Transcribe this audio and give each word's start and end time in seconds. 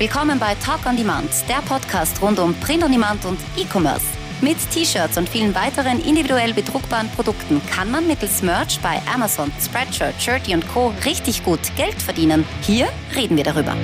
Willkommen 0.00 0.38
bei 0.38 0.54
Talk 0.54 0.86
on 0.86 0.96
Demand, 0.96 1.28
der 1.46 1.60
Podcast 1.60 2.22
rund 2.22 2.38
um 2.38 2.54
Print 2.54 2.82
on 2.82 2.90
Demand 2.90 3.22
und 3.26 3.38
E-Commerce. 3.54 4.06
Mit 4.40 4.56
T-Shirts 4.70 5.18
und 5.18 5.28
vielen 5.28 5.54
weiteren 5.54 6.00
individuell 6.00 6.54
bedruckbaren 6.54 7.10
Produkten 7.10 7.60
kann 7.66 7.90
man 7.90 8.06
mittels 8.06 8.42
Merch 8.42 8.80
bei 8.80 8.98
Amazon, 9.12 9.52
Spreadshirt, 9.60 10.14
Shirty 10.18 10.54
und 10.54 10.66
Co. 10.68 10.94
richtig 11.04 11.44
gut 11.44 11.60
Geld 11.76 12.00
verdienen. 12.00 12.46
Hier 12.62 12.88
reden 13.14 13.36
wir 13.36 13.44
darüber. 13.44 13.76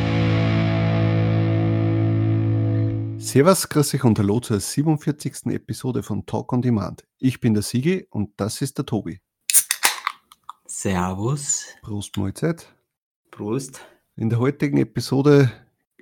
Servus, 3.20 3.68
grüß 3.68 3.92
euch 3.96 4.04
und 4.04 4.18
hallo 4.18 4.40
zur 4.40 4.58
47. 4.58 5.48
Episode 5.48 6.02
von 6.02 6.24
Talk 6.24 6.50
on 6.54 6.62
Demand. 6.62 7.04
Ich 7.18 7.40
bin 7.40 7.52
der 7.52 7.62
Sigi 7.62 8.06
und 8.08 8.30
das 8.38 8.62
ist 8.62 8.78
der 8.78 8.86
Tobi. 8.86 9.20
Servus. 10.64 11.66
Prost 11.82 12.16
Mahlzeit. 12.16 12.74
Prost. 13.30 13.82
In 14.16 14.30
der 14.30 14.38
heutigen 14.38 14.78
Episode 14.78 15.52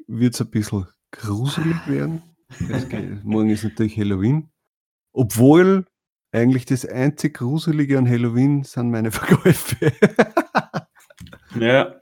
wird 0.06 0.34
es 0.34 0.40
ein 0.40 0.50
bisschen 0.50 0.86
gruselig 1.10 1.76
werden. 1.86 2.22
Morgen 3.24 3.50
ist 3.50 3.64
natürlich 3.64 3.96
Halloween. 3.96 4.50
Obwohl 5.12 5.86
eigentlich 6.32 6.66
das 6.66 6.84
einzig 6.84 7.34
Gruselige 7.34 7.98
an 7.98 8.08
Halloween 8.08 8.64
sind 8.64 8.90
meine 8.90 9.10
Verkäufe. 9.12 9.92
ja, 11.58 11.94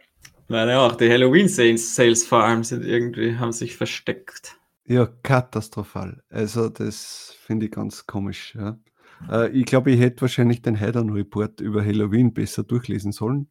meine 0.48 0.78
auch. 0.78 0.96
Die 0.96 1.10
Halloween-Sales 1.10 2.24
vor 2.24 2.44
allem 2.44 2.64
sind 2.64 2.84
irgendwie, 2.84 3.36
haben 3.36 3.52
sich 3.52 3.76
versteckt. 3.76 4.58
Ja, 4.86 5.06
katastrophal. 5.22 6.22
Also 6.28 6.68
das 6.68 7.36
finde 7.40 7.66
ich 7.66 7.72
ganz 7.72 8.06
komisch. 8.06 8.54
Ja. 8.54 8.78
Äh, 9.30 9.50
ich 9.50 9.66
glaube, 9.66 9.90
ich 9.90 10.00
hätte 10.00 10.22
wahrscheinlich 10.22 10.62
den 10.62 10.78
Heidern-Report 10.78 11.60
über 11.60 11.84
Halloween 11.84 12.32
besser 12.32 12.64
durchlesen 12.64 13.12
sollen 13.12 13.50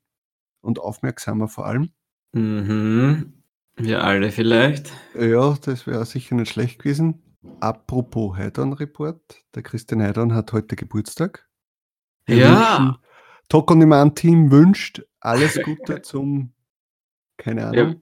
und 0.62 0.80
aufmerksamer 0.80 1.48
vor 1.48 1.66
allem. 1.68 1.92
Mhm. 2.34 3.41
Wir 3.76 4.04
alle 4.04 4.32
vielleicht. 4.32 4.92
Ja, 5.16 5.58
das 5.62 5.88
wäre 5.88 6.06
sicher 6.06 6.36
nicht 6.36 6.52
schlecht 6.52 6.80
gewesen. 6.80 7.22
Apropos 7.60 8.38
Heidern-Report, 8.38 9.44
der 9.56 9.64
Christian 9.64 10.02
Heidern 10.02 10.34
hat 10.34 10.54
heute 10.54 10.76
Geburtstag. 10.76 11.48
Wir 12.26 12.38
ja. 12.38 13.00
Talk 13.50 13.72
on 13.72 13.80
Demand 13.80 14.16
Team 14.16 14.52
wünscht 14.52 15.02
alles 15.20 15.60
Gute 15.64 16.02
zum, 16.04 16.54
keine 17.38 17.68
Ahnung. 17.68 17.90
Ja. 17.90 17.96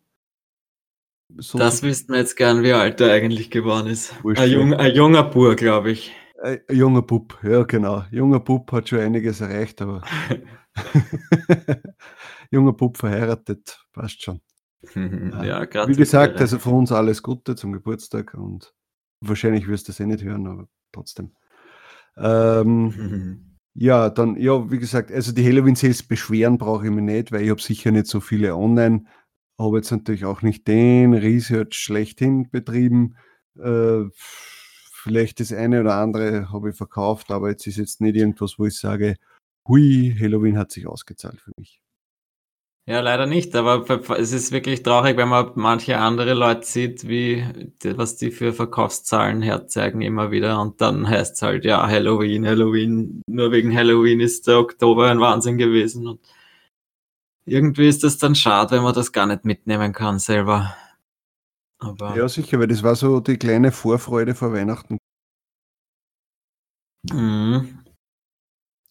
So 1.38 1.58
das 1.58 1.84
wüssten 1.84 2.14
wir 2.14 2.20
jetzt 2.20 2.36
gern, 2.36 2.64
wie 2.64 2.74
alt 2.74 3.00
er 3.02 3.14
eigentlich 3.14 3.52
geworden 3.52 3.88
ist. 3.88 4.14
Ein, 4.24 4.50
jung, 4.50 4.74
ein, 4.74 4.96
junger 4.96 5.24
Bub, 5.24 5.56
glaube 5.58 5.92
ich. 5.92 6.12
Ein 6.42 6.60
junger 6.72 7.04
Bub, 7.04 7.38
ja 7.44 7.64
genau. 7.64 8.04
Junger 8.12 8.40
Bub 8.40 8.72
hat 8.72 8.90
schon 8.90 9.00
einiges 9.00 9.40
erreicht, 9.40 9.82
aber 9.82 10.02
junger 12.52 12.74
Bub 12.74 12.98
verheiratet, 12.98 13.80
passt 13.94 14.24
schon. 14.24 14.42
Ja, 14.96 15.88
Wie 15.88 15.96
gesagt, 15.96 16.40
also 16.40 16.60
von 16.60 16.74
uns 16.74 16.92
alles 16.92 17.22
Gute 17.22 17.56
zum 17.56 17.74
Geburtstag 17.74 18.34
und 18.34 18.74
wahrscheinlich 19.22 19.68
wirst 19.68 19.88
du 19.88 19.92
es 19.92 20.00
eh 20.00 20.06
nicht 20.06 20.24
hören, 20.24 20.48
aber 20.48 20.68
trotzdem. 20.92 21.32
Ähm, 22.18 23.58
ja, 23.74 24.10
dann, 24.10 24.38
ja, 24.38 24.72
wie 24.72 24.80
gesagt, 24.80 25.12
also 25.12 25.32
die 25.32 25.46
Halloween 25.46 25.76
Sales 25.76 26.04
beschweren 26.04 26.58
brauche 26.58 26.86
ich 26.86 26.92
mir 26.92 27.02
nicht, 27.02 27.32
weil 27.32 27.44
ich 27.44 27.50
habe 27.50 27.62
sicher 27.62 27.92
nicht 27.92 28.08
so 28.08 28.20
viele 28.20 28.56
online. 28.56 29.06
Habe 29.60 29.78
jetzt 29.78 29.92
natürlich 29.92 30.26
auch 30.26 30.42
nicht 30.42 30.68
den 30.68 31.14
Research 31.14 31.76
schlechthin 31.76 32.50
betrieben. 32.50 33.16
Äh, 33.62 34.06
vielleicht 34.14 35.40
das 35.40 35.52
eine 35.52 35.82
oder 35.82 35.96
andere 35.96 36.52
habe 36.52 36.70
ich 36.70 36.78
verkauft, 36.78 37.32
aber 37.32 37.50
jetzt 37.50 37.68
ist 37.68 37.78
jetzt 37.78 38.00
nicht 38.00 38.16
irgendwas, 38.16 38.58
wo 38.58 38.66
ich 38.66 38.78
sage, 38.78 39.16
hui, 39.68 40.16
Halloween 40.18 40.58
hat 40.58 40.72
sich 40.72 40.88
ausgezahlt 40.88 41.42
für 41.42 41.52
mich. 41.58 41.82
Ja, 42.90 43.02
leider 43.02 43.28
nicht, 43.28 43.56
aber 43.56 43.88
es 44.18 44.32
ist 44.32 44.52
wirklich 44.52 44.82
traurig, 44.82 45.16
wenn 45.16 45.30
man 45.30 45.52
manche 45.54 46.00
andere 46.00 46.34
Leute 46.34 46.66
sieht, 46.66 47.08
wie, 47.08 47.46
was 47.96 48.16
die 48.16 48.32
für 48.32 48.52
Verkaufszahlen 48.52 49.44
herzeigen 49.44 50.02
immer 50.02 50.32
wieder 50.32 50.60
und 50.60 50.82
dann 50.82 51.08
heißt 51.08 51.36
es 51.36 51.42
halt, 51.44 51.66
ja, 51.66 51.88
Halloween, 51.88 52.48
Halloween, 52.48 53.22
nur 53.28 53.52
wegen 53.52 53.76
Halloween 53.76 54.20
ist 54.20 54.48
der 54.48 54.58
Oktober 54.58 55.12
ein 55.12 55.20
Wahnsinn 55.20 55.60
gewesen 55.60 56.08
und 56.08 56.20
irgendwie 57.46 57.88
ist 57.88 58.04
das 58.04 58.18
dann 58.18 58.34
schade, 58.34 58.72
wenn 58.72 58.82
man 58.82 58.96
das 58.96 59.12
gar 59.12 59.28
nicht 59.28 59.46
mitnehmen 59.46 59.94
kann 59.94 60.18
selber. 60.18 60.76
Aber 61.78 62.18
ja, 62.18 62.28
sicher, 62.28 62.58
weil 62.60 62.70
das 62.70 62.82
war 62.82 62.96
so 62.96 63.20
die 63.20 63.38
kleine 63.38 63.72
Vorfreude 63.72 64.34
vor 64.34 64.52
Weihnachten. 64.52 64.98
Mhm. 67.04 67.84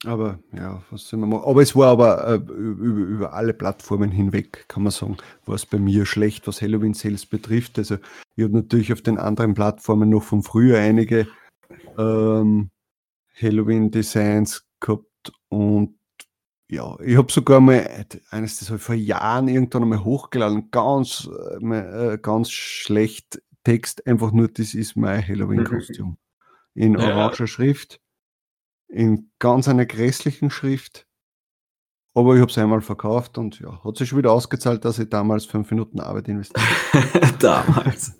Aber 0.04 0.38
ja, 0.52 0.82
was 0.90 1.08
soll 1.08 1.18
man 1.18 1.30
machen? 1.30 1.44
Aber 1.44 1.60
es 1.60 1.74
war 1.74 1.88
aber 1.88 2.28
äh, 2.28 2.34
über, 2.36 3.00
über, 3.00 3.32
alle 3.32 3.52
Plattformen 3.52 4.12
hinweg, 4.12 4.66
kann 4.68 4.84
man 4.84 4.92
sagen, 4.92 5.16
war 5.44 5.56
es 5.56 5.66
bei 5.66 5.78
mir 5.78 6.06
schlecht, 6.06 6.46
was 6.46 6.62
Halloween 6.62 6.94
Sales 6.94 7.26
betrifft. 7.26 7.78
Also 7.78 7.96
ich 8.36 8.44
habe 8.44 8.54
natürlich 8.54 8.92
auf 8.92 9.02
den 9.02 9.18
anderen 9.18 9.54
Plattformen 9.54 10.08
noch 10.08 10.22
von 10.22 10.44
früher 10.44 10.78
einige 10.78 11.26
ähm, 11.98 12.70
Halloween 13.40 13.90
Designs 13.90 14.64
gehabt 14.80 15.32
und 15.48 15.98
ja, 16.70 16.98
ich 17.00 17.16
habe 17.16 17.32
sogar 17.32 17.60
mal 17.60 18.06
eines, 18.30 18.58
das 18.58 18.68
habe 18.68 18.76
ich 18.76 18.82
vor 18.82 18.94
Jahren 18.94 19.48
irgendwann 19.48 19.84
einmal 19.84 20.04
hochgeladen, 20.04 20.70
ganz, 20.70 21.28
äh, 21.60 22.18
ganz 22.20 22.50
schlecht 22.50 23.42
Text, 23.64 24.06
einfach 24.06 24.32
nur, 24.32 24.48
das 24.48 24.74
ist 24.74 24.94
mein 24.94 25.26
Halloween-Kostüm. 25.26 26.18
In 26.74 26.96
oranger 26.96 27.40
ja. 27.40 27.46
Schrift 27.46 28.00
in 28.88 29.30
ganz 29.38 29.68
einer 29.68 29.86
grässlichen 29.86 30.50
Schrift. 30.50 31.06
Aber 32.14 32.34
ich 32.34 32.40
habe 32.40 32.50
es 32.50 32.58
einmal 32.58 32.80
verkauft 32.80 33.38
und 33.38 33.60
ja, 33.60 33.84
hat 33.84 33.96
sich 33.96 34.08
schon 34.08 34.18
wieder 34.18 34.32
ausgezahlt, 34.32 34.84
dass 34.84 34.98
ich 34.98 35.08
damals 35.08 35.44
fünf 35.44 35.70
Minuten 35.70 36.00
Arbeit 36.00 36.26
investiert 36.28 36.64
habe. 36.92 37.32
damals. 37.38 38.18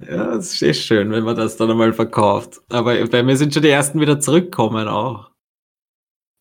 ja, 0.00 0.34
das 0.34 0.60
ist 0.60 0.82
schön, 0.82 1.12
wenn 1.12 1.22
man 1.22 1.36
das 1.36 1.56
dann 1.56 1.70
einmal 1.70 1.92
verkauft. 1.92 2.62
Aber 2.68 3.06
bei 3.06 3.22
mir 3.22 3.36
sind 3.36 3.54
schon 3.54 3.62
die 3.62 3.68
ersten 3.68 4.00
wieder 4.00 4.18
zurückgekommen 4.18 4.88
auch. 4.88 5.30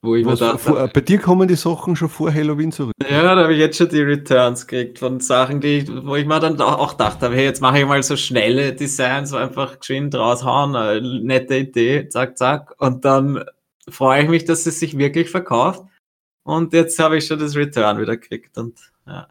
Wo 0.05 0.15
ich 0.15 0.25
Was, 0.25 0.39
dachte, 0.39 0.59
vor, 0.59 0.87
bei 0.87 1.01
dir 1.01 1.19
kommen 1.19 1.47
die 1.47 1.55
Sachen 1.55 1.95
schon 1.95 2.09
vor 2.09 2.33
Halloween 2.33 2.71
zurück. 2.71 2.93
Ja, 3.09 3.35
da 3.35 3.43
habe 3.43 3.53
ich 3.53 3.59
jetzt 3.59 3.77
schon 3.77 3.89
die 3.89 4.01
Returns 4.01 4.67
gekriegt 4.67 4.99
von 4.99 5.19
Sachen, 5.19 5.61
die 5.61 5.79
ich, 5.79 6.05
wo 6.05 6.15
ich 6.15 6.25
mir 6.25 6.39
dann 6.39 6.59
auch 6.61 6.91
gedacht 6.91 7.21
habe, 7.21 7.35
hey, 7.35 7.45
jetzt 7.45 7.61
mache 7.61 7.79
ich 7.79 7.85
mal 7.85 8.01
so 8.03 8.15
schnelle 8.15 8.73
Designs, 8.73 9.31
so 9.31 9.37
einfach 9.37 9.79
geschwind 9.79 10.15
raushauen, 10.15 10.75
eine 10.75 11.21
nette 11.21 11.57
Idee, 11.57 12.07
zack, 12.09 12.37
zack. 12.37 12.75
Und 12.77 13.03
dann 13.05 13.43
freue 13.89 14.23
ich 14.23 14.29
mich, 14.29 14.45
dass 14.45 14.65
es 14.65 14.79
sich 14.79 14.97
wirklich 14.97 15.29
verkauft. 15.29 15.83
Und 16.43 16.73
jetzt 16.73 16.99
habe 16.99 17.17
ich 17.17 17.25
schon 17.25 17.39
das 17.39 17.55
Return 17.55 17.99
wieder 17.99 18.17
gekriegt 18.17 18.57
und 18.57 18.79
ja. 19.07 19.27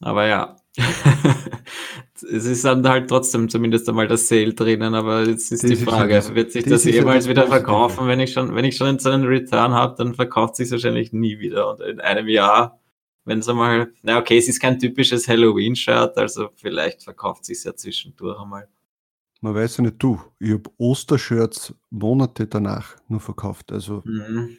Aber 0.00 0.26
ja. 0.26 0.56
es 2.14 2.44
ist 2.44 2.64
dann 2.64 2.86
halt 2.88 3.08
trotzdem 3.08 3.48
zumindest 3.48 3.88
einmal 3.88 4.06
das 4.06 4.28
Sale 4.28 4.54
drinnen, 4.54 4.94
aber 4.94 5.26
jetzt 5.26 5.50
ist 5.50 5.64
das 5.64 5.70
die 5.70 5.76
Frage, 5.76 6.16
ist, 6.16 6.34
wird 6.34 6.52
sich 6.52 6.64
das, 6.64 6.82
das 6.82 6.92
jemals 6.92 7.28
wieder 7.28 7.46
verkaufen, 7.46 8.06
wenn 8.06 8.20
ich 8.20 8.32
schon, 8.32 8.54
wenn 8.54 8.64
ich 8.64 8.76
schon 8.76 8.98
so 8.98 9.10
einen 9.10 9.24
Return 9.24 9.72
habe, 9.72 9.94
dann 9.96 10.14
verkauft 10.14 10.56
sich 10.56 10.70
wahrscheinlich 10.70 11.12
nie 11.12 11.38
wieder 11.38 11.70
und 11.70 11.80
in 11.80 12.00
einem 12.00 12.28
Jahr, 12.28 12.80
wenn 13.24 13.40
es 13.40 13.48
einmal, 13.48 13.92
na 14.02 14.18
okay, 14.18 14.38
es 14.38 14.48
ist 14.48 14.60
kein 14.60 14.78
typisches 14.78 15.26
Halloween-Shirt, 15.28 16.16
also 16.16 16.50
vielleicht 16.54 17.02
verkauft 17.02 17.44
sich 17.44 17.64
ja 17.64 17.74
zwischendurch 17.74 18.40
einmal. 18.40 18.68
Man 19.40 19.54
weiß 19.54 19.76
ja 19.78 19.84
nicht, 19.84 19.96
du, 19.98 20.20
ich 20.40 20.52
habe 20.52 20.70
Ostershirts 20.78 21.74
Monate 21.90 22.46
danach 22.46 22.96
nur 23.08 23.20
verkauft, 23.20 23.72
also 23.72 24.02
mhm. 24.04 24.58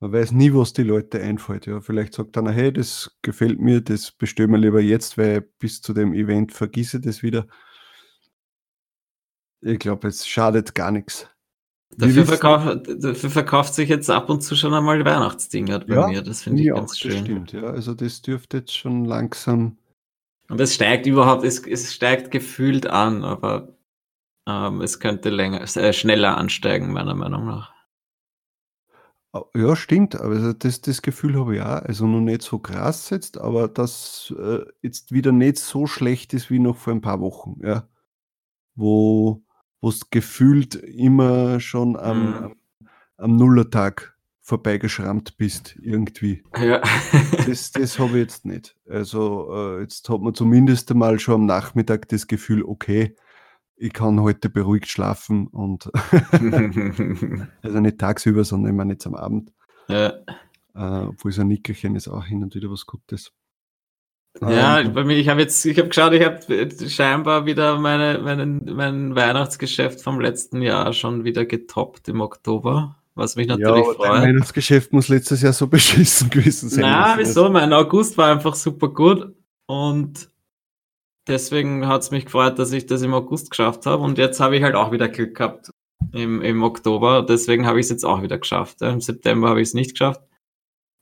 Man 0.00 0.12
weiß 0.12 0.32
nie, 0.32 0.54
was 0.54 0.72
die 0.72 0.84
Leute 0.84 1.20
einfällt. 1.20 1.66
Ja, 1.66 1.80
vielleicht 1.80 2.14
sagt 2.14 2.38
einer, 2.38 2.52
hey, 2.52 2.72
das 2.72 3.18
gefällt 3.22 3.60
mir, 3.60 3.80
das 3.80 4.12
bestellen 4.12 4.52
wir 4.52 4.58
lieber 4.58 4.80
jetzt, 4.80 5.18
weil 5.18 5.40
bis 5.40 5.82
zu 5.82 5.92
dem 5.92 6.14
Event 6.14 6.52
vergisse 6.52 7.00
das 7.00 7.22
wieder. 7.22 7.46
Ich 9.60 9.80
glaube, 9.80 10.06
es 10.06 10.26
schadet 10.26 10.74
gar 10.74 10.92
nichts. 10.92 11.28
Dafür, 11.96 12.26
verkauf, 12.26 12.82
dafür, 12.98 13.30
verkauft 13.30 13.74
sich 13.74 13.88
jetzt 13.88 14.10
ab 14.10 14.28
und 14.30 14.42
zu 14.42 14.54
schon 14.54 14.74
einmal 14.74 15.04
Weihnachtsdinger 15.04 15.80
bei 15.80 15.94
ja, 15.94 16.06
mir. 16.06 16.22
Das 16.22 16.42
finde 16.42 16.62
ich 16.62 16.68
ganz 16.68 16.92
auch, 16.92 16.96
schön. 16.96 17.10
Das 17.10 17.20
stimmt, 17.20 17.52
ja. 17.52 17.62
Also 17.62 17.94
das 17.94 18.22
dürfte 18.22 18.58
jetzt 18.58 18.76
schon 18.76 19.04
langsam. 19.04 19.78
Und 20.48 20.60
es 20.60 20.74
steigt 20.74 21.06
überhaupt, 21.06 21.44
es, 21.44 21.66
es 21.66 21.92
steigt 21.92 22.30
gefühlt 22.30 22.86
an, 22.86 23.24
aber 23.24 23.76
ähm, 24.46 24.80
es 24.80 25.00
könnte 25.00 25.30
länger, 25.30 25.62
äh, 25.76 25.92
schneller 25.92 26.36
ansteigen, 26.36 26.92
meiner 26.92 27.14
Meinung 27.14 27.46
nach. 27.46 27.72
Ja, 29.54 29.76
stimmt, 29.76 30.18
aber 30.18 30.54
das 30.54 30.80
das 30.80 31.02
Gefühl 31.02 31.38
habe 31.38 31.56
ich 31.56 31.60
auch. 31.62 31.82
Also 31.82 32.06
noch 32.06 32.20
nicht 32.20 32.40
so 32.42 32.58
krass 32.58 33.10
jetzt, 33.10 33.38
aber 33.38 33.68
dass, 33.68 34.32
äh, 34.38 34.60
jetzt 34.80 35.12
wieder 35.12 35.32
nicht 35.32 35.58
so 35.58 35.86
schlecht 35.86 36.32
ist 36.32 36.50
wie 36.50 36.58
noch 36.58 36.76
vor 36.76 36.94
ein 36.94 37.02
paar 37.02 37.20
Wochen, 37.20 37.60
ja. 37.62 37.86
Wo 38.76 39.42
wo's 39.82 40.10
gefühlt 40.10 40.76
immer 40.76 41.60
schon 41.60 41.96
am 41.96 42.30
Mhm. 42.30 42.36
am 42.36 42.54
am 43.18 43.36
Nullertag 43.36 44.16
vorbeigeschrammt 44.42 45.36
bist 45.38 45.76
irgendwie. 45.82 46.44
Ja. 46.58 46.82
Das 47.46 47.72
das 47.72 47.98
habe 47.98 48.18
ich 48.18 48.22
jetzt 48.22 48.46
nicht. 48.46 48.76
Also, 48.88 49.48
äh, 49.78 49.82
jetzt 49.82 50.08
hat 50.10 50.20
man 50.22 50.34
zumindest 50.34 50.90
einmal 50.92 51.18
schon 51.20 51.34
am 51.36 51.46
Nachmittag 51.46 52.08
das 52.08 52.26
Gefühl: 52.28 52.62
„Okay, 52.64 53.16
ich 53.78 53.92
kann 53.92 54.20
heute 54.20 54.48
beruhigt 54.48 54.88
schlafen 54.88 55.46
und 55.46 55.90
also 57.62 57.80
nicht 57.80 57.98
tagsüber, 57.98 58.44
sondern 58.44 58.72
immer 58.72 58.84
nicht 58.84 59.06
am 59.06 59.14
Abend. 59.14 59.52
Ja. 59.88 60.08
Äh, 60.74 61.06
obwohl 61.08 61.32
so 61.32 61.42
ein 61.42 61.48
Nickerchen 61.48 61.96
ist 61.96 62.08
auch 62.08 62.24
hin 62.24 62.42
und 62.42 62.54
wieder 62.54 62.70
was 62.70 62.86
Gutes. 62.86 63.32
Ja, 64.40 64.80
Ähm, 64.80 64.92
bei 64.92 65.04
mir, 65.04 65.16
ich 65.16 65.28
habe 65.28 65.40
jetzt, 65.40 65.64
ich 65.64 65.78
habe 65.78 65.88
geschaut, 65.88 66.12
ich 66.12 66.24
habe 66.24 66.88
scheinbar 66.88 67.46
wieder 67.46 67.78
meine, 67.78 68.18
meinen, 68.18 68.64
mein 68.74 69.14
Weihnachtsgeschäft 69.16 70.00
vom 70.00 70.20
letzten 70.20 70.62
Jahr 70.62 70.92
schon 70.92 71.24
wieder 71.24 71.44
getoppt 71.44 72.08
im 72.08 72.20
Oktober, 72.20 72.96
was 73.14 73.36
mich 73.36 73.48
ja, 73.48 73.56
natürlich 73.56 73.86
dein 73.86 73.94
freut. 73.96 74.22
Weihnachtsgeschäft 74.22 74.92
muss 74.92 75.08
letztes 75.08 75.42
Jahr 75.42 75.52
so 75.52 75.66
beschissen 75.68 76.30
gewesen 76.30 76.68
sein. 76.68 76.82
Na, 76.82 77.14
Also, 77.14 77.20
wieso? 77.20 77.50
Mein 77.50 77.72
August 77.72 78.16
war 78.18 78.30
einfach 78.30 78.54
super 78.54 78.88
gut 78.88 79.34
und 79.66 80.28
deswegen 81.28 81.86
hat 81.86 82.02
es 82.02 82.10
mich 82.10 82.24
gefreut, 82.24 82.58
dass 82.58 82.72
ich 82.72 82.86
das 82.86 83.02
im 83.02 83.14
August 83.14 83.50
geschafft 83.50 83.86
habe 83.86 84.02
und 84.02 84.18
jetzt 84.18 84.40
habe 84.40 84.56
ich 84.56 84.62
halt 84.62 84.74
auch 84.74 84.92
wieder 84.92 85.08
Glück 85.08 85.36
gehabt 85.36 85.70
im, 86.12 86.42
im 86.42 86.62
Oktober, 86.62 87.22
deswegen 87.22 87.66
habe 87.66 87.80
ich 87.80 87.86
es 87.86 87.90
jetzt 87.90 88.04
auch 88.04 88.22
wieder 88.22 88.38
geschafft. 88.38 88.82
Im 88.82 89.00
September 89.00 89.48
habe 89.48 89.60
ich 89.60 89.68
es 89.68 89.74
nicht 89.74 89.92
geschafft. 89.92 90.22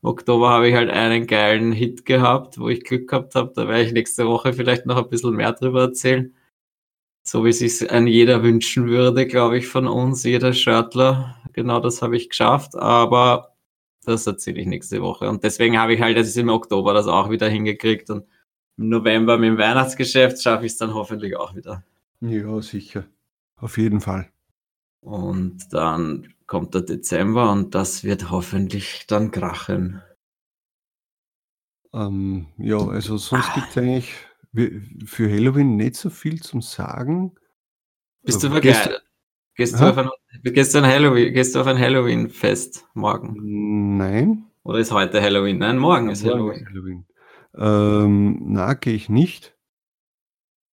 Im 0.02 0.08
Oktober 0.10 0.50
habe 0.50 0.68
ich 0.68 0.74
halt 0.74 0.90
einen 0.90 1.26
geilen 1.26 1.72
Hit 1.72 2.04
gehabt, 2.04 2.58
wo 2.58 2.68
ich 2.68 2.84
Glück 2.84 3.08
gehabt 3.08 3.34
habe. 3.34 3.52
Da 3.54 3.68
werde 3.68 3.84
ich 3.84 3.92
nächste 3.92 4.26
Woche 4.26 4.52
vielleicht 4.52 4.86
noch 4.86 4.96
ein 4.96 5.08
bisschen 5.08 5.34
mehr 5.34 5.52
drüber 5.52 5.82
erzählen. 5.82 6.34
So 7.24 7.44
wie 7.44 7.52
sich 7.52 7.90
an 7.90 8.06
jeder 8.06 8.42
wünschen 8.42 8.88
würde, 8.88 9.26
glaube 9.26 9.58
ich, 9.58 9.66
von 9.68 9.88
uns, 9.88 10.22
jeder 10.24 10.52
Shirtler. 10.52 11.36
Genau 11.52 11.80
das 11.80 12.02
habe 12.02 12.16
ich 12.16 12.28
geschafft, 12.28 12.76
aber 12.76 13.56
das 14.04 14.26
erzähle 14.26 14.60
ich 14.60 14.66
nächste 14.66 15.02
Woche. 15.02 15.28
Und 15.28 15.42
deswegen 15.42 15.78
habe 15.78 15.94
ich 15.94 16.00
halt 16.00 16.16
jetzt 16.16 16.36
im 16.36 16.48
Oktober 16.48 16.94
das 16.94 17.08
auch 17.08 17.30
wieder 17.30 17.48
hingekriegt 17.48 18.10
und 18.10 18.24
im 18.78 18.88
November 18.88 19.38
mit 19.38 19.48
dem 19.50 19.58
Weihnachtsgeschäft 19.58 20.42
schaffe 20.42 20.66
ich 20.66 20.72
es 20.72 20.78
dann 20.78 20.94
hoffentlich 20.94 21.36
auch 21.36 21.54
wieder. 21.54 21.82
Ja, 22.20 22.60
sicher. 22.62 23.04
Auf 23.56 23.78
jeden 23.78 24.00
Fall. 24.00 24.28
Und 25.00 25.72
dann 25.72 26.34
kommt 26.46 26.74
der 26.74 26.82
Dezember 26.82 27.50
und 27.52 27.74
das 27.74 28.04
wird 28.04 28.30
hoffentlich 28.30 29.06
dann 29.06 29.30
krachen. 29.30 30.02
Ähm, 31.92 32.46
ja, 32.58 32.78
also 32.78 33.16
sonst 33.16 33.52
gibt 33.54 33.68
es 33.70 33.76
eigentlich 33.78 34.14
für 35.04 35.30
Halloween 35.30 35.76
nicht 35.76 35.96
so 35.96 36.10
viel 36.10 36.40
zum 36.42 36.62
Sagen. 36.62 37.34
Bist 38.22 38.42
du 38.42 38.48
Äh, 38.48 38.50
verkleidet? 38.50 39.02
Gehst 39.54 39.74
du, 39.74 39.78
Aha. 39.78 39.90
auf 39.90 39.98
ein, 39.98 40.10
gehst, 40.52 40.74
du 40.74 40.78
ein 40.78 40.84
Halloween, 40.86 41.32
gehst 41.32 41.54
du 41.54 41.60
auf 41.60 41.66
ein 41.66 41.78
Halloween-Fest 41.78 42.86
morgen? 42.92 43.96
Nein. 43.96 44.44
Oder 44.64 44.80
ist 44.80 44.92
heute 44.92 45.22
Halloween? 45.22 45.58
Nein, 45.58 45.78
morgen 45.78 46.10
ist 46.10 46.24
Halloween. 46.24 46.60
ist 46.60 46.68
Halloween. 46.68 47.06
Ähm, 47.56 48.38
na, 48.52 48.74
gehe 48.74 48.94
ich 48.94 49.08
nicht. 49.08 49.56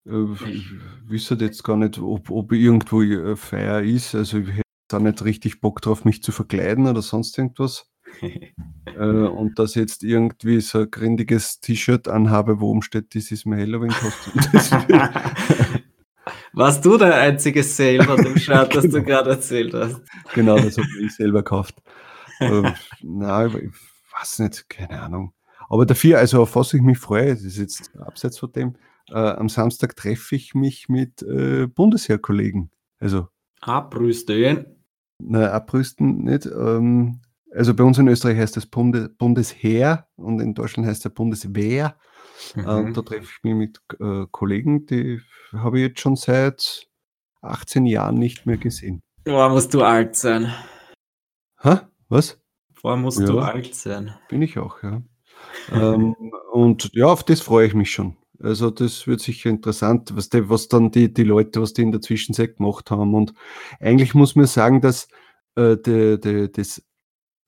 Äh, 0.08 0.34
ich 0.50 0.70
wüsste 1.06 1.36
jetzt 1.36 1.64
gar 1.64 1.78
nicht, 1.78 2.00
ob, 2.00 2.30
ob 2.30 2.52
irgendwo 2.52 3.02
äh, 3.02 3.36
Feier 3.36 3.82
ist. 3.82 4.16
Also 4.16 4.40
ich 4.40 4.50
hätte 4.50 4.62
da 4.90 5.00
nicht 5.00 5.24
richtig 5.24 5.62
Bock 5.62 5.82
drauf, 5.82 6.06
mich 6.06 6.22
zu 6.24 6.32
verkleiden 6.32 6.88
oder 6.88 7.02
sonst 7.02 7.38
irgendwas. 7.38 7.90
Äh, 8.96 9.00
und 9.08 9.58
dass 9.58 9.74
jetzt 9.74 10.04
irgendwie 10.04 10.62
so 10.62 10.82
ein 10.82 10.92
grindiges 10.92 11.60
T-Shirt 11.62 12.08
anhabe, 12.08 12.60
wo 12.60 12.70
oben 12.70 12.84
steht, 12.84 13.16
das 13.16 13.32
ist 13.32 13.48
mein 13.48 13.60
Halloween-Kostüm. 13.62 14.34
Warst 16.54 16.86
du 16.86 16.98
der 17.00 17.16
einzige 17.16 17.64
Sale 17.64 18.04
von 18.04 18.24
dem 18.24 18.38
Shirt, 18.38 18.76
das 18.76 18.84
du 18.84 18.90
Genau. 18.92 19.06
gerade 19.06 19.32
erzählt 19.32 19.74
hast? 19.74 20.00
genau, 20.36 20.58
das 20.60 20.78
habe 20.78 20.88
ich 21.02 21.12
selber 21.16 21.40
gekauft. 21.40 21.82
Äh, 22.40 22.72
nein, 23.02 23.72
ich 23.74 24.22
weiß 24.22 24.40
nicht, 24.40 24.70
keine 24.70 25.02
Ahnung. 25.02 25.34
Aber 25.74 25.88
dafür, 25.88 26.20
also 26.20 26.44
auf 26.44 26.56
was 26.56 26.72
ich 26.76 26.84
mich 26.84 27.00
freue, 27.00 27.30
das 27.34 27.42
ist 27.42 27.58
jetzt 27.58 27.96
abseits 27.98 28.38
von 28.38 28.52
dem, 28.52 28.76
äh, 29.10 29.16
am 29.16 29.50
Samstag 29.50 29.96
treffe 29.96 30.36
ich 30.36 30.54
mich 30.54 30.88
mit 30.88 31.24
äh, 31.24 31.66
Bundesheerkollegen. 31.66 32.70
Also, 33.00 33.28
Abrüsten. 33.60 34.68
na, 35.18 35.50
abrüsten 35.52 36.26
nicht. 36.26 36.46
Ähm, 36.46 37.22
also 37.52 37.74
bei 37.74 37.84
uns 37.84 37.98
in 37.98 38.08
Österreich 38.08 38.38
heißt 38.38 38.56
das 38.56 38.68
Bunde, 38.68 39.10
Bundesheer 39.10 40.08
und 40.16 40.40
in 40.42 40.54
Deutschland 40.54 40.88
heißt 40.88 41.08
es 41.08 41.12
Bundeswehr. 41.12 41.98
Mhm. 42.54 42.66
Und 42.68 42.98
da 42.98 43.02
treffe 43.02 43.24
ich 43.36 43.44
mich 43.44 43.56
mit 43.56 43.82
äh, 44.00 44.28
Kollegen, 44.30 44.86
die 44.86 45.22
habe 45.54 45.80
ich 45.80 45.88
jetzt 45.88 46.02
schon 46.02 46.16
seit 46.16 46.88
18 47.42 47.88
Jahren 47.88 48.20
nicht 48.20 48.46
mehr 48.46 48.58
gesehen. 48.58 49.02
Boah, 49.24 49.50
musst 49.50 49.74
du 49.74 49.82
alt 49.82 50.16
sein. 50.16 50.54
Ha? 51.64 51.90
Was? 52.10 52.40
Boah, 52.84 52.96
musst 52.96 53.20
Ja. 53.20 53.26
du 53.26 53.40
alt 53.40 53.74
sein. 53.74 54.14
Bin 54.30 54.44
ich 54.44 54.60
auch, 54.60 54.84
ja. 54.84 55.02
Ähm, 55.72 56.16
und 56.52 56.90
ja, 56.94 57.08
auf 57.08 57.24
das 57.24 57.42
freue 57.42 57.68
ich 57.68 57.74
mich 57.74 57.92
schon. 57.92 58.18
Also 58.40 58.70
das 58.72 59.08
wird 59.08 59.22
sicher 59.22 59.50
interessant, 59.50 60.16
was, 60.16 60.30
die, 60.30 60.50
was 60.50 60.68
dann 60.68 60.92
die, 60.92 61.14
die 61.14 61.24
Leute, 61.24 61.62
was 61.62 61.74
die 61.74 61.84
in 61.84 61.92
der 61.92 62.02
Zwischenzeit 62.02 62.58
gemacht 62.58 62.92
haben. 62.92 63.14
Und 63.14 63.34
eigentlich 63.80 64.14
muss 64.14 64.36
man 64.36 64.48
sagen, 64.48 64.82
dass 64.82 65.08
äh, 65.56 65.78
de, 65.78 66.18
de, 66.18 66.50
das 66.50 66.84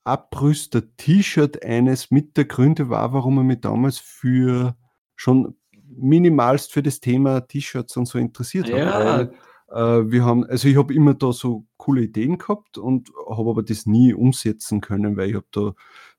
Abrüster-T-Shirt 0.05 1.65
eines 1.65 2.11
mit 2.11 2.37
der 2.37 2.45
Gründe 2.45 2.89
war, 2.89 3.11
warum 3.11 3.35
man 3.35 3.47
mich 3.47 3.61
damals 3.61 3.97
für 3.97 4.77
schon 5.15 5.55
minimalst 5.97 6.71
für 6.71 6.83
das 6.83 6.99
Thema 6.99 7.41
T-Shirts 7.41 7.97
und 7.97 8.05
so 8.07 8.17
interessiert 8.17 8.71
hat. 8.71 8.77
Ja, 8.77 9.17
Weil, 9.17 9.33
äh, 9.69 10.11
wir 10.11 10.23
haben, 10.23 10.45
also 10.45 10.67
ich 10.67 10.77
habe 10.77 10.93
immer 10.93 11.13
da 11.13 11.33
so 11.33 11.65
coole 11.77 12.03
Ideen 12.03 12.37
gehabt 12.37 12.77
und 12.77 13.09
habe 13.29 13.49
aber 13.49 13.63
das 13.63 13.85
nie 13.85 14.13
umsetzen 14.13 14.81
können, 14.81 15.17
weil 15.17 15.29
ich 15.29 15.35
habe 15.35 15.47
da 15.51 15.73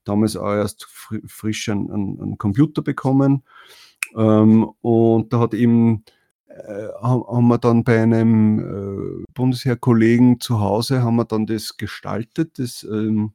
damals 0.08 0.36
auch 0.36 0.52
erst 0.54 0.84
fri 0.86 1.20
frisch 1.26 1.68
einen, 1.68 1.90
einen, 1.90 2.38
Computer 2.38 2.82
bekommen. 2.82 3.42
Ähm, 4.16 4.64
und 4.80 5.32
da 5.32 5.40
hat 5.40 5.54
eben, 5.54 6.04
äh, 6.48 6.88
haben, 7.02 7.48
wir 7.48 7.58
dann 7.58 7.84
bei 7.84 8.02
einem 8.02 8.58
äh, 9.20 9.24
Bundesheerkollegen 9.34 10.40
zu 10.40 10.60
Hause, 10.60 11.02
haben 11.02 11.16
wir 11.16 11.24
dann 11.24 11.46
das 11.46 11.76
gestaltet, 11.76 12.58
das, 12.58 12.84
ähm, 12.84 13.32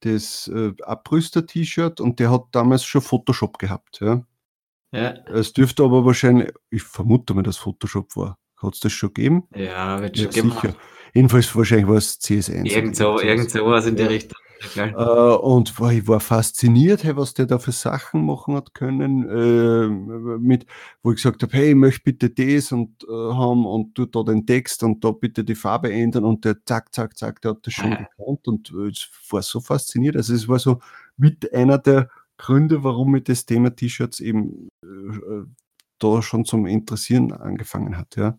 das 0.00 0.48
äh, 0.48 0.72
Abrüster-T-Shirt 0.82 2.00
und 2.00 2.20
der 2.20 2.30
hat 2.30 2.44
damals 2.52 2.84
schon 2.84 3.02
Photoshop 3.02 3.58
gehabt. 3.58 4.00
Ja. 4.00 4.22
ja, 4.92 5.10
Es 5.26 5.52
dürfte 5.52 5.82
aber 5.84 6.04
wahrscheinlich, 6.04 6.52
ich 6.70 6.82
vermute 6.82 7.34
mal, 7.34 7.42
dass 7.42 7.56
Photoshop 7.58 8.16
war. 8.16 8.38
Hat 8.56 8.74
es 8.74 8.80
das 8.80 8.92
schon 8.92 9.12
gegeben? 9.14 9.44
ja, 9.54 10.00
wird 10.00 10.16
Ja, 10.16 10.24
schon 10.24 10.32
gemacht. 10.50 10.60
sicher. 10.62 10.74
Jedenfalls 11.14 11.54
wahrscheinlich 11.56 11.88
war 11.88 11.96
es 11.96 12.20
CS1. 12.20 12.66
Irgend 12.66 12.96
so, 12.96 13.20
irgend 13.20 13.50
sowas 13.50 13.86
in 13.86 13.96
die 13.96 14.02
Ja. 14.02 14.08
Richtung. 14.08 14.38
Ja, 14.74 14.86
Äh, 14.88 15.36
und 15.38 15.78
war, 15.80 15.92
ich 15.92 16.06
war 16.06 16.20
fasziniert, 16.20 17.02
hey, 17.04 17.16
was 17.16 17.32
der 17.34 17.46
da 17.46 17.58
für 17.58 17.72
Sachen 17.72 18.26
machen 18.26 18.54
hat 18.54 18.74
können, 18.74 19.28
äh, 19.28 19.88
mit, 20.38 20.66
wo 21.02 21.10
ich 21.12 21.16
gesagt 21.16 21.42
habe, 21.42 21.56
hey, 21.56 21.70
ich 21.70 21.74
möchte 21.76 22.02
bitte 22.04 22.30
das 22.30 22.70
und 22.72 23.02
äh, 23.04 23.06
haben 23.12 23.64
und 23.66 23.94
tu 23.94 24.04
da 24.06 24.22
den 24.22 24.44
Text 24.46 24.82
und 24.82 25.02
da 25.04 25.12
bitte 25.12 25.44
die 25.44 25.54
Farbe 25.54 25.92
ändern 25.92 26.24
und 26.24 26.44
der 26.44 26.56
zack, 26.64 26.94
zack, 26.94 27.16
zack, 27.16 27.40
der 27.40 27.52
hat 27.52 27.66
das 27.66 27.72
schon 27.74 27.92
Ja. 27.92 27.96
gekonnt 27.96 28.46
und 28.48 28.70
äh, 28.72 28.88
es 28.88 29.08
war 29.30 29.42
so 29.42 29.60
fasziniert. 29.60 30.16
Also 30.16 30.34
es 30.34 30.46
war 30.48 30.58
so 30.58 30.80
mit 31.16 31.52
einer 31.54 31.78
der 31.78 32.08
Gründe, 32.36 32.84
warum 32.84 33.12
mich 33.12 33.24
das 33.24 33.46
Thema 33.46 33.70
T-Shirts 33.74 34.20
eben 34.20 34.68
äh, 34.82 35.44
da 35.98 36.22
schon 36.22 36.44
zum 36.44 36.66
Interessieren 36.66 37.32
angefangen 37.32 37.96
hat, 37.98 38.16
ja. 38.16 38.38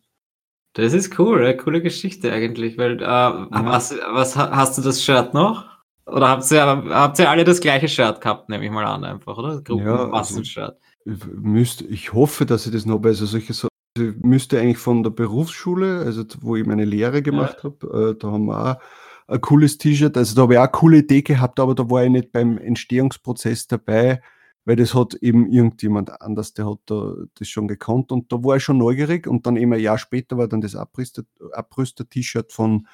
Das 0.73 0.93
ist 0.93 1.19
cool, 1.19 1.43
eine 1.43 1.57
coole 1.57 1.81
Geschichte 1.81 2.31
eigentlich, 2.31 2.77
weil 2.77 3.01
äh, 3.01 3.05
was, 3.05 3.91
was 3.91 4.37
ha- 4.37 4.51
hast 4.55 4.77
du 4.77 4.81
das 4.81 5.03
Shirt 5.03 5.33
noch? 5.33 5.69
Oder 6.05 6.29
habt 6.29 6.51
ihr, 6.51 6.63
habt 6.65 7.19
ihr 7.19 7.29
alle 7.29 7.43
das 7.43 7.61
gleiche 7.61 7.87
Shirt 7.87 8.21
gehabt, 8.21 8.49
nehme 8.49 8.65
ich 8.65 8.71
mal 8.71 8.85
an, 8.85 9.03
einfach, 9.03 9.37
oder? 9.37 9.61
Gruppenmassenshirt. 9.61 10.77
Ich 11.05 11.25
müsste, 11.25 11.85
ich 11.85 12.13
hoffe, 12.13 12.45
dass 12.45 12.65
ich 12.65 12.71
das 12.71 12.85
noch 12.85 12.95
habe. 12.95 13.09
Also 13.09 13.25
solche 13.25 13.53
so, 13.53 13.67
ich 13.97 14.15
müsste 14.21 14.59
eigentlich 14.59 14.77
von 14.77 15.03
der 15.03 15.11
Berufsschule, 15.11 15.99
also 15.99 16.23
wo 16.41 16.55
ich 16.55 16.65
meine 16.65 16.85
Lehre 16.85 17.21
gemacht 17.21 17.63
habe, 17.63 18.13
äh, 18.13 18.19
da 18.19 18.31
haben 18.31 18.45
wir 18.45 18.71
auch 18.71 18.81
ein 19.27 19.41
cooles 19.41 19.77
T-Shirt. 19.77 20.17
Also 20.17 20.35
da 20.35 20.41
habe 20.43 20.53
ich 20.53 20.59
auch 20.59 20.63
eine 20.63 20.71
coole 20.71 20.97
Idee 20.97 21.21
gehabt, 21.21 21.59
aber 21.59 21.75
da 21.75 21.89
war 21.89 22.03
ich 22.03 22.09
nicht 22.09 22.31
beim 22.31 22.57
Entstehungsprozess 22.57 23.67
dabei, 23.67 24.21
weil 24.65 24.75
das 24.75 24.93
hat 24.93 25.15
eben 25.15 25.49
irgendjemand 25.49 26.21
anders, 26.21 26.53
der 26.53 26.69
hat 26.69 26.79
da 26.85 27.15
das 27.35 27.47
schon 27.47 27.67
gekonnt 27.67 28.11
und 28.11 28.31
da 28.31 28.43
war 28.43 28.57
ich 28.57 28.63
schon 28.63 28.77
neugierig 28.77 29.27
und 29.27 29.45
dann 29.45 29.55
eben 29.55 29.73
ein 29.73 29.79
Jahr 29.79 29.97
später 29.97 30.37
war 30.37 30.47
dann 30.47 30.61
das 30.61 30.75
Abrüster- 30.75 31.23
Abrüster-T-Shirt 31.51 32.51
von, 32.51 32.87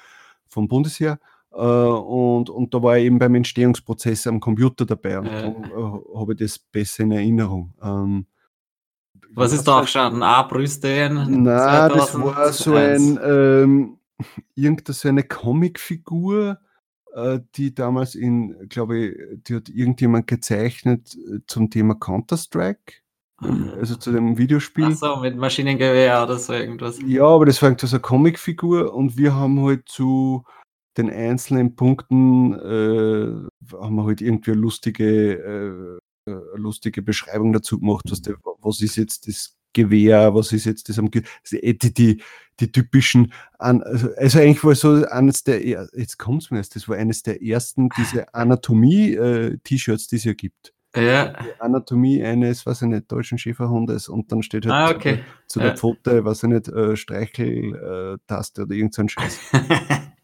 vom 0.46 0.68
Bundesheer. 0.68 1.18
Äh, 1.52 1.56
und, 1.56 2.50
und 2.50 2.74
da 2.74 2.82
war 2.82 2.98
ich 2.98 3.04
eben 3.04 3.18
beim 3.18 3.34
Entstehungsprozess 3.34 4.26
am 4.26 4.40
Computer 4.40 4.84
dabei 4.84 5.18
und 5.18 5.26
darum 5.26 5.64
äh, 5.64 6.18
habe 6.18 6.32
ich 6.34 6.38
das 6.38 6.58
besser 6.58 7.04
in 7.04 7.12
Erinnerung. 7.12 7.74
Ähm, 7.82 8.26
Was 9.30 9.52
ist 9.52 9.66
da 9.66 9.80
gestanden? 9.80 10.22
A-Brüsten? 10.22 11.42
na, 11.42 11.88
das 11.88 12.14
war 12.20 12.52
so 12.52 12.74
ein, 12.74 13.18
ähm, 13.24 13.98
irgendeine 14.54 14.94
so 14.94 15.08
eine 15.08 15.22
Comicfigur, 15.22 16.58
äh, 17.14 17.40
die 17.54 17.74
damals 17.74 18.14
in, 18.14 18.68
glaube 18.68 18.98
ich, 18.98 19.16
die 19.44 19.56
hat 19.56 19.68
irgendjemand 19.70 20.26
gezeichnet 20.26 21.16
äh, 21.16 21.38
zum 21.46 21.70
Thema 21.70 21.94
Counter-Strike, 21.94 22.92
also 23.78 23.96
zu 23.96 24.12
dem 24.12 24.36
Videospiel. 24.36 24.88
Ach 24.90 24.96
so, 24.96 25.16
mit 25.16 25.36
Maschinengewehr 25.36 26.22
oder 26.22 26.38
so 26.38 26.52
irgendwas. 26.52 26.98
Ja, 27.06 27.24
aber 27.24 27.46
das 27.46 27.62
war 27.62 27.74
so 27.78 27.86
eine 27.86 28.00
Comicfigur 28.00 28.92
und 28.92 29.16
wir 29.16 29.34
haben 29.34 29.62
halt 29.64 29.88
zu 29.88 30.44
den 30.98 31.10
einzelnen 31.10 31.74
Punkten 31.76 32.52
äh, 32.54 33.74
haben 33.76 33.94
wir 33.96 34.04
halt 34.04 34.20
irgendwie 34.20 34.50
eine 34.52 34.60
lustige, 34.60 35.98
äh, 36.26 36.30
äh, 36.30 36.36
lustige 36.56 37.00
Beschreibung 37.02 37.52
dazu 37.52 37.78
gemacht, 37.80 38.04
was, 38.10 38.20
der, 38.22 38.36
was 38.60 38.80
ist 38.82 38.96
jetzt 38.96 39.26
das 39.28 39.54
Gewehr, 39.74 40.34
was 40.34 40.52
ist 40.52 40.64
jetzt 40.64 40.88
das 40.88 40.98
am 40.98 41.10
Ge 41.10 41.22
die, 41.50 41.78
die, 41.78 41.94
die, 41.94 42.22
die 42.58 42.72
typischen, 42.72 43.32
also, 43.58 44.08
also 44.16 44.38
eigentlich 44.40 44.64
war 44.64 44.74
so 44.74 45.04
eines 45.06 45.44
der, 45.44 45.62
er- 45.64 45.88
jetzt 45.94 46.18
kommt's 46.18 46.50
mir 46.50 46.56
erst, 46.58 46.74
das 46.74 46.88
war 46.88 46.96
eines 46.96 47.22
der 47.22 47.42
ersten, 47.42 47.88
diese 47.96 48.32
Anatomie-T-Shirts, 48.34 50.08
die 50.08 50.16
es 50.16 50.24
ja 50.24 50.32
gibt. 50.32 50.72
Ja. 50.96 51.34
die 51.34 51.60
Anatomie 51.60 52.24
eines, 52.24 52.64
weiß 52.64 52.82
ich 52.82 52.88
nicht, 52.88 53.12
deutschen 53.12 53.36
Schäferhundes 53.38 54.08
und 54.08 54.32
dann 54.32 54.42
steht 54.42 54.64
halt 54.66 54.74
Ah, 54.74 54.88
zu 54.90 54.96
okay. 54.96 55.14
der- 55.16 55.24
zu 55.46 55.58
der 55.60 55.68
Ja. 55.68 55.76
Pfote, 55.76 56.24
weiß 56.24 56.42
ich 56.44 56.48
nicht, 56.48 56.68
äh, 56.68 56.96
Streicheltaste 56.96 58.62
oder 58.62 58.74
irgend 58.74 58.94
so 58.94 59.02
ein 59.02 59.08
Scheiß. 59.10 59.38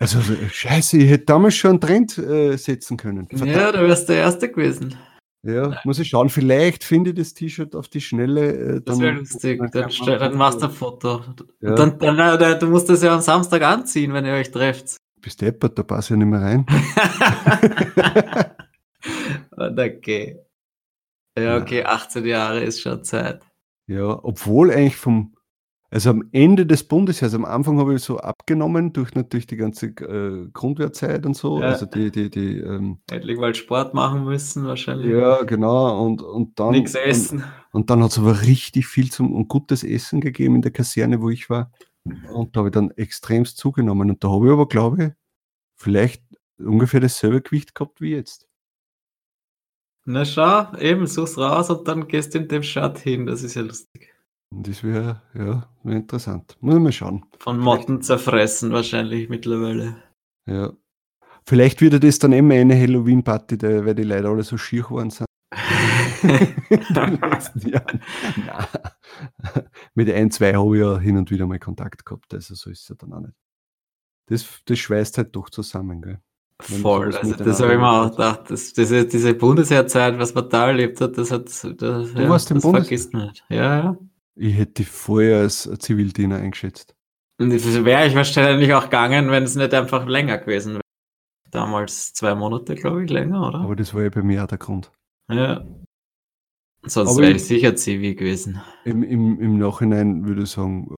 Also 0.00 0.20
so, 0.20 0.34
scheiße, 0.34 0.96
ich 0.96 1.10
hätte 1.10 1.26
damals 1.26 1.54
schon 1.56 1.72
einen 1.72 1.80
Trend 1.80 2.16
äh, 2.18 2.56
setzen 2.56 2.96
können. 2.96 3.28
Verdammt. 3.28 3.50
ja, 3.52 3.70
du 3.70 3.86
wärst 3.86 4.08
der 4.08 4.16
Erste 4.16 4.50
gewesen. 4.50 4.96
Ja, 5.42 5.78
muss 5.84 5.98
ich 5.98 6.08
schauen. 6.08 6.28
Vielleicht 6.30 6.84
finde 6.84 7.10
ich 7.10 7.16
das 7.16 7.34
T-Shirt 7.34 7.74
auf 7.74 7.88
die 7.88 8.00
Schnelle. 8.00 8.76
Äh, 8.76 8.80
Das 8.82 8.98
wäre 8.98 9.16
lustig. 9.16 9.60
dann 9.72 9.88
Dann, 10.06 10.18
dann 10.18 10.36
machst 10.36 10.60
du 10.62 10.66
ein 10.66 10.72
Foto. 10.72 11.22
Ja. 11.60 11.74
Dann, 11.74 11.98
dann, 11.98 12.18
äh, 12.18 12.58
du 12.58 12.66
musst 12.66 12.88
das 12.88 13.02
ja 13.02 13.14
am 13.14 13.20
Samstag 13.20 13.62
anziehen, 13.62 14.12
wenn 14.14 14.24
ihr 14.24 14.32
euch 14.32 14.50
trefft. 14.50 14.96
Bist 15.20 15.40
deppert, 15.42 15.78
da 15.78 15.82
passe 15.82 16.14
ich 16.14 16.18
nicht 16.18 16.28
mehr 16.28 16.40
rein. 16.40 16.66
Und 19.56 19.78
okay. 19.78 20.38
Ja, 21.38 21.56
okay, 21.58 21.84
18 21.84 22.24
Jahre 22.26 22.60
ist 22.62 22.80
schon 22.80 23.04
Zeit. 23.04 23.42
Ja, 23.86 24.18
obwohl 24.22 24.70
eigentlich 24.70 24.96
vom, 24.96 25.34
also 25.92 26.10
am 26.10 26.28
Ende 26.30 26.66
des 26.66 26.84
Bundesheers, 26.84 27.34
am 27.34 27.44
Anfang 27.44 27.80
habe 27.80 27.96
ich 27.96 28.02
so 28.02 28.18
abgenommen 28.18 28.92
durch 28.92 29.14
natürlich 29.14 29.48
die 29.48 29.56
ganze 29.56 29.86
äh, 29.86 30.48
Grundwehrzeit 30.52 31.26
und 31.26 31.36
so. 31.36 31.60
Ja. 31.60 31.70
Also 31.70 31.84
die, 31.86 32.12
die, 32.12 32.30
die, 32.30 32.58
ähm, 32.58 33.00
Endlich 33.10 33.38
mal 33.38 33.52
Sport 33.56 33.92
machen 33.92 34.24
müssen, 34.24 34.64
wahrscheinlich. 34.64 35.10
ja, 35.10 35.42
genau. 35.42 36.04
Und, 36.06 36.22
und 36.22 36.60
dann. 36.60 36.70
Nichts 36.70 36.94
und, 36.94 37.02
essen. 37.02 37.44
Und 37.72 37.90
dann 37.90 38.04
hat 38.04 38.12
es 38.12 38.18
aber 38.18 38.42
richtig 38.42 38.86
viel 38.86 39.10
zum 39.10 39.34
und 39.34 39.48
gutes 39.48 39.82
Essen 39.82 40.20
gegeben 40.20 40.56
in 40.56 40.62
der 40.62 40.70
Kaserne, 40.70 41.20
wo 41.22 41.28
ich 41.28 41.50
war. 41.50 41.72
Und 42.04 42.54
da 42.54 42.60
habe 42.60 42.68
ich 42.68 42.72
dann 42.74 42.92
extremst 42.92 43.58
zugenommen. 43.58 44.10
Und 44.10 44.22
da 44.22 44.30
habe 44.30 44.46
ich 44.46 44.52
aber, 44.52 44.68
glaube 44.68 45.04
ich, 45.04 45.12
vielleicht 45.74 46.22
ungefähr 46.58 47.00
dasselbe 47.00 47.42
Gewicht 47.42 47.74
gehabt 47.74 48.00
wie 48.00 48.12
jetzt. 48.12 48.46
Na 50.04 50.24
schau, 50.24 50.72
eben, 50.76 51.06
such's 51.06 51.36
raus 51.36 51.68
und 51.68 51.86
dann 51.86 52.06
gehst 52.06 52.34
du 52.34 52.38
in 52.38 52.48
dem 52.48 52.62
Shirt 52.62 52.98
hin. 52.98 53.26
Das 53.26 53.42
ist 53.42 53.54
ja 53.54 53.62
lustig. 53.62 54.09
Und 54.52 54.66
das 54.66 54.82
wäre, 54.82 55.22
ja, 55.34 55.68
wär 55.84 55.96
interessant. 55.96 56.56
Muss 56.60 56.78
mal 56.78 56.92
schauen. 56.92 57.24
Von 57.38 57.58
Motten 57.58 58.02
zerfressen 58.02 58.72
wahrscheinlich 58.72 59.28
mittlerweile. 59.28 59.96
Ja. 60.46 60.72
Vielleicht 61.46 61.80
wird 61.80 61.94
ja 61.94 61.98
das 61.98 62.18
dann 62.18 62.32
immer 62.32 62.54
eine 62.54 62.78
Halloween-Party, 62.78 63.62
weil 63.62 63.94
die 63.94 64.02
Leute 64.02 64.28
alle 64.28 64.42
so 64.42 64.58
schier 64.58 64.82
geworden 64.82 65.10
sind. 65.10 65.26
Mit 69.94 70.10
ein, 70.10 70.30
zwei 70.30 70.54
habe 70.54 70.76
ich 70.76 70.82
ja 70.82 70.98
hin 70.98 71.16
und 71.16 71.30
wieder 71.30 71.46
mal 71.46 71.58
Kontakt 71.58 72.04
gehabt, 72.04 72.32
also 72.34 72.54
so 72.54 72.70
ist 72.70 72.82
es 72.82 72.88
ja 72.88 72.94
dann 72.96 73.12
auch 73.12 73.20
nicht. 73.20 73.34
Das, 74.26 74.46
das 74.64 74.78
schweißt 74.78 75.18
halt 75.18 75.34
doch 75.34 75.50
zusammen, 75.50 76.02
gell? 76.02 76.20
Wenn 76.68 76.80
Voll, 76.82 77.16
also 77.16 77.34
das 77.34 77.60
habe 77.60 77.72
ich 77.72 77.78
mir 77.78 77.88
auch 77.90 78.10
gedacht. 78.10 78.50
Das, 78.50 78.72
diese, 78.74 79.06
diese 79.06 79.34
Bundesheerzeit, 79.34 80.18
was 80.18 80.34
man 80.34 80.48
da 80.50 80.66
erlebt 80.68 81.00
hat, 81.00 81.16
das 81.16 81.30
hat 81.30 81.46
das, 81.46 81.62
ja, 81.62 82.28
warst 82.28 82.50
das 82.50 82.62
Bundes- 82.62 82.82
vergisst 82.82 83.14
man 83.14 83.28
nicht. 83.28 83.44
Ja, 83.48 83.78
ja. 83.78 83.96
Ich 84.36 84.56
hätte 84.56 84.72
die 84.74 84.84
vorher 84.84 85.40
als 85.40 85.68
Zivildiener 85.80 86.36
eingeschätzt. 86.36 86.94
Und 87.38 87.50
das 87.50 87.64
wäre 87.84 88.06
ich 88.06 88.14
wahrscheinlich 88.14 88.72
auch 88.74 88.84
gegangen, 88.84 89.30
wenn 89.30 89.42
es 89.44 89.54
nicht 89.54 89.72
einfach 89.74 90.06
länger 90.06 90.38
gewesen 90.38 90.74
wäre. 90.74 90.80
Damals 91.50 92.12
zwei 92.12 92.34
Monate, 92.34 92.74
glaube 92.74 93.04
ich, 93.04 93.10
länger, 93.10 93.48
oder? 93.48 93.60
Aber 93.60 93.74
das 93.76 93.92
war 93.94 94.02
ja 94.02 94.10
bei 94.10 94.22
mir 94.22 94.44
auch 94.44 94.48
der 94.48 94.58
Grund. 94.58 94.90
ja. 95.30 95.64
Sonst 96.82 97.18
wäre 97.18 97.30
ich- 97.32 97.36
ich 97.36 97.44
sicher 97.46 97.76
Zivi 97.76 98.14
gewesen. 98.14 98.60
Im, 98.84 99.02
im, 99.02 99.38
im 99.38 99.58
Nachhinein 99.58 100.24
würde 100.26 100.44
ich 100.44 100.50
sagen, 100.50 100.94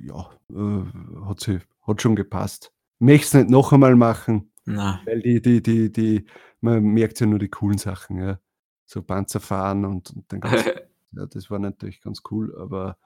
ja, 0.00 0.30
äh, 0.50 0.84
hat, 1.26 1.40
sie, 1.40 1.58
hat 1.86 2.00
schon 2.00 2.16
gepasst. 2.16 2.72
Möchte 3.00 3.26
es 3.26 3.34
nicht 3.34 3.50
noch 3.50 3.72
einmal 3.72 3.96
machen, 3.96 4.50
Na, 4.64 5.02
weil 5.04 5.20
die, 5.20 5.42
die, 5.42 5.62
die, 5.62 5.92
die, 5.92 6.24
man 6.62 6.82
merkt 6.82 7.20
ja 7.20 7.26
nur 7.26 7.38
die 7.38 7.50
coolen 7.50 7.76
Sachen, 7.76 8.16
ja. 8.18 8.38
So 8.86 9.02
Panzer 9.02 9.40
fahren 9.40 9.84
und, 9.84 10.10
und 10.10 10.32
den 10.32 10.40
ganzen, 10.40 10.70
ja, 11.12 11.26
das 11.26 11.50
war 11.50 11.58
natürlich 11.58 12.00
ganz 12.00 12.22
cool, 12.30 12.56
aber 12.56 12.96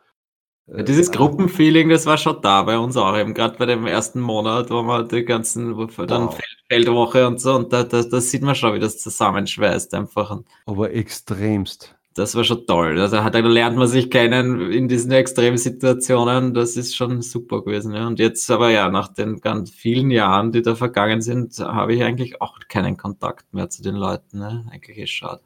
äh, 0.67 0.85
Dieses 0.85 1.09
ja, 1.09 1.13
Gruppenfeeling, 1.15 1.89
das 1.89 2.07
war 2.07 2.17
schon 2.17 2.41
da 2.43 2.63
bei 2.63 2.79
uns 2.79 2.97
auch, 2.97 3.17
eben 3.17 3.35
gerade 3.35 3.57
bei 3.59 3.67
dem 3.67 3.87
ersten 3.87 4.21
Monat, 4.21 4.71
wo 4.71 4.83
man 4.83 5.09
die 5.09 5.25
ganzen, 5.25 5.75
dann 5.77 6.27
Wow. 6.27 6.35
Feld, 6.35 6.65
Feldwoche 6.69 7.27
und 7.27 7.41
so, 7.41 7.55
und 7.55 7.73
da, 7.73 7.85
da, 7.85 8.03
da 8.03 8.21
sieht 8.21 8.43
man 8.43 8.55
schon, 8.55 8.75
wie 8.75 8.79
das 8.81 8.99
zusammenschweißt 8.99 9.93
einfach. 9.95 10.41
Aber 10.67 10.93
extremst. 10.93 11.95
das 12.15 12.35
war 12.37 12.45
schon 12.45 12.67
toll. 12.67 12.99
Also 13.01 13.17
da 13.17 13.39
lernt 13.41 13.77
man 13.77 13.89
sich 13.89 14.11
kennen 14.11 14.71
in 14.71 14.89
diesen 14.89 15.11
extremen 15.13 15.59
Situationen. 15.59 16.55
Das 16.55 16.77
ist 16.77 16.95
schon 16.97 17.23
super 17.23 17.63
gewesen. 17.63 17.93
Ja. 17.95 18.07
Und 18.07 18.19
jetzt 18.21 18.51
aber 18.51 18.71
ja, 18.71 18.89
nach 18.89 19.09
den 19.09 19.41
ganz 19.41 19.71
vielen 19.71 20.11
Jahren, 20.11 20.53
die 20.53 20.63
da 20.63 20.77
vergangen 20.77 21.21
sind, 21.23 21.59
habe 21.59 21.95
ich 21.95 22.03
eigentlich 22.05 22.41
auch 22.41 22.59
keinen 22.69 22.97
Kontakt 22.97 23.53
mehr 23.53 23.69
zu 23.69 23.83
den 23.83 23.97
Leuten. 23.97 24.39
Ne? 24.39 24.65
Eigentlich 24.71 24.99
ist 24.99 25.11
schade. 25.11 25.43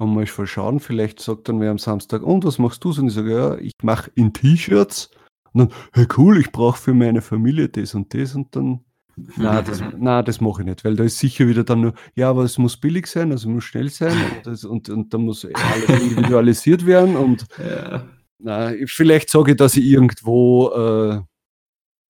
Und 0.00 0.14
mal 0.14 0.26
schauen, 0.26 0.80
vielleicht 0.80 1.20
sagt 1.20 1.50
dann 1.50 1.60
wer 1.60 1.70
am 1.70 1.76
Samstag, 1.76 2.22
und 2.22 2.46
was 2.46 2.58
machst 2.58 2.82
du? 2.84 2.88
Und 2.88 3.08
ich 3.08 3.12
sage, 3.12 3.34
ja, 3.34 3.58
ich 3.58 3.74
mache 3.82 4.10
in 4.14 4.32
T-Shirts. 4.32 5.10
Und 5.52 5.60
dann, 5.60 5.68
hey, 5.92 6.06
cool, 6.16 6.38
ich 6.38 6.50
brauche 6.52 6.78
für 6.78 6.94
meine 6.94 7.20
Familie 7.20 7.68
das 7.68 7.94
und 7.94 8.14
das. 8.14 8.34
Und 8.34 8.56
dann, 8.56 8.80
na, 9.36 9.60
das, 9.60 9.82
na, 9.98 10.22
das 10.22 10.40
mache 10.40 10.62
ich 10.62 10.68
nicht, 10.68 10.86
weil 10.86 10.96
da 10.96 11.04
ist 11.04 11.18
sicher 11.18 11.48
wieder 11.48 11.64
dann 11.64 11.82
nur, 11.82 11.92
ja, 12.14 12.30
aber 12.30 12.44
es 12.44 12.56
muss 12.56 12.78
billig 12.78 13.08
sein, 13.08 13.30
also 13.30 13.50
muss 13.50 13.64
schnell 13.64 13.90
sein 13.90 14.12
und, 14.36 14.46
das, 14.46 14.64
und, 14.64 14.88
und 14.88 15.12
da 15.12 15.18
muss 15.18 15.44
alles 15.44 16.02
individualisiert 16.02 16.86
werden. 16.86 17.16
Und 17.16 17.44
Ja. 17.58 18.08
na, 18.38 18.72
vielleicht 18.86 19.28
sage 19.28 19.50
ich, 19.50 19.58
dass 19.58 19.76
ich 19.76 19.84
irgendwo 19.84 20.70
äh, 20.70 21.20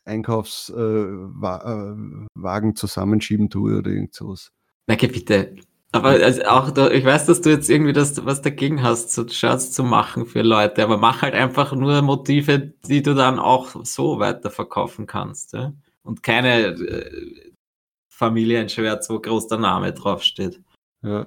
Einkaufswagen 0.04 2.20
äh, 2.37 2.70
äh, 2.70 2.75
zusammenschieben 2.75 3.50
tue 3.50 3.78
oder 3.78 3.90
irgend 3.90 4.14
sowas. 4.14 4.52
Geh 4.87 5.09
bitte. 5.09 5.56
Aber 5.92 6.11
also 6.11 6.42
auch 6.44 6.70
da, 6.70 6.90
ich 6.90 7.04
weiß, 7.04 7.26
dass 7.26 7.40
du 7.40 7.50
jetzt 7.50 7.68
irgendwie 7.68 7.92
das, 7.92 8.25
was 8.25 8.42
dagegen 8.42 8.82
hast, 8.82 9.12
so 9.12 9.26
Shirts 9.26 9.73
zu 9.73 9.82
machen 9.82 10.25
für 10.25 10.42
Leute, 10.42 10.85
aber 10.85 10.99
mach 10.99 11.23
halt 11.23 11.35
einfach 11.35 11.73
nur 11.73 12.00
Motive, 12.02 12.73
die 12.87 13.02
du 13.02 13.14
dann 13.14 13.40
auch 13.40 13.85
so 13.85 14.20
weiterverkaufen 14.20 15.06
kannst. 15.06 15.52
Ja? 15.52 15.73
Und 16.02 16.23
keine 16.23 16.66
äh, 16.66 17.52
Familienshirts, 18.09 19.11
wo 19.11 19.18
groß 19.18 19.49
der 19.49 19.59
Name 19.59 19.92
draufsteht. 19.92 20.61
Ja. 21.02 21.26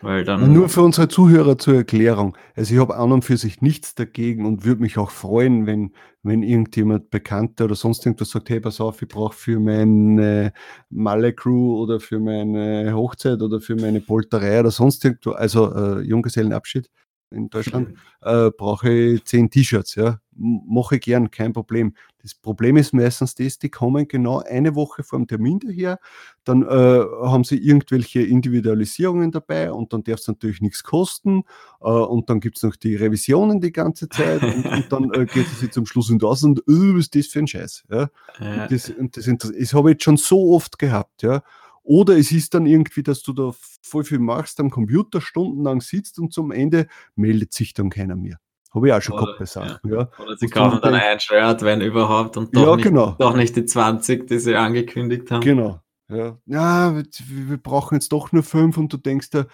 Weil 0.00 0.24
dann. 0.24 0.52
Nur 0.52 0.68
für 0.68 0.82
unsere 0.82 1.08
Zuhörer 1.08 1.58
zur 1.58 1.74
Erklärung. 1.74 2.36
Also 2.54 2.74
ich 2.74 2.80
habe 2.80 2.96
an 2.96 3.10
und 3.12 3.24
für 3.24 3.36
sich 3.36 3.60
nichts 3.62 3.94
dagegen 3.94 4.46
und 4.46 4.64
würde 4.64 4.80
mich 4.80 4.96
auch 4.96 5.10
freuen, 5.10 5.66
wenn, 5.66 5.92
wenn 6.22 6.42
irgendjemand 6.42 7.10
Bekannter 7.10 7.64
oder 7.64 7.74
sonst 7.74 8.06
irgendwas 8.06 8.30
sagt, 8.30 8.48
hey, 8.50 8.60
pass 8.60 8.80
auf, 8.80 9.02
ich 9.02 9.08
brauche 9.08 9.34
für 9.34 9.58
meine 9.58 10.52
Malle-Crew 10.90 11.82
oder 11.82 11.98
für 12.00 12.20
meine 12.20 12.92
Hochzeit 12.94 13.42
oder 13.42 13.60
für 13.60 13.74
meine 13.74 14.00
Polterei 14.00 14.60
oder 14.60 14.70
sonst 14.70 15.04
irgendwo, 15.04 15.32
also 15.32 15.74
äh, 15.74 16.00
Junggesellenabschied 16.02 16.88
in 17.30 17.50
Deutschland, 17.50 17.94
äh, 18.22 18.50
brauche 18.56 18.90
ich 18.90 19.24
zehn 19.24 19.50
T-Shirts, 19.50 19.96
ja. 19.96 20.20
Mache 20.38 20.96
ich 20.96 21.02
gern, 21.02 21.30
kein 21.30 21.52
Problem. 21.52 21.94
Das 22.22 22.34
Problem 22.34 22.76
ist 22.76 22.92
meistens 22.92 23.34
das, 23.34 23.58
die 23.58 23.70
kommen 23.70 24.06
genau 24.06 24.40
eine 24.40 24.74
Woche 24.74 25.02
vor 25.02 25.18
dem 25.18 25.26
Termin 25.26 25.58
daher, 25.58 25.98
dann 26.44 26.62
äh, 26.62 26.66
haben 26.66 27.44
sie 27.44 27.56
irgendwelche 27.56 28.22
Individualisierungen 28.22 29.30
dabei 29.30 29.72
und 29.72 29.92
dann 29.92 30.04
darf 30.04 30.20
es 30.20 30.28
natürlich 30.28 30.60
nichts 30.60 30.82
kosten 30.82 31.44
äh, 31.80 31.88
und 31.88 32.30
dann 32.30 32.40
gibt 32.40 32.56
es 32.56 32.62
noch 32.62 32.76
die 32.76 32.96
Revisionen 32.96 33.60
die 33.60 33.72
ganze 33.72 34.08
Zeit 34.08 34.42
und, 34.42 34.64
und 34.64 34.92
dann 34.92 35.12
äh, 35.12 35.26
geht 35.26 35.46
es 35.46 35.70
zum 35.70 35.86
Schluss 35.86 36.10
und 36.10 36.22
aus 36.24 36.42
und 36.42 36.60
äh, 36.60 36.62
was 36.66 37.06
ist 37.06 37.14
das 37.14 37.26
für 37.26 37.38
ein 37.40 37.46
Scheiß, 37.46 37.84
ja. 37.90 38.10
Ja. 38.40 38.62
Und 38.62 38.72
das, 38.72 38.90
und 38.90 39.16
das, 39.16 39.24
das 39.24 39.74
habe 39.74 39.90
ich 39.90 39.94
jetzt 39.94 40.04
schon 40.04 40.16
so 40.16 40.52
oft 40.54 40.78
gehabt, 40.78 41.22
ja. 41.22 41.42
Oder 41.88 42.18
es 42.18 42.32
ist 42.32 42.52
dann 42.52 42.66
irgendwie, 42.66 43.02
dass 43.02 43.22
du 43.22 43.32
da 43.32 43.52
voll 43.80 44.04
viel 44.04 44.18
machst, 44.18 44.60
am 44.60 44.68
Computer 44.68 45.22
stundenlang 45.22 45.80
sitzt 45.80 46.18
und 46.18 46.34
zum 46.34 46.50
Ende 46.52 46.86
meldet 47.16 47.54
sich 47.54 47.72
dann 47.72 47.88
keiner 47.88 48.14
mehr. 48.14 48.38
Habe 48.70 48.88
ich 48.88 48.92
auch 48.92 49.00
schon 49.00 49.14
Oder, 49.14 49.24
gehabt 49.24 49.38
bei 49.38 49.44
Sachen, 49.46 49.90
ja. 49.90 50.08
Oder 50.18 50.36
sie 50.36 50.46
Und 50.46 50.52
kaufen 50.52 50.80
dann 50.82 50.94
ein 50.94 51.20
Shirt, 51.20 51.62
wenn 51.62 51.80
überhaupt, 51.80 52.36
und 52.36 52.54
doch, 52.54 52.66
Ja, 52.66 52.76
nicht, 52.76 52.84
genau. 52.84 53.16
doch 53.18 53.34
nicht 53.34 53.56
die 53.56 53.64
20, 53.64 54.26
die 54.26 54.38
sie 54.38 54.56
angekündigt 54.56 55.30
haben. 55.30 55.40
Genau. 55.40 55.80
Ja, 56.08 56.38
ja 56.46 57.02
wir, 57.26 57.56
brauchen 57.58 57.94
jetzt 57.94 58.12
doch 58.12 58.32
nur 58.32 58.42
fünf 58.42 58.76
und 58.76 58.92
du 58.92 58.96
denkst 58.98 59.30
dir, 59.30 59.46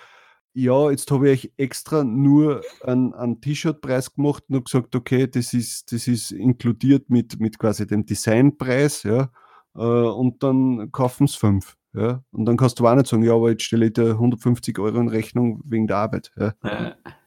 ja, 0.53 0.91
jetzt 0.91 1.11
habe 1.11 1.31
ich 1.31 1.47
euch 1.47 1.53
extra 1.57 2.05
nur 2.05 2.63
einen, 2.83 3.13
einen 3.15 3.41
T-Shirt-Preis 3.41 4.15
gemacht 4.15 4.45
und 4.49 4.57
habe 4.57 4.65
gesagt, 4.65 4.95
okay, 4.95 5.27
das 5.27 5.53
ist, 5.53 5.93
das 5.93 6.07
ist 6.07 6.31
inkludiert 6.31 7.11
mit, 7.11 7.41
mit 7.41 7.59
quasi 7.59 7.87
dem 7.87 8.07
Designpreis, 8.07 9.03
ja, 9.03 9.31
äh, 9.75 9.81
und 9.81 10.43
dann 10.43 10.91
kaufen 10.93 11.25
es 11.25 11.35
fünf. 11.35 11.77
Ja, 11.93 12.25
und 12.33 12.47
dann 12.47 12.57
kannst 12.57 12.81
du 12.81 12.89
auch 12.89 12.95
nicht 12.97 13.07
sagen, 13.07 13.23
ja, 13.23 13.35
aber 13.35 13.51
jetzt 13.51 13.63
stelle 13.63 13.87
ich 13.87 13.93
dir 13.93 14.11
150 14.11 14.77
Euro 14.81 14.99
in 14.99 15.09
Rechnung 15.09 15.61
wegen 15.65 15.87
der 15.87 15.99
Arbeit. 15.99 16.33
Ja. 16.37 16.55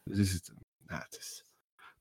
Das 0.05 0.19
ist, 0.19 0.53
na, 0.89 1.01
das, 1.11 1.36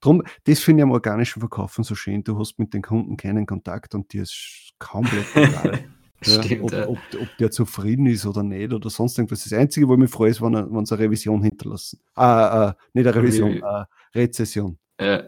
drum, 0.01 0.23
das 0.45 0.61
finde 0.61 0.81
ich 0.81 0.85
am 0.85 0.91
organischen 0.93 1.41
Verkaufen 1.41 1.85
so 1.85 1.95
schön. 1.95 2.23
Du 2.25 2.39
hast 2.39 2.59
mit 2.59 2.73
den 2.75 2.83
Kunden 2.83 3.17
keinen 3.17 3.47
Kontakt 3.47 3.95
und 3.95 4.13
dir 4.13 4.23
ist 4.23 4.73
komplett 4.79 5.27
egal. 5.35 5.79
Ja, 6.25 6.43
Stimmt, 6.43 6.63
ob, 6.63 6.73
ja. 6.73 6.89
ob, 6.89 6.97
ob 7.21 7.29
der 7.39 7.51
zufrieden 7.51 8.07
ist 8.07 8.25
oder 8.25 8.43
nicht 8.43 8.73
oder 8.73 8.89
sonst 8.89 9.19
irgendwas. 9.19 9.45
Das 9.45 9.53
Einzige, 9.53 9.87
wo 9.87 9.93
ich 9.93 9.99
mich 10.01 10.11
freue, 10.11 10.31
ist, 10.31 10.41
wenn, 10.41 10.55
wenn 10.55 10.87
sie 10.87 10.95
eine 10.95 11.05
Revision 11.05 11.43
hinterlassen. 11.43 12.01
Ah, 12.15 12.71
äh, 12.71 12.75
nicht 12.95 13.07
eine 13.07 13.15
Revision, 13.15 13.51
Revi- 13.53 13.83
äh, 13.83 13.85
Rezession. 14.19 14.79
Ja. 14.99 15.07
Ja. 15.19 15.25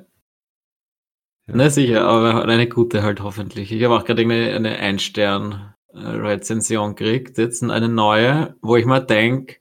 Na 1.47 1.69
sicher, 1.69 2.07
aber 2.07 2.49
eine 2.49 2.67
gute 2.71 3.03
halt 3.03 3.21
hoffentlich. 3.23 3.71
Ich 3.71 3.85
habe 3.85 3.99
auch 3.99 4.07
gerade 4.07 4.23
eine, 4.23 4.55
eine 4.55 4.79
Ein-Stern-Rezension 4.79 6.95
gekriegt, 6.95 7.37
jetzt 7.37 7.63
eine 7.63 7.89
neue, 7.91 8.57
wo 8.63 8.77
ich 8.77 8.87
mal 8.87 9.01
denke, 9.01 9.57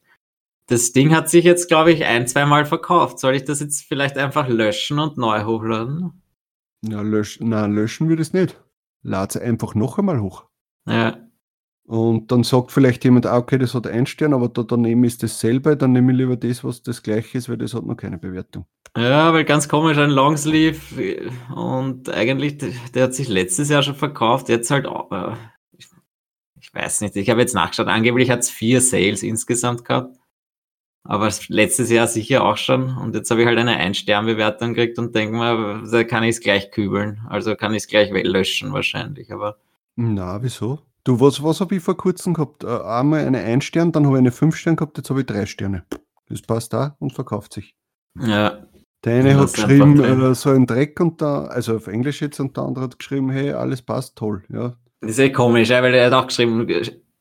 das 0.67 0.91
Ding 0.91 1.15
hat 1.15 1.29
sich 1.29 1.45
jetzt, 1.45 1.67
glaube 1.69 1.91
ich, 1.91 2.05
ein, 2.05 2.27
zweimal 2.27 2.65
verkauft. 2.65 3.19
Soll 3.19 3.36
ich 3.36 3.45
das 3.45 3.62
jetzt 3.62 3.83
vielleicht 3.83 4.17
einfach 4.17 4.47
löschen 4.47 5.00
und 5.00 5.17
neu 5.17 5.43
hochladen? 5.45 6.21
Ja, 6.86 7.01
lösch, 7.01 7.39
nein, 7.39 7.74
löschen 7.74 8.09
wir 8.09 8.17
das 8.17 8.33
nicht. 8.33 8.62
Lad 9.01 9.36
es 9.36 9.41
einfach 9.41 9.75
noch 9.75 9.97
einmal 9.97 10.21
hoch. 10.21 10.45
Ja. 10.88 11.17
Und 11.88 12.33
dann 12.33 12.43
sagt 12.43 12.74
vielleicht 12.74 13.05
jemand, 13.05 13.25
ah, 13.25 13.38
okay, 13.38 13.57
das 13.57 13.74
hat 13.74 13.88
ein 13.88 14.05
Stern, 14.05 14.33
aber 14.33 14.50
da 14.50 14.63
daneben 14.63 15.05
ist 15.05 15.24
dasselbe, 15.24 15.77
dann 15.77 15.93
nehme 15.93 16.12
ich 16.12 16.17
lieber 16.17 16.36
das, 16.36 16.65
was 16.65 16.83
das 16.83 17.01
gleiche 17.01 17.38
ist, 17.38 17.47
weil 17.47 17.57
das 17.57 17.74
hat 17.74 17.86
noch 17.86 17.95
keine 17.95 18.17
Bewertung. 18.17 18.65
Ja, 18.97 19.31
weil 19.31 19.45
ganz 19.45 19.69
komisch, 19.69 19.97
ein 19.97 20.09
Longsleeve 20.09 21.31
und 21.55 22.09
eigentlich, 22.09 22.57
der, 22.57 23.03
hat 23.03 23.13
sich 23.13 23.29
letztes 23.29 23.69
Jahr 23.69 23.83
schon 23.83 23.95
verkauft, 23.95 24.50
jetzt 24.50 24.69
halt, 24.69 24.86
äh, 24.86 25.33
ich, 25.77 25.88
ich 26.59 26.74
weiß 26.74 27.01
nicht, 27.01 27.15
ich 27.15 27.29
habe 27.29 27.39
jetzt 27.39 27.55
nachgeschaut, 27.55 27.88
angeblich 27.88 28.29
hat 28.29 28.39
es 28.39 28.50
vier 28.50 28.81
Sales 28.81 29.24
insgesamt 29.24 29.86
gehabt, 29.86 30.16
aber 31.04 31.32
letztes 31.48 31.89
Jahr 31.89 32.08
sicher 32.08 32.44
auch 32.44 32.58
schon 32.58 32.96
und 32.98 33.16
jetzt 33.16 33.32
habe 33.32 33.42
ich 33.42 33.48
halt 33.48 33.58
eine 33.58 33.77
Ein-Stern-Bewertung 33.77 34.74
gekriegt 34.74 35.00
und 35.00 35.16
denke 35.16 35.36
mal, 35.36 35.84
da 35.89 36.04
kann 36.04 36.24
ich 36.24 36.32
es 36.32 36.42
gleich 36.42 36.72
kübeln, 36.72 37.22
also 37.30 37.56
kann 37.56 37.74
ich 37.74 37.84
es 37.84 37.88
gleich 37.88 38.12
löschen 38.12 38.74
wahrscheinlich, 38.74 39.32
aber... 39.32 39.58
Na, 39.96 40.42
wieso? 40.44 40.80
Du, 41.04 41.20
was, 41.22 41.42
was 41.42 41.62
habe 41.62 41.75
ich 41.75 41.82
vor 41.82 41.96
kurzem 41.96 42.34
gehabt? 42.34 42.66
Äh, 42.66 42.68
einmal 42.68 43.25
eine 43.25 43.39
Ein-Stern, 43.39 43.94
dann 43.94 44.06
habe 44.06 44.18
ich 44.18 44.20
eine 44.20 44.32
Fünf-Stern 44.32 44.75
gehabt, 44.75 44.98
jetzt 44.98 45.10
habe 45.10 45.22
ich 45.22 45.25
drei 45.25 45.46
Sterne. 45.46 45.86
Das 46.27 46.42
passt 46.42 46.74
da 46.74 46.98
und 47.00 47.13
verkauft 47.13 47.54
sich. 47.54 47.75
Ja. 48.20 48.68
Der 49.06 49.20
eine 49.20 49.38
hat 49.38 49.54
geschrieben, 49.54 49.96
drin. 49.96 50.22
äh, 50.22 50.36
so 50.36 50.50
ein 50.50 50.68
Dreck 50.68 51.00
und 51.00 51.22
da, 51.22 51.46
also 51.46 51.77
auf 51.77 51.88
Englisch 51.88 52.22
jetzt, 52.22 52.42
und 52.42 52.58
der 52.58 52.66
andere 52.66 52.84
hat 52.86 53.00
geschrieben, 53.00 53.30
hey, 53.30 53.54
alles 53.54 53.82
passt, 53.82 54.18
toll. 54.18 54.44
Ja, 54.50 54.75
Das 55.00 55.12
ist 55.12 55.20
eh 55.20 55.32
komisch, 55.32 55.70
ja, 55.70 55.82
weil 55.82 55.94
er 55.94 56.08
hat 56.08 56.13
auch 56.13 56.27
geschrieben, 56.27 56.68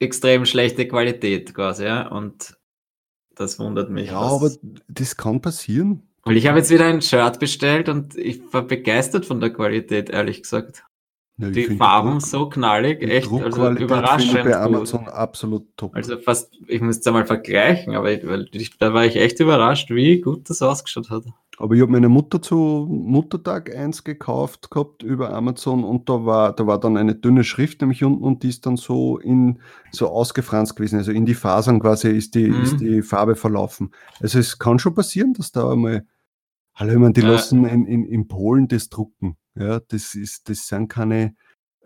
extrem 0.00 0.47
schlechte 0.47 0.88
Qualität 0.88 1.54
quasi, 1.54 1.85
ja, 1.85 2.09
und 2.09 2.55
das 3.37 3.59
wundert 3.59 3.90
mich. 3.90 4.09
ja 4.11 4.21
was- 4.21 4.33
aber 4.33 4.50
das 4.88 5.16
kann 5.16 5.40
passieren. 5.40 6.02
Weil 6.25 6.37
ich 6.37 6.49
habe 6.49 6.59
jetzt 6.59 6.71
wieder 6.71 6.87
ein 6.87 7.00
Shirt 7.02 7.38
bestellt 7.38 7.88
und 7.88 8.16
ich 8.16 8.40
war 8.52 8.62
begeistert 8.62 9.25
von 9.26 9.38
der 9.38 9.50
Qualität, 9.50 10.11
ehrlich 10.11 10.43
gesagt. 10.43 10.83
Ja, 11.38 11.50
Die 11.50 11.64
Farben 11.76 12.12
Druck- 12.19 12.23
so 12.26 12.49
knallig, 12.49 13.02
echt, 13.02 13.31
also 13.31 13.71
überraschend 13.73 14.33
bei 14.33 14.43
gut. 14.43 14.55
Amazon 14.55 15.07
absolut 15.07 15.66
top. 15.76 15.95
Also 15.95 16.19
fast, 16.19 16.50
ich 16.66 16.81
muss 16.81 16.97
es 16.99 17.07
einmal 17.07 17.26
vergleichen, 17.26 17.95
aber 17.95 18.11
ich, 18.11 18.26
weil 18.26 18.49
ich, 18.52 18.76
da 18.78 18.93
war 18.95 19.05
ich 19.05 19.16
echt 19.16 19.38
überrascht, 19.38 19.90
wie 19.90 20.21
gut 20.23 20.49
das 20.50 20.62
ausgeschaut 20.62 21.11
hat. 21.11 21.25
Aber 21.58 21.75
ich 21.75 21.80
habe 21.80 21.90
meiner 21.92 22.08
Mutter 22.10 22.42
zu 22.42 22.86
Muttertag 22.90 23.75
eins 23.75 24.04
gekauft 24.04 24.70
gehabt 24.70 25.02
über 25.02 25.32
Amazon 25.32 25.84
und 25.84 26.08
da 26.08 26.25
war, 26.26 26.54
da 26.54 26.66
war 26.66 26.78
dann 26.78 26.96
eine 26.96 27.14
dünne 27.14 27.44
Schrift 27.44 27.80
nämlich 27.80 28.04
unten 28.04 28.22
und 28.25 28.42
die 28.42 28.48
ist 28.50 28.66
dann 28.66 28.76
so 28.76 29.18
in 29.18 29.58
so 29.90 30.08
ausgefranst 30.08 30.76
gewesen. 30.76 30.98
Also 30.98 31.12
in 31.12 31.25
die 31.25 31.34
Fasern 31.34 31.80
quasi 31.80 32.10
ist 32.10 32.34
die, 32.34 32.46
Mhm. 32.48 32.62
ist 32.62 32.80
die 32.80 33.02
Farbe 33.02 33.36
verlaufen. 33.36 33.92
Also 34.20 34.38
es 34.38 34.58
kann 34.58 34.78
schon 34.78 34.94
passieren, 34.94 35.32
dass 35.32 35.50
da 35.52 35.72
einmal, 35.72 36.06
hallo, 36.75 36.92
ich 36.92 36.98
meine, 36.98 37.14
die 37.14 37.22
Ja. 37.22 37.28
lassen 37.32 37.64
in, 37.66 37.86
in, 37.86 38.04
in 38.04 38.28
Polen 38.28 38.68
das 38.68 38.88
drucken. 38.90 39.36
Ja, 39.54 39.80
das 39.80 40.14
ist, 40.14 40.50
das 40.50 40.66
sind 40.66 40.88
keine 40.88 41.34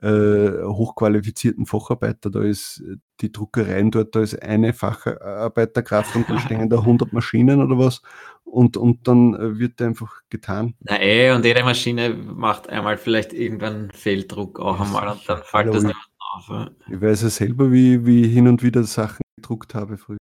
äh, 0.02 0.64
hochqualifizierten 0.64 1.66
Facharbeiter. 1.66 2.30
Da 2.30 2.42
ist 2.42 2.82
die 3.20 3.32
Druckereien 3.32 3.90
dort, 3.90 4.14
da 4.14 4.20
ist 4.20 4.42
eine 4.42 4.72
Facharbeiterkraft 4.72 6.16
und 6.16 6.28
da 6.28 6.38
stehen 6.40 6.70
da 6.70 6.78
100 6.78 7.12
Maschinen 7.12 7.60
oder 7.62 7.78
was 7.78 8.02
und, 8.44 8.76
und 8.76 9.06
dann 9.06 9.34
äh, 9.34 9.58
wird 9.58 9.80
einfach 9.82 10.22
getan. 10.30 10.74
Na 10.80 11.00
eh, 11.00 11.32
und 11.32 11.44
jede 11.44 11.62
Maschine 11.64 12.14
macht 12.14 12.68
einmal 12.68 12.96
vielleicht 12.96 13.32
irgendwann 13.32 13.90
Fehldruck 13.92 14.58
auch 14.60 14.80
einmal 14.80 15.08
und 15.08 15.28
dann 15.28 15.42
fällt 15.42 15.74
das 15.74 15.84
nicht 15.84 15.96
auf. 16.18 16.48
ja. 16.48 16.70
Ich 16.90 17.00
weiß 17.00 17.22
ja 17.22 17.28
selber, 17.28 17.70
wie, 17.70 18.04
wie 18.06 18.24
ich 18.24 18.32
hin 18.32 18.48
und 18.48 18.62
wieder 18.62 18.84
Sachen 18.84 19.22
gedruckt 19.36 19.74
habe 19.74 19.98
früher, 19.98 20.18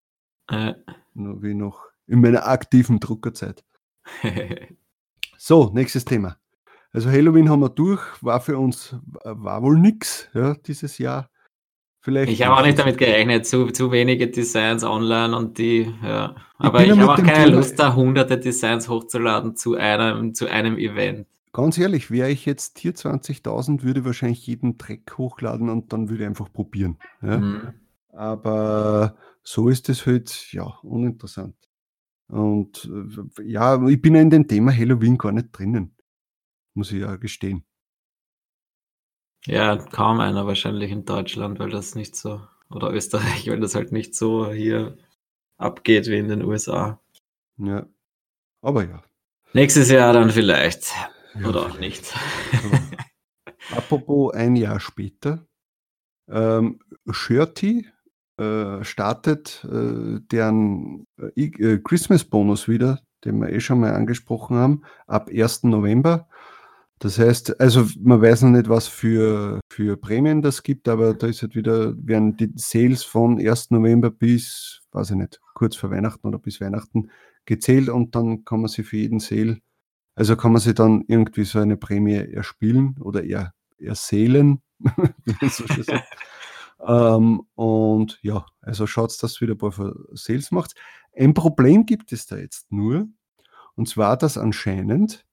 Äh, 0.52 0.74
wie 1.14 1.54
noch 1.54 1.86
in 2.08 2.22
meiner 2.22 2.48
aktiven 2.48 3.00
Druckerzeit. 3.00 3.64
So, 5.42 5.72
nächstes 5.74 6.04
Thema. 6.04 6.36
Also 6.92 7.10
Halloween 7.10 7.50
haben 7.50 7.62
wir 7.62 7.70
durch, 7.70 8.02
war 8.22 8.42
für 8.42 8.58
uns, 8.58 8.96
war 9.24 9.62
wohl 9.62 9.78
nix, 9.78 10.28
ja, 10.34 10.56
dieses 10.56 10.98
Jahr. 10.98 11.30
Vielleicht. 12.02 12.32
Ich 12.32 12.46
habe 12.46 12.56
auch 12.56 12.66
nicht 12.66 12.80
damit 12.80 12.98
gerechnet, 12.98 13.46
zu, 13.46 13.68
zu 13.68 13.92
wenige 13.92 14.30
Designs 14.30 14.84
online 14.84 15.36
und 15.36 15.58
die, 15.58 15.94
ja. 16.02 16.36
Aber 16.58 16.82
ich, 16.82 16.90
mit 16.90 17.00
habe 17.00 17.14
auch 17.14 17.18
keine 17.18 17.46
Thema- 17.46 17.58
Lust, 17.58 17.78
da 17.78 17.94
hunderte 17.94 18.38
Designs 18.38 18.88
hochzuladen 18.90 19.56
zu 19.56 19.76
einem, 19.76 20.34
zu 20.34 20.48
einem 20.48 20.78
Event. 20.78 21.28
Ganz 21.52 21.78
ehrlich, 21.78 22.10
wäre 22.10 22.30
ich 22.30 22.46
jetzt 22.46 22.80
hier 22.80 22.94
20.000, 22.94 23.84
würde 23.84 24.06
wahrscheinlich 24.06 24.46
jeden 24.48 24.78
Dreck 24.78 25.18
hochladen 25.18 25.70
und 25.70 25.92
dann 25.92 26.10
würde 26.10 26.24
ich 26.24 26.28
einfach 26.30 26.52
probieren. 26.52 26.98
Ja? 27.22 27.38
Mhm. 27.38 27.74
Aber 28.14 29.16
so 29.44 29.70
ist 29.70 29.90
es 29.90 30.06
halt, 30.06 30.52
ja, 30.52 30.64
uninteressant. 30.84 31.56
Und 32.28 32.90
äh, 33.40 33.44
ja, 33.44 33.88
ich 33.88 34.02
bin 34.02 34.16
ja 34.16 34.22
in 34.22 34.30
dem 34.30 34.48
Thema 34.48 34.72
Halloween 34.72 35.18
gar 35.18 35.32
nicht 35.32 35.50
drinnen. 35.52 35.96
Muss 36.74 36.92
ich 36.92 37.02
ja 37.02 37.16
gestehen. 37.16 37.66
Ja, 39.46 39.78
kaum 39.78 40.20
einer 40.20 40.46
wahrscheinlich 40.46 40.92
in 40.92 41.06
Deutschland, 41.06 41.60
weil 41.60 41.70
das 41.70 41.96
nicht 41.96 42.16
so, 42.16 42.42
oder 42.70 42.92
Österreich, 42.94 43.48
weil 43.50 43.60
das 43.60 43.76
halt 43.76 43.92
nicht 43.92 44.16
so 44.16 44.52
hier 44.52 44.98
abgeht 45.58 46.08
wie 46.08 46.18
in 46.18 46.28
den 46.28 46.44
USA. 46.44 47.00
Ja. 47.58 47.86
Aber 48.62 48.86
ja. 48.86 49.02
Nächstes 49.54 49.90
Jahr 49.90 50.14
dann 50.14 50.32
vielleicht. 50.32 50.94
ja 51.36 51.48
oder 51.48 51.62
auch 51.62 51.76
vielleicht. 51.76 52.14
nicht. 52.14 52.80
Apropos 53.72 54.34
ein 54.34 54.56
Jahr 54.56 54.80
später. 54.80 55.46
Ähm, 56.28 56.80
Shirty 57.10 57.88
äh, 58.40 58.84
startet 58.86 59.66
äh, 59.70 60.22
deren 60.32 61.06
äh, 61.18 61.46
äh, 61.46 61.80
Christmas-Bonus 61.84 62.70
wieder, 62.70 63.02
den 63.26 63.40
wir 63.40 63.50
eh 63.50 63.60
schon 63.60 63.82
mal 63.82 63.94
angesprochen 63.94 64.56
haben, 64.56 64.84
ab 65.08 65.30
1. 65.30 65.64
November. 65.64 66.29
Das 67.00 67.18
heißt, 67.18 67.62
also 67.62 67.88
man 68.02 68.22
weiß 68.22 68.42
noch 68.44 68.52
nicht, 68.52 68.68
was 68.68 68.90
für, 68.90 69.62
für 69.72 69.96
Prämien 69.96 70.42
das 70.42 70.64
gibt, 70.64 70.90
aber 70.90 71.14
da 71.14 71.28
ist 71.28 71.42
halt 71.42 71.56
wieder, 71.56 71.96
werden 71.98 72.36
die 72.36 72.52
Sales 72.56 73.04
von 73.04 73.40
1. 73.40 73.72
November 73.72 74.12
bis, 74.12 74.82
weiß 74.92 75.12
ich 75.12 75.16
nicht, 75.16 75.40
kurz 75.54 75.78
vor 75.78 75.92
Weihnachten 75.92 76.28
oder 76.28 76.40
bis 76.40 76.60
Weihnachten 76.60 77.10
gezählt 77.46 77.88
und 77.88 78.16
dann 78.16 78.44
kann 78.44 78.60
man 78.60 78.68
sich 78.68 78.86
für 78.86 78.98
jeden 78.98 79.22
Sale, 79.22 79.60
also 80.16 80.36
kann 80.36 80.52
man 80.52 80.60
sich 80.60 80.76
dann 80.76 81.06
irgendwie 81.08 81.46
so 81.46 81.60
eine 81.60 81.78
Prämie 81.78 82.16
erspielen 82.16 82.98
oder 83.00 83.24
er, 83.24 83.54
erseelen, 83.78 84.62
so. 85.50 85.64
Ähm, 86.86 87.42
und 87.56 88.20
ja, 88.22 88.46
also 88.62 88.88
schaut, 88.88 89.22
dass 89.24 89.42
wieder 89.42 89.54
ein 89.54 89.58
paar 89.58 89.94
Sales 90.14 90.52
macht. 90.52 90.76
Ein 91.16 91.34
Problem 91.34 91.86
gibt 91.86 92.12
es 92.12 92.26
da 92.26 92.38
jetzt 92.38 92.72
nur, 92.72 93.08
und 93.76 93.88
zwar, 93.88 94.18
dass 94.18 94.38
anscheinend 94.38 95.26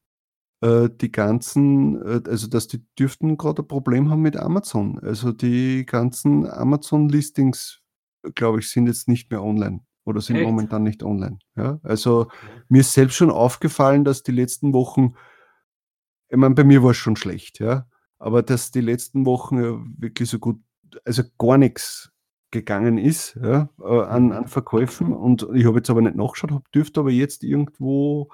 äh, 0.60 0.88
die 0.90 1.12
ganzen, 1.12 2.00
äh, 2.02 2.22
also 2.28 2.46
dass 2.48 2.68
die 2.68 2.84
dürften 2.98 3.36
gerade 3.36 3.62
ein 3.62 3.68
Problem 3.68 4.10
haben 4.10 4.22
mit 4.22 4.36
Amazon. 4.36 4.98
Also 5.00 5.32
die 5.32 5.84
ganzen 5.86 6.46
Amazon-Listings, 6.48 7.82
glaube 8.34 8.60
ich, 8.60 8.70
sind 8.70 8.86
jetzt 8.86 9.08
nicht 9.08 9.30
mehr 9.30 9.42
online 9.42 9.80
oder 10.04 10.20
sind 10.20 10.36
Echt? 10.36 10.46
momentan 10.46 10.82
nicht 10.82 11.02
online. 11.02 11.38
Ja? 11.56 11.78
Also 11.82 12.28
mir 12.68 12.80
ist 12.80 12.92
selbst 12.92 13.16
schon 13.16 13.30
aufgefallen, 13.30 14.04
dass 14.04 14.22
die 14.22 14.32
letzten 14.32 14.72
Wochen, 14.72 15.14
ich 16.28 16.36
meine, 16.36 16.54
bei 16.54 16.64
mir 16.64 16.82
war 16.82 16.92
es 16.92 16.96
schon 16.96 17.16
schlecht, 17.16 17.58
ja, 17.58 17.86
aber 18.18 18.42
dass 18.42 18.70
die 18.70 18.80
letzten 18.80 19.26
Wochen 19.26 19.62
ja 19.62 19.78
wirklich 19.98 20.30
so 20.30 20.38
gut, 20.38 20.60
also 21.04 21.22
gar 21.38 21.58
nichts 21.58 22.12
gegangen 22.50 22.96
ist 22.96 23.36
ja, 23.42 23.68
äh, 23.80 24.02
an, 24.02 24.32
an 24.32 24.46
Verkäufen 24.46 25.12
und 25.12 25.46
ich 25.52 25.66
habe 25.66 25.78
jetzt 25.78 25.90
aber 25.90 26.00
nicht 26.00 26.16
nachgeschaut, 26.16 26.52
hab, 26.52 26.70
dürfte 26.72 27.00
aber 27.00 27.10
jetzt 27.10 27.42
irgendwo 27.42 28.30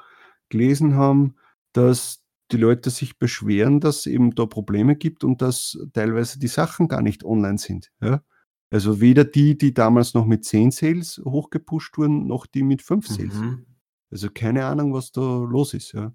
gelesen 0.50 0.94
haben, 0.94 1.34
dass 1.72 2.22
die 2.50 2.56
Leute 2.58 2.90
sich 2.90 3.18
beschweren, 3.18 3.80
dass 3.80 4.00
es 4.00 4.06
eben 4.06 4.34
da 4.34 4.46
Probleme 4.46 4.96
gibt 4.96 5.24
und 5.24 5.42
dass 5.42 5.78
teilweise 5.92 6.38
die 6.38 6.48
Sachen 6.48 6.88
gar 6.88 7.02
nicht 7.02 7.24
online 7.24 7.58
sind. 7.58 7.90
Ja? 8.02 8.22
Also 8.70 9.00
weder 9.00 9.24
die, 9.24 9.56
die 9.56 9.74
damals 9.74 10.14
noch 10.14 10.26
mit 10.26 10.44
10 10.44 10.70
Sales 10.70 11.20
hochgepusht 11.24 11.96
wurden, 11.98 12.26
noch 12.26 12.46
die 12.46 12.62
mit 12.62 12.82
5 12.82 13.06
Sales. 13.06 13.34
Mhm. 13.34 13.66
Also 14.10 14.28
keine 14.30 14.66
Ahnung, 14.66 14.92
was 14.92 15.12
da 15.12 15.20
los 15.20 15.74
ist. 15.74 15.92
Ja. 15.92 16.14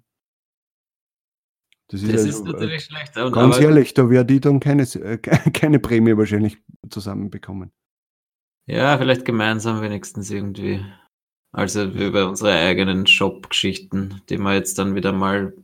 Das 1.88 2.02
ist, 2.02 2.12
Das 2.12 2.24
also, 2.24 2.38
ist 2.38 2.44
natürlich 2.44 2.84
schlecht. 2.84 3.16
Und, 3.16 3.32
ganz 3.32 3.58
ehrlich, 3.58 3.94
da 3.94 4.10
werde 4.10 4.34
ich 4.34 4.40
dann 4.40 4.60
keine, 4.60 4.82
äh, 4.82 5.18
keine 5.52 5.78
Prämie 5.78 6.16
wahrscheinlich 6.16 6.58
zusammenbekommen. 6.90 7.72
Ja, 8.66 8.98
vielleicht 8.98 9.24
gemeinsam 9.24 9.80
wenigstens 9.80 10.30
irgendwie. 10.30 10.84
Also 11.52 11.84
über 11.84 12.28
unsere 12.28 12.52
eigenen 12.52 13.06
Shop-Geschichten, 13.06 14.20
die 14.28 14.38
wir 14.38 14.54
jetzt 14.54 14.78
dann 14.78 14.94
wieder 14.94 15.12
mal 15.12 15.54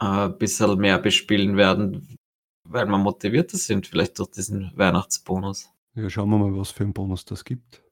äh, 0.00 0.04
ein 0.04 0.38
bisschen 0.38 0.78
mehr 0.78 0.98
bespielen 0.98 1.56
werden, 1.56 2.16
weil 2.68 2.86
wir 2.86 2.98
motivierter 2.98 3.56
sind, 3.56 3.86
vielleicht 3.86 4.18
durch 4.18 4.30
diesen 4.30 4.72
Weihnachtsbonus. 4.74 5.70
Ja, 5.94 6.10
schauen 6.10 6.30
wir 6.30 6.38
mal, 6.38 6.56
was 6.58 6.72
für 6.72 6.82
einen 6.82 6.92
Bonus 6.92 7.24
das 7.24 7.44
gibt. 7.44 7.82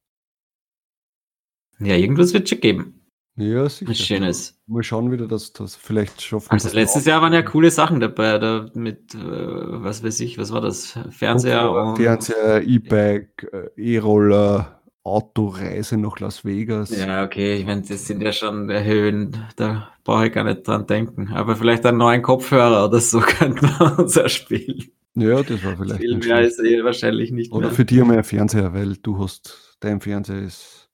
Ja, 1.79 1.95
irgendwas 1.95 2.33
wird 2.33 2.49
schon 2.49 2.61
geben. 2.61 3.03
Ja, 3.37 3.66
sicher. 3.68 3.90
Was 3.90 3.99
Schönes. 3.99 4.61
Mal 4.66 4.83
schauen 4.83 5.11
wieder, 5.11 5.27
dass 5.27 5.53
das 5.53 5.75
vielleicht 5.75 6.21
schaffen. 6.21 6.51
Also 6.51 6.68
das 6.68 6.75
letztes. 6.75 7.07
Jahr 7.07 7.23
waren 7.23 7.33
ja 7.33 7.42
coole 7.42 7.71
Sachen 7.71 8.01
dabei, 8.01 8.38
da 8.38 8.68
mit, 8.75 9.14
äh, 9.14 9.18
was 9.18 10.03
weiß 10.05 10.21
ich, 10.21 10.37
was 10.37 10.53
war 10.53 10.61
das? 10.61 10.99
Fernseher 11.11 11.71
und 11.71 11.97
Fernseher, 11.97 12.62
E-Bike, 12.62 13.49
äh, 13.53 13.71
E-Roller, 13.77 14.82
Autoreise 15.05 15.97
nach 15.97 16.21
Las 16.21 16.45
Vegas. 16.45 16.97
Ja, 16.97 17.25
okay, 17.25 17.57
ich 17.57 17.67
meine, 17.67 17.83
das 17.83 18.07
sind 18.07 18.23
ja 18.23 18.33
schon 18.33 18.71
Höhen, 18.71 19.37
da 19.57 19.88
brauche 20.05 20.27
ich 20.29 20.33
gar 20.33 20.45
nicht 20.45 20.67
dran 20.67 20.87
denken. 20.87 21.33
Aber 21.33 21.57
vielleicht 21.57 21.85
einen 21.87 21.99
neuen 21.99 22.23
Kopfhörer 22.23 22.87
oder 22.87 23.01
so 23.01 23.21
könnte 23.21 23.67
man 23.79 23.97
uns 23.97 24.17
erspielen. 24.17 24.93
Ja, 25.15 25.43
das 25.43 25.62
war 25.65 25.77
vielleicht. 25.77 26.01
Viel 26.01 26.19
mehr 26.19 26.41
ist 26.41 26.59
eh 26.61 26.83
wahrscheinlich 26.85 27.33
nicht 27.33 27.53
Oder 27.53 27.67
mehr. 27.67 27.75
für 27.75 27.85
dich 27.85 28.01
einmal 28.01 28.19
ein 28.19 28.25
Fernseher, 28.25 28.73
weil 28.73 28.97
du 28.97 29.19
hast, 29.19 29.77
dein 29.81 30.01
Fernseher 30.01 30.41
ist. 30.41 30.88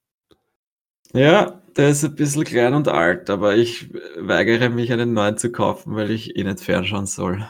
Ja, 1.12 1.62
der 1.76 1.90
ist 1.90 2.04
ein 2.04 2.16
bisschen 2.16 2.44
klein 2.44 2.74
und 2.74 2.88
alt, 2.88 3.30
aber 3.30 3.56
ich 3.56 3.90
weigere 4.18 4.70
mich, 4.70 4.92
einen 4.92 5.12
neuen 5.12 5.36
zu 5.36 5.52
kaufen, 5.52 5.94
weil 5.94 6.10
ich 6.10 6.36
eh 6.36 6.42
nicht 6.42 6.60
fernschauen 6.60 7.06
soll. 7.06 7.46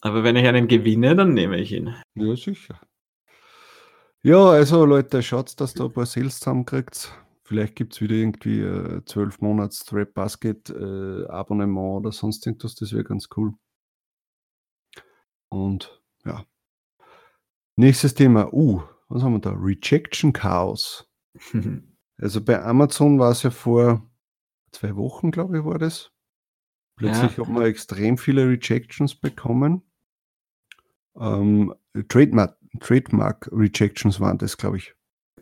Aber 0.00 0.24
wenn 0.24 0.36
ich 0.36 0.46
einen 0.46 0.66
gewinne, 0.66 1.14
dann 1.14 1.34
nehme 1.34 1.58
ich 1.58 1.72
ihn. 1.72 1.94
Ja, 2.16 2.34
sicher. 2.34 2.80
Ja, 4.22 4.50
also 4.50 4.84
Leute, 4.84 5.22
schaut, 5.22 5.58
dass 5.60 5.74
da 5.74 5.84
ein 5.84 5.92
paar 5.92 6.06
Sales 6.06 6.38
zusammenkriegt. 6.40 7.12
Vielleicht 7.44 7.74
gibt 7.74 7.94
es 7.94 8.00
wieder 8.00 8.14
irgendwie 8.14 8.60
äh, 8.60 9.02
12 9.04 9.40
Monats 9.40 9.84
Trap 9.84 10.12
Basket 10.14 10.68
äh, 10.70 11.26
Abonnement 11.26 12.00
oder 12.00 12.12
sonst 12.12 12.46
irgendwas, 12.46 12.74
das 12.74 12.92
wäre 12.92 13.04
ganz 13.04 13.28
cool. 13.36 13.54
Und 15.48 16.00
ja. 16.24 16.44
Nächstes 17.76 18.14
Thema. 18.14 18.52
Uh, 18.52 18.82
was 19.08 19.22
haben 19.22 19.32
wir 19.34 19.40
da? 19.40 19.52
Rejection 19.56 20.32
Chaos. 20.32 21.08
Also 22.22 22.42
bei 22.44 22.62
Amazon 22.62 23.18
war 23.18 23.30
es 23.30 23.42
ja 23.44 23.50
vor 23.50 24.06
zwei 24.72 24.94
Wochen, 24.96 25.30
glaube 25.30 25.58
ich, 25.58 25.64
war 25.64 25.78
das. 25.78 26.12
Plötzlich 26.96 27.38
Ja. 27.38 27.44
hat 27.46 27.48
man 27.52 27.62
extrem 27.64 28.18
viele 28.18 28.46
Rejections 28.46 29.14
bekommen. 29.14 29.82
Ähm, 31.16 31.74
Trademark, 32.08 32.58
Trademark 32.78 33.48
Rejections 33.52 34.20
waren 34.20 34.38
das, 34.38 34.56
glaube 34.56 34.76
ich. 34.78 34.94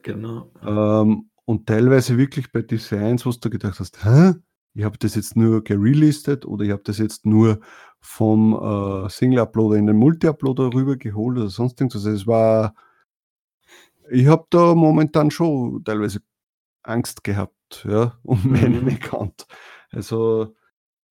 genau. 0.02 0.50
Ähm, 0.62 1.30
und 1.44 1.66
teilweise 1.66 2.18
wirklich 2.18 2.52
bei 2.52 2.62
Designs, 2.62 3.24
wo 3.26 3.30
du 3.30 3.50
gedacht 3.50 3.80
hast, 3.80 4.04
hä? 4.04 4.34
Ich 4.74 4.84
habe 4.84 4.98
das 4.98 5.14
jetzt 5.14 5.34
nur 5.36 5.64
gerelistet 5.64 6.46
oder 6.46 6.64
ich 6.64 6.70
habe 6.70 6.82
das 6.84 6.98
jetzt 6.98 7.26
nur 7.26 7.60
vom 8.00 8.52
äh, 8.54 9.08
Single-Uploader 9.08 9.76
in 9.76 9.86
den 9.86 9.96
Multi-Uploader 9.96 10.72
rübergeholt 10.72 11.38
oder 11.38 11.48
sonst 11.48 11.80
irgendwas. 11.80 12.06
Also 12.06 12.16
es 12.16 12.26
war, 12.26 12.74
ich 14.10 14.26
habe 14.26 14.46
da 14.50 14.74
momentan 14.74 15.30
schon 15.30 15.82
teilweise 15.84 16.20
Angst 16.82 17.24
gehabt, 17.24 17.86
ja, 17.88 18.18
um 18.22 18.40
meinen 18.44 18.84
Mhm. 18.84 18.88
Account. 18.88 19.46
Also, 19.90 20.54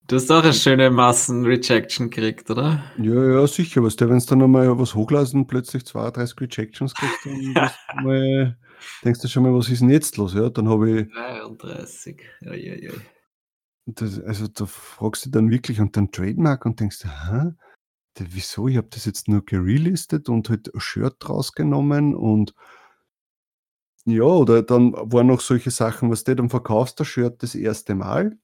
Du 0.08 0.16
hast 0.16 0.32
auch 0.32 0.42
eine 0.42 0.54
schöne 0.54 0.90
Massen-Rejection 0.90 2.10
gekriegt, 2.10 2.50
oder? 2.50 2.82
ja, 2.98 3.26
ja, 3.26 3.46
sicher, 3.48 3.84
was 3.84 3.98
der, 3.98 4.10
wenn 4.10 4.18
es 4.18 4.26
dann 4.26 4.42
einmal 4.42 4.80
was 4.80 4.96
hochlassen 4.96 5.42
und 5.42 5.48
plötzlich 5.48 5.86
32 5.86 6.40
Rejections 6.40 6.94
kriegst, 6.94 7.26
dann 7.26 7.34
Ja. 7.56 7.72
du 7.94 8.04
mal, 8.04 8.58
denkst 9.04 9.20
du 9.20 9.28
schon 9.28 9.44
mal, 9.44 9.54
was 9.54 9.68
ist 9.68 9.82
denn 9.82 9.90
jetzt 9.90 10.16
los? 10.16 10.34
Ja, 10.34 10.50
dann 10.50 10.70
habe 10.70 11.02
ich 11.02 11.12
33. 11.12 12.22
Uiuiui. 12.46 13.02
Das, 13.86 14.20
also 14.22 14.48
da 14.48 14.66
fragst 14.66 15.26
du 15.26 15.30
dann 15.30 15.50
wirklich 15.50 15.82
und 15.82 15.98
dann 15.98 16.12
Trademark 16.12 16.66
und 16.66 16.80
denkst, 16.80 17.04
hä? 17.04 17.52
Wieso? 18.20 18.68
Ich 18.68 18.78
habe 18.78 18.88
das 18.90 19.06
jetzt 19.06 19.28
nur 19.28 19.46
gerelistet 19.46 20.30
und 20.30 20.50
halt 20.50 20.74
ein 20.74 20.80
Shirt 20.80 21.30
rausgenommen 21.30 22.16
und 22.16 22.54
ja, 24.06 24.24
oder 24.24 24.64
dann 24.64 24.94
waren 24.94 25.28
noch 25.28 25.42
solche 25.42 25.70
Sachen, 25.70 26.10
was 26.10 26.24
du 26.24 26.34
dann 26.34 26.50
verkaufst 26.50 26.98
das 27.00 27.08
Shirt 27.08 27.44
das 27.44 27.56
erste 27.56 27.94
Mal, 27.94 28.38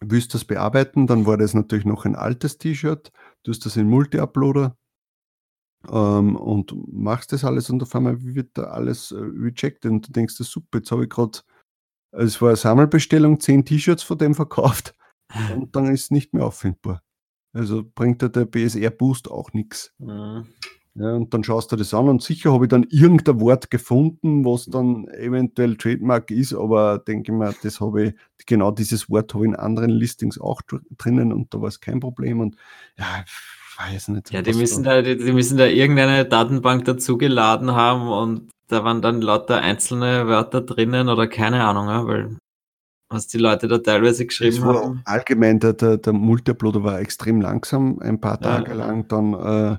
willst 0.00 0.34
das 0.34 0.44
bearbeiten, 0.44 1.06
dann 1.06 1.26
war 1.26 1.36
das 1.36 1.54
natürlich 1.54 1.84
noch 1.84 2.04
ein 2.04 2.16
altes 2.16 2.58
T-Shirt, 2.58 3.10
du 3.42 3.50
hast 3.50 3.64
das 3.64 3.76
in 3.76 3.88
Multi-Uploader 3.88 4.76
ähm, 5.90 6.36
und 6.36 6.74
machst 6.92 7.32
das 7.32 7.44
alles 7.44 7.70
und 7.70 7.82
auf 7.82 7.94
einmal 7.94 8.22
wird 8.22 8.50
da 8.54 8.64
alles 8.64 9.12
äh, 9.12 9.18
rejected 9.18 9.90
und 9.90 10.08
du 10.08 10.12
denkst, 10.12 10.34
das 10.34 10.48
ist 10.48 10.52
super, 10.52 10.78
jetzt 10.78 10.90
habe 10.90 11.04
ich 11.04 11.10
gerade, 11.10 11.40
es 12.12 12.40
war 12.40 12.50
eine 12.50 12.56
Sammelbestellung, 12.56 13.40
10 13.40 13.64
T-Shirts 13.64 14.02
von 14.02 14.18
dem 14.18 14.34
verkauft 14.36 14.94
und 15.54 15.74
dann 15.74 15.86
ist 15.86 16.04
es 16.04 16.10
nicht 16.10 16.34
mehr 16.34 16.46
auffindbar. 16.46 17.02
Also 17.52 17.84
bringt 17.94 18.20
dir 18.20 18.28
der 18.28 18.44
BSR-Boost 18.44 19.30
auch 19.30 19.52
nichts. 19.54 19.94
Mhm. 19.98 20.46
Ja, 20.98 21.12
und 21.12 21.34
dann 21.34 21.44
schaust 21.44 21.70
du 21.70 21.76
das 21.76 21.92
an 21.92 22.08
und 22.08 22.22
sicher 22.22 22.54
habe 22.54 22.64
ich 22.64 22.70
dann 22.70 22.86
irgendein 22.88 23.38
Wort 23.40 23.70
gefunden, 23.70 24.46
was 24.46 24.64
dann 24.64 25.06
eventuell 25.08 25.76
Trademark 25.76 26.30
ist, 26.30 26.54
aber 26.54 26.98
denke 26.98 27.32
ich 27.32 27.38
mir, 27.38 27.54
das 27.62 27.80
habe 27.82 28.02
ich, 28.02 28.14
genau 28.46 28.70
dieses 28.70 29.10
Wort 29.10 29.34
habe 29.34 29.44
ich 29.44 29.50
in 29.50 29.56
anderen 29.56 29.90
Listings 29.90 30.40
auch 30.40 30.62
dr- 30.62 30.80
drinnen 30.96 31.34
und 31.34 31.52
da 31.52 31.60
war 31.60 31.68
es 31.68 31.80
kein 31.80 32.00
Problem 32.00 32.40
und 32.40 32.56
ja, 32.96 33.24
ich 33.26 33.78
weiß 33.92 34.08
nicht. 34.08 34.30
Ja, 34.32 34.40
die 34.40 34.54
müssen 34.54 34.84
da, 34.84 35.02
die, 35.02 35.18
die 35.18 35.32
müssen 35.32 35.58
da 35.58 35.66
irgendeine 35.66 36.24
Datenbank 36.24 36.86
dazugeladen 36.86 37.72
haben 37.72 38.08
und 38.08 38.50
da 38.68 38.82
waren 38.82 39.02
dann 39.02 39.20
lauter 39.20 39.58
einzelne 39.60 40.26
Wörter 40.28 40.62
drinnen 40.62 41.10
oder 41.10 41.26
keine 41.26 41.62
Ahnung, 41.64 41.88
ja, 41.88 42.06
weil 42.06 42.38
was 43.08 43.26
die 43.28 43.38
Leute 43.38 43.68
da 43.68 43.78
teilweise 43.78 44.22
Es 44.22 44.28
geschrieben 44.28 44.64
haben. 44.64 45.02
allgemein, 45.04 45.60
der, 45.60 45.74
der, 45.74 45.98
der 45.98 46.12
Multi-Uploader 46.12 46.82
war 46.82 47.00
extrem 47.00 47.40
langsam, 47.40 47.98
ein 48.00 48.20
paar 48.20 48.40
Ja. 48.42 48.60
Tage 48.60 48.74
lang. 48.74 49.06
Dann 49.08 49.34
äh, 49.34 49.76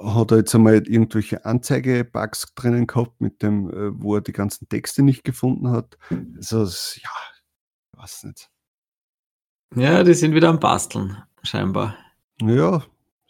hat 0.00 0.30
er 0.30 0.38
jetzt 0.38 0.54
einmal 0.54 0.74
irgendwelche 0.74 1.44
Anzeige-Bugs 1.44 2.54
drinnen 2.54 2.86
gehabt, 2.86 3.20
mit 3.20 3.42
dem, 3.42 3.70
äh, 3.70 3.90
wo 4.00 4.14
er 4.14 4.20
die 4.20 4.32
ganzen 4.32 4.68
Texte 4.68 5.02
nicht 5.02 5.24
gefunden 5.24 5.70
hat. 5.70 5.98
Also, 6.10 6.58
ja, 6.58 7.10
ich 7.92 8.00
weiß 8.00 8.24
nicht. 8.24 8.50
Ja, 9.74 10.02
die 10.02 10.14
sind 10.14 10.34
wieder 10.34 10.48
am 10.48 10.60
Basteln, 10.60 11.16
scheinbar. 11.42 11.96
Ja, 12.40 12.82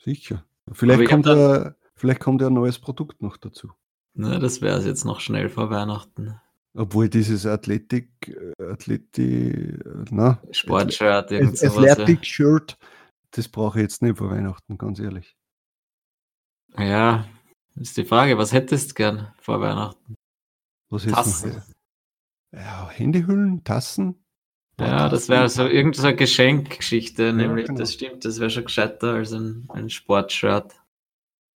sicher. 0.02 0.44
Vielleicht 0.72 1.08
kommt, 1.08 1.26
ja, 1.26 1.74
vielleicht 1.96 2.20
kommt 2.20 2.42
ja 2.42 2.48
ein 2.48 2.54
neues 2.54 2.78
Produkt 2.78 3.22
noch 3.22 3.36
dazu. 3.36 3.72
Ne, 4.14 4.38
das 4.38 4.60
wäre 4.60 4.78
es 4.78 4.84
jetzt 4.84 5.04
noch 5.04 5.20
schnell 5.20 5.48
vor 5.48 5.70
Weihnachten. 5.70 6.40
Obwohl 6.74 7.08
dieses 7.08 7.46
Athletic, 7.46 8.08
äh, 8.28 8.64
Athleti, 8.64 9.50
äh, 9.50 10.04
na, 10.10 10.40
Sportshirt, 10.50 11.30
irgend 11.30 11.58
sowas. 11.58 11.92
Athletic 11.92 12.24
Shirt, 12.24 12.78
das 13.30 13.48
brauche 13.48 13.78
ich 13.78 13.82
jetzt 13.82 14.02
nicht 14.02 14.18
vor 14.18 14.30
Weihnachten, 14.30 14.76
ganz 14.78 15.00
ehrlich. 15.00 15.37
Ja. 16.76 16.84
ja, 16.84 17.28
ist 17.76 17.96
die 17.96 18.04
Frage, 18.04 18.38
was 18.38 18.52
hättest 18.52 18.90
du 18.90 18.94
gern 18.94 19.32
vor 19.38 19.60
Weihnachten? 19.60 20.14
Was 20.90 21.04
ist 21.04 21.14
Tassen. 21.14 21.62
Ja, 22.52 22.88
Handyhüllen, 22.90 23.62
Tassen. 23.64 24.24
Ja, 24.80 25.08
das 25.08 25.28
wäre 25.28 25.48
so 25.48 25.66
irgendeine 25.66 26.10
so 26.10 26.16
Geschenkgeschichte, 26.16 27.32
nämlich, 27.32 27.66
genau. 27.66 27.80
das 27.80 27.94
stimmt, 27.94 28.24
das 28.24 28.38
wäre 28.38 28.50
schon 28.50 28.64
gescheiter 28.64 29.14
als 29.14 29.32
ein, 29.32 29.68
ein 29.68 29.90
Sportshirt. 29.90 30.80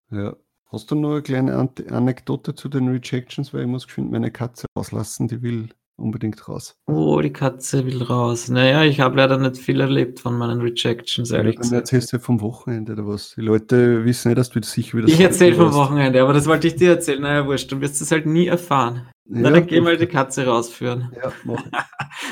Ja. 0.09 0.35
Hast 0.71 0.89
du 0.89 0.95
noch 0.95 1.11
eine 1.11 1.21
kleine 1.21 1.69
Anekdote 1.89 2.55
zu 2.55 2.69
den 2.69 2.87
Rejections? 2.87 3.53
Weil 3.53 3.61
ich 3.61 3.67
muss 3.67 3.87
geschwind 3.87 4.11
meine 4.11 4.31
Katze 4.31 4.67
rauslassen, 4.77 5.27
die 5.27 5.41
will 5.41 5.69
unbedingt 6.01 6.47
raus. 6.49 6.75
Oh, 6.87 7.21
die 7.21 7.31
Katze 7.31 7.85
will 7.85 8.01
raus. 8.03 8.49
Naja, 8.49 8.83
ich 8.83 8.99
habe 8.99 9.17
leider 9.17 9.37
nicht 9.37 9.57
viel 9.57 9.79
erlebt 9.79 10.19
von 10.19 10.37
meinen 10.37 10.61
Rejections, 10.61 11.31
ehrlich 11.31 11.55
Dann 11.55 11.61
gesagt. 11.61 11.81
erzählst 11.81 12.13
du 12.13 12.19
vom 12.19 12.41
Wochenende 12.41 12.93
oder 12.93 13.07
was? 13.07 13.35
Die 13.35 13.41
Leute 13.41 14.03
wissen 14.05 14.29
nicht, 14.29 14.37
dass 14.37 14.49
du 14.49 14.61
sicher 14.63 14.97
wieder 14.97 15.07
Ich 15.07 15.19
erzähle 15.19 15.55
vom. 15.55 15.73
Wochenende, 15.73 16.21
aber 16.21 16.33
das 16.33 16.47
wollte 16.47 16.67
ich 16.67 16.75
dir 16.75 16.91
erzählen. 16.91 17.21
Naja, 17.21 17.45
wurscht, 17.45 17.71
du 17.71 17.79
wirst 17.79 18.01
es 18.01 18.11
halt 18.11 18.25
nie 18.25 18.47
erfahren. 18.47 19.07
Na, 19.25 19.49
Ja, 19.49 19.55
dann 19.55 19.67
geh 19.67 19.79
mal 19.79 19.95
die 19.97 20.07
Katze 20.07 20.45
rausführen. 20.45 21.11
Ja. 21.15 21.31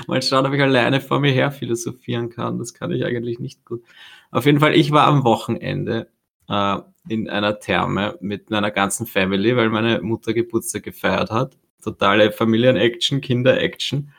Mal 0.07 0.21
schauen, 0.21 0.45
ob 0.45 0.53
ich 0.53 0.61
alleine 0.61 0.99
vor 0.99 1.19
mir 1.19 1.31
her 1.31 1.51
philosophieren 1.51 2.29
kann. 2.29 2.57
Das 2.57 2.73
kann 2.73 2.91
ich 2.91 3.05
eigentlich 3.05 3.39
nicht 3.39 3.63
gut. 3.65 3.83
Auf 4.31 4.45
jeden 4.45 4.59
Fall, 4.59 4.75
ich 4.75 4.91
war 4.91 5.07
am 5.07 5.23
Wochenende 5.23 6.09
äh, 6.49 6.77
in 7.07 7.29
einer 7.29 7.59
Therme 7.59 8.17
mit 8.19 8.49
meiner 8.49 8.71
ganzen 8.71 9.05
Family, 9.07 9.55
weil 9.55 9.69
meine 9.69 10.01
Mutter 10.01 10.33
Geburtstag 10.33 10.83
gefeiert 10.83 11.31
hat. 11.31 11.57
Totale 11.81 12.31
Familien-Action, 12.31 13.21
Kinder-Action. 13.21 14.11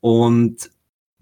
Und 0.00 0.70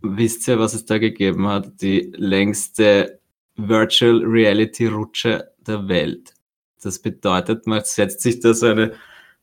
wisst 0.00 0.46
ihr, 0.48 0.58
was 0.58 0.74
es 0.74 0.84
da 0.84 0.98
gegeben 0.98 1.46
hat? 1.48 1.80
Die 1.80 2.12
längste 2.16 3.20
Virtual 3.56 4.22
Reality 4.24 4.86
Rutsche 4.86 5.50
der 5.66 5.88
Welt. 5.88 6.34
Das 6.82 7.00
bedeutet, 7.00 7.66
man 7.66 7.82
setzt 7.84 8.20
sich 8.20 8.40
da 8.40 8.54
so 8.54 8.66
eine 8.66 8.94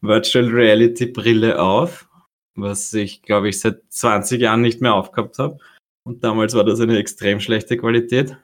Virtual 0.02 0.46
Reality 0.46 1.08
Brille 1.08 1.60
auf, 1.60 2.08
was 2.56 2.94
ich, 2.94 3.22
glaube 3.22 3.50
ich, 3.50 3.60
seit 3.60 3.82
20 3.90 4.42
Jahren 4.42 4.62
nicht 4.62 4.82
mehr 4.82 4.94
aufgehabt 4.94 5.40
habe. 5.40 5.58
Und 6.04 6.24
damals 6.24 6.54
war 6.54 6.64
das 6.64 6.80
eine 6.80 6.98
extrem 6.98 7.40
schlechte 7.40 7.78
Qualität. 7.78 8.38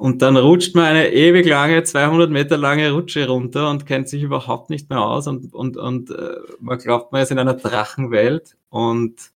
Und 0.00 0.22
dann 0.22 0.38
rutscht 0.38 0.74
man 0.74 0.86
eine 0.86 1.12
ewig 1.12 1.44
lange, 1.44 1.82
200 1.82 2.30
Meter 2.30 2.56
lange 2.56 2.90
Rutsche 2.90 3.28
runter 3.28 3.68
und 3.68 3.84
kennt 3.84 4.08
sich 4.08 4.22
überhaupt 4.22 4.70
nicht 4.70 4.88
mehr 4.88 5.02
aus 5.02 5.26
und, 5.26 5.52
und, 5.52 5.76
und 5.76 6.10
äh, 6.10 6.36
man 6.58 6.78
glaubt, 6.78 7.12
man 7.12 7.20
ist 7.20 7.30
in 7.30 7.38
einer 7.38 7.52
Drachenwelt. 7.52 8.56
Und 8.70 9.30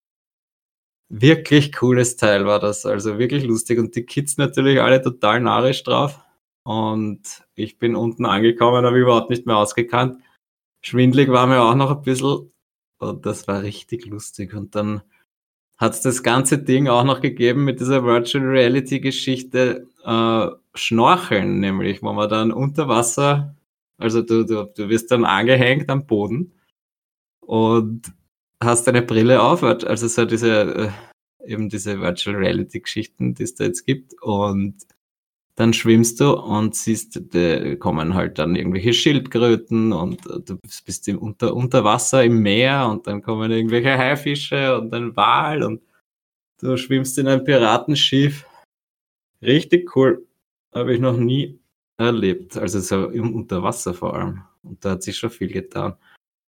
wirklich 1.10 1.74
cooles 1.74 2.16
Teil 2.16 2.46
war 2.46 2.62
das, 2.62 2.86
also 2.86 3.20
wirklich 3.20 3.44
lustig. 3.44 3.78
Und 3.78 3.94
die 3.98 4.06
Kids 4.06 4.38
natürlich 4.38 4.80
alle 4.80 5.02
total 5.02 5.42
narrisch 5.42 5.84
drauf. 5.84 6.22
Und 6.64 7.44
ich 7.56 7.78
bin 7.78 7.98
unten 7.98 8.26
angekommen, 8.26 8.86
habe 8.86 8.98
überhaupt 8.98 9.32
nicht 9.32 9.46
mehr 9.46 9.58
ausgekannt. 9.58 10.24
Schwindlig 10.82 11.28
war 11.28 11.46
mir 11.46 11.62
auch 11.62 11.76
noch 11.76 11.92
ein 11.92 12.04
bisschen. 12.04 12.54
Und 13.00 13.26
das 13.26 13.50
war 13.50 13.64
richtig 13.64 14.06
lustig. 14.06 14.54
Und 14.54 14.76
dann 14.76 15.02
hat 15.78 15.94
es 15.94 16.02
das 16.02 16.24
ganze 16.24 16.58
Ding 16.60 16.88
auch 16.88 17.04
noch 17.04 17.22
gegeben 17.22 17.64
mit 17.64 17.80
dieser 17.80 18.04
Virtual 18.04 18.46
Reality 18.46 19.00
Geschichte 19.00 19.88
äh, 20.04 20.48
Schnorcheln, 20.76 21.60
nämlich, 21.60 22.02
wo 22.02 22.14
man 22.14 22.30
dann 22.30 22.52
unter 22.52 22.88
Wasser, 22.88 23.56
also 23.98 24.22
du, 24.22 24.44
du, 24.46 24.66
du 24.66 24.90
wirst 24.90 25.12
dann 25.12 25.26
angehängt 25.26 25.90
am 25.90 26.06
Boden 26.06 26.54
und 27.42 28.02
hast 28.62 28.88
deine 28.88 29.02
Brille 29.02 29.42
auf, 29.42 29.64
also 29.64 30.08
so 30.08 30.26
diese, 30.26 30.92
äh, 31.42 31.52
eben 31.52 31.70
diese 31.70 32.00
Virtual 32.00 32.36
Reality 32.36 32.80
Geschichten, 32.80 33.36
die 33.36 33.44
es 33.44 33.56
da 33.56 33.66
jetzt 33.66 33.86
gibt 33.86 34.14
und 34.22 34.76
dann 35.56 35.74
schwimmst 35.74 36.20
du 36.20 36.34
und 36.34 36.76
siehst, 36.76 37.22
da 37.34 37.76
kommen 37.76 38.16
halt 38.16 38.40
dann 38.40 38.56
irgendwelche 38.56 38.94
Schildkröten 38.94 39.94
und 39.94 40.26
du 40.26 40.58
bist 40.86 41.08
im 41.08 41.20
unter, 41.20 41.54
unter 41.54 41.84
Wasser 41.84 42.24
im 42.24 42.42
Meer 42.42 42.88
und 42.90 43.06
dann 43.06 43.22
kommen 43.22 43.52
irgendwelche 43.52 43.96
Haifische 43.98 44.80
und 44.80 44.94
ein 44.94 45.16
Wal 45.16 45.64
und 45.64 45.82
du 46.60 46.76
schwimmst 46.76 47.20
in 47.20 47.28
ein 47.28 47.44
Piratenschiff. 47.44 48.46
Richtig 49.42 49.96
cool. 49.96 50.26
Habe 50.74 50.96
ich 50.96 51.00
noch 51.00 51.18
nie 51.18 51.60
erlebt. 51.98 52.58
Also 52.58 52.80
so 52.80 53.10
im 53.10 53.36
Unterwasser 53.36 53.94
vor 53.94 54.16
allem. 54.16 54.42
Und 54.64 54.84
da 54.84 54.92
hat 54.92 55.04
sich 55.04 55.18
schon 55.18 55.30
viel 55.30 55.50
getan. 55.50 55.96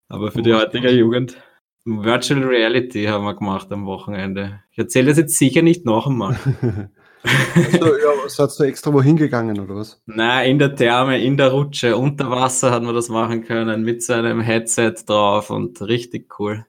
Aber 0.08 0.30
für 0.30 0.38
oh, 0.38 0.42
die 0.42 0.54
heutige 0.54 0.90
Jugend, 0.90 1.36
Virtual 1.84 2.42
Reality 2.42 3.04
haben 3.04 3.24
wir 3.24 3.34
gemacht 3.34 3.70
am 3.70 3.84
Wochenende. 3.84 4.62
Ich 4.70 4.78
erzähle 4.78 5.08
das 5.08 5.18
jetzt 5.18 5.36
sicher 5.36 5.60
nicht 5.60 5.84
noch 5.84 6.06
einmal. 6.06 6.38
also, 7.24 7.86
ja, 7.86 8.28
seid 8.28 8.50
du 8.58 8.64
extra 8.64 8.92
wohin 8.92 9.16
gegangen 9.16 9.58
oder 9.58 9.76
was? 9.76 10.02
Nein, 10.06 10.50
in 10.50 10.58
der 10.58 10.74
Therme, 10.76 11.22
in 11.22 11.36
der 11.36 11.50
Rutsche, 11.50 11.96
unter 11.96 12.30
Wasser 12.30 12.70
hat 12.70 12.82
man 12.82 12.94
das 12.94 13.08
machen 13.08 13.44
können, 13.44 13.82
mit 13.82 14.02
seinem 14.02 14.40
Headset 14.40 14.94
drauf 15.06 15.50
und 15.50 15.80
richtig 15.82 16.38
cool. 16.38 16.66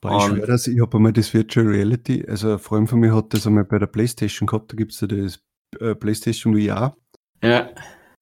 Boah, 0.00 0.18
ich 0.18 0.24
schwöre, 0.24 0.54
ich 0.54 0.80
habe 0.80 0.96
einmal 0.96 1.12
das 1.12 1.34
Virtual 1.34 1.66
Reality, 1.66 2.24
also 2.26 2.52
ein 2.52 2.58
Freund 2.58 2.88
von 2.88 3.00
mir 3.00 3.14
hat 3.14 3.34
das 3.34 3.46
einmal 3.46 3.64
bei 3.64 3.78
der 3.78 3.86
Playstation 3.86 4.46
gehabt, 4.46 4.72
da 4.72 4.76
gibt 4.76 4.92
es 4.92 5.00
ja 5.00 5.08
das 5.08 5.40
äh, 5.80 5.94
Playstation 5.94 6.54
VR. 6.54 6.96
Ja. 7.42 7.70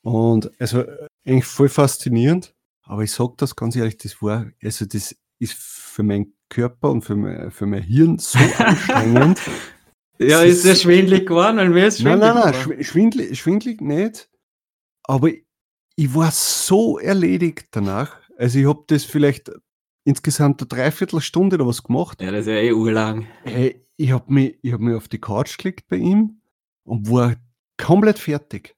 Und 0.03 0.51
also 0.61 0.85
eigentlich 1.27 1.47
voll 1.47 1.69
faszinierend, 1.69 2.55
aber 2.85 3.03
ich 3.03 3.13
sage 3.13 3.35
das 3.37 3.57
ganz 3.57 3.77
ehrlich, 3.77 3.99
das 3.99 4.23
war, 4.23 4.47
also 4.63 4.87
das 4.87 5.15
ist 5.39 5.55
für 5.55 6.03
meinen 6.03 6.35
Körper 6.49 6.91
und 6.91 7.03
für 7.03 7.17
mein, 7.17 7.51
für 7.51 7.67
mein 7.67 7.83
Hirn 7.83 8.19
so 8.19 8.39
anstrengend. 8.59 9.41
Ja, 10.18 10.42
ist 10.42 10.64
ja 10.64 10.74
schwindlig 10.74 11.27
geworden, 11.27 11.57
weil 11.57 11.70
mir 11.70 11.87
ist 11.87 12.00
schwindlig 12.00 12.20
Nein, 12.20 12.35
nein, 12.35 12.55
nein, 12.68 12.85
schwindlig, 12.85 13.38
schwindlig 13.38 13.81
nicht, 13.81 14.29
aber 15.03 15.31
ich 15.96 16.14
war 16.14 16.31
so 16.31 16.98
erledigt 16.98 17.68
danach. 17.72 18.16
Also 18.37 18.59
ich 18.59 18.66
habe 18.66 18.85
das 18.88 19.05
vielleicht 19.05 19.50
insgesamt 20.05 20.61
eine 20.61 20.68
Dreiviertelstunde 20.68 21.57
oder 21.57 21.66
was 21.66 21.83
gemacht. 21.83 22.20
Ja, 22.20 22.31
das 22.31 22.42
ist 22.42 22.46
ja 22.48 22.59
eh 22.59 22.72
urlang. 22.72 23.27
Hey, 23.44 23.87
ich 23.96 24.11
habe 24.12 24.33
mich, 24.33 24.59
hab 24.66 24.81
mich 24.81 24.94
auf 24.94 25.09
die 25.09 25.20
Couch 25.20 25.57
gelegt 25.57 25.87
bei 25.88 25.96
ihm 25.96 26.40
und 26.85 27.11
war 27.11 27.37
komplett 27.77 28.18
fertig. 28.18 28.77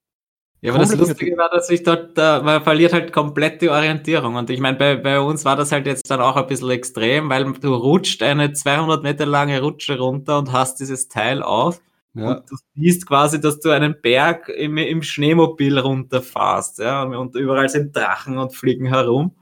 Ja, 0.63 0.73
aber 0.73 0.81
das 0.81 0.97
Lustige 0.97 1.37
war, 1.37 1.51
dass 1.51 1.69
ich 1.71 1.83
dort, 1.83 2.19
uh, 2.19 2.43
man 2.43 2.63
verliert 2.63 2.93
halt 2.93 3.13
komplett 3.13 3.61
die 3.61 3.69
Orientierung. 3.69 4.37
Und 4.37 4.51
ich 4.51 4.59
meine, 4.59 4.77
bei, 4.77 4.97
bei 4.97 5.21
uns 5.21 5.45
war 5.45 5.55
das 5.55 5.71
halt 5.71 5.87
jetzt 5.87 6.11
dann 6.11 6.21
auch 6.21 6.37
ein 6.37 6.47
bisschen 6.47 6.71
extrem, 6.71 7.29
weil 7.29 7.53
du 7.53 7.75
rutscht 7.75 8.23
eine 8.23 8.53
200 8.53 9.03
Meter 9.03 9.27
lange 9.27 9.61
Rutsche 9.61 9.99
runter 9.99 10.39
und 10.39 10.53
hast 10.53 10.81
dieses 10.81 11.09
Teil 11.09 11.43
auf. 11.43 11.81
Ja. 12.15 12.31
Und 12.31 12.51
du 12.51 12.57
siehst 12.75 13.07
quasi, 13.07 13.41
dass 13.41 13.61
du 13.61 13.71
einen 13.71 14.01
Berg 14.01 14.49
im, 14.49 14.79
im 14.79 15.03
Schneemobil 15.03 15.79
runterfährst. 15.79 16.79
Ja? 16.79 17.03
Und 17.03 17.37
überall 17.37 17.69
sind 17.69 17.95
Drachen 17.95 18.39
und 18.39 18.55
fliegen 18.55 18.87
herum. 18.87 19.37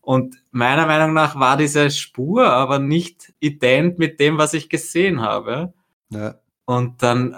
Und 0.00 0.36
meiner 0.52 0.86
Meinung 0.86 1.14
nach 1.14 1.34
war 1.38 1.56
diese 1.56 1.90
Spur 1.90 2.46
aber 2.46 2.78
nicht 2.78 3.34
ident 3.40 3.98
mit 3.98 4.20
dem, 4.20 4.38
was 4.38 4.54
ich 4.54 4.68
gesehen 4.68 5.20
habe. 5.20 5.74
Ja. 6.10 6.36
Und 6.64 7.02
dann 7.02 7.34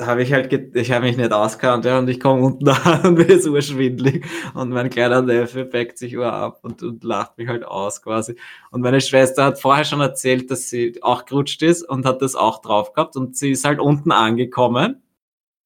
habe 0.00 0.22
ich 0.22 0.32
halt, 0.32 0.52
ich 0.74 0.90
habe 0.90 1.04
mich 1.04 1.16
nicht 1.16 1.32
auskannt, 1.32 1.84
ja, 1.84 1.98
und 1.98 2.08
ich 2.08 2.18
komme 2.18 2.42
unten 2.42 2.68
an 2.68 3.02
und 3.02 3.14
bin 3.14 3.40
so 3.40 3.52
urschwindlig. 3.52 4.24
Und 4.54 4.70
mein 4.70 4.90
kleiner 4.90 5.22
Neffe 5.22 5.64
packt 5.64 5.98
sich 5.98 6.16
Uhr 6.16 6.32
ab 6.32 6.60
und, 6.62 6.82
und 6.82 7.04
lacht 7.04 7.38
mich 7.38 7.48
halt 7.48 7.64
aus 7.64 8.02
quasi. 8.02 8.36
Und 8.70 8.80
meine 8.80 9.00
Schwester 9.00 9.44
hat 9.44 9.60
vorher 9.60 9.84
schon 9.84 10.00
erzählt, 10.00 10.50
dass 10.50 10.68
sie 10.68 11.00
auch 11.02 11.24
gerutscht 11.26 11.62
ist 11.62 11.82
und 11.82 12.06
hat 12.06 12.22
das 12.22 12.34
auch 12.34 12.60
drauf 12.60 12.92
gehabt 12.92 13.16
und 13.16 13.36
sie 13.36 13.52
ist 13.52 13.64
halt 13.64 13.80
unten 13.80 14.10
angekommen. 14.12 15.02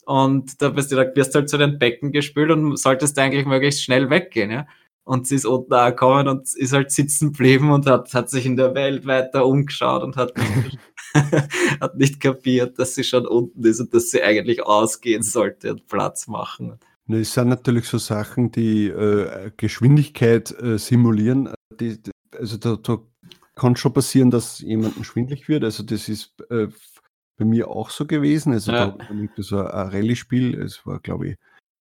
Und 0.04 0.62
da 0.62 0.70
bist 0.70 0.90
du, 0.92 0.96
da 0.96 1.14
wirst 1.14 1.34
halt 1.34 1.50
zu 1.50 1.58
den 1.58 1.78
Becken 1.78 2.12
gespült 2.12 2.50
und 2.50 2.76
solltest 2.78 3.18
eigentlich 3.18 3.46
möglichst 3.46 3.82
schnell 3.82 4.10
weggehen, 4.10 4.50
ja 4.50 4.66
und 5.09 5.27
sie 5.27 5.37
ist 5.37 5.47
unten 5.47 5.73
angekommen 5.73 6.29
und 6.29 6.55
ist 6.55 6.75
halt 6.75 6.90
sitzen 6.90 7.33
geblieben 7.33 7.71
und 7.71 7.87
hat, 7.87 8.12
hat 8.12 8.29
sich 8.29 8.44
in 8.44 8.59
der 8.59 8.75
Welt 8.75 9.07
weiter 9.07 9.47
umgeschaut 9.47 10.03
und 10.03 10.16
hat 10.16 10.37
nicht, 10.37 10.79
hat 11.81 11.97
nicht 11.97 12.21
kapiert, 12.21 12.79
dass 12.79 12.94
sie 12.94 13.05
schon 13.05 13.27
unten 13.27 13.64
ist 13.64 13.81
und 13.81 13.94
dass 13.94 14.11
sie 14.11 14.23
eigentlich 14.23 14.62
ausgehen 14.66 15.23
sollte 15.23 15.71
und 15.71 15.87
Platz 15.87 16.29
machen. 16.29 16.79
Es 17.09 17.33
sind 17.33 17.49
natürlich 17.49 17.87
so 17.87 17.97
Sachen, 17.97 18.53
die 18.53 18.88
äh, 18.88 19.51
Geschwindigkeit 19.57 20.55
äh, 20.61 20.77
simulieren. 20.77 21.55
Die, 21.81 21.99
also 22.38 22.59
da, 22.59 22.77
da, 22.77 22.99
kann 23.55 23.77
schon 23.77 23.94
passieren, 23.94 24.31
dass 24.31 24.61
jemandem 24.61 25.03
schwindlig 25.05 25.49
wird. 25.49 25.64
Also 25.64 25.83
das 25.83 26.09
ist 26.09 26.35
äh, 26.51 26.68
bei 27.38 27.44
mir 27.47 27.68
auch 27.68 27.88
so 27.90 28.07
gewesen. 28.07 28.53
Also 28.53 28.73
ja. 28.73 28.88
da 28.88 28.99
war 28.99 29.29
so 29.38 29.59
ein, 29.59 29.66
ein 29.66 29.88
Rallye-Spiel. 29.88 30.61
Es 30.61 30.87
war, 30.87 31.01
glaube 31.01 31.31
ich, 31.31 31.37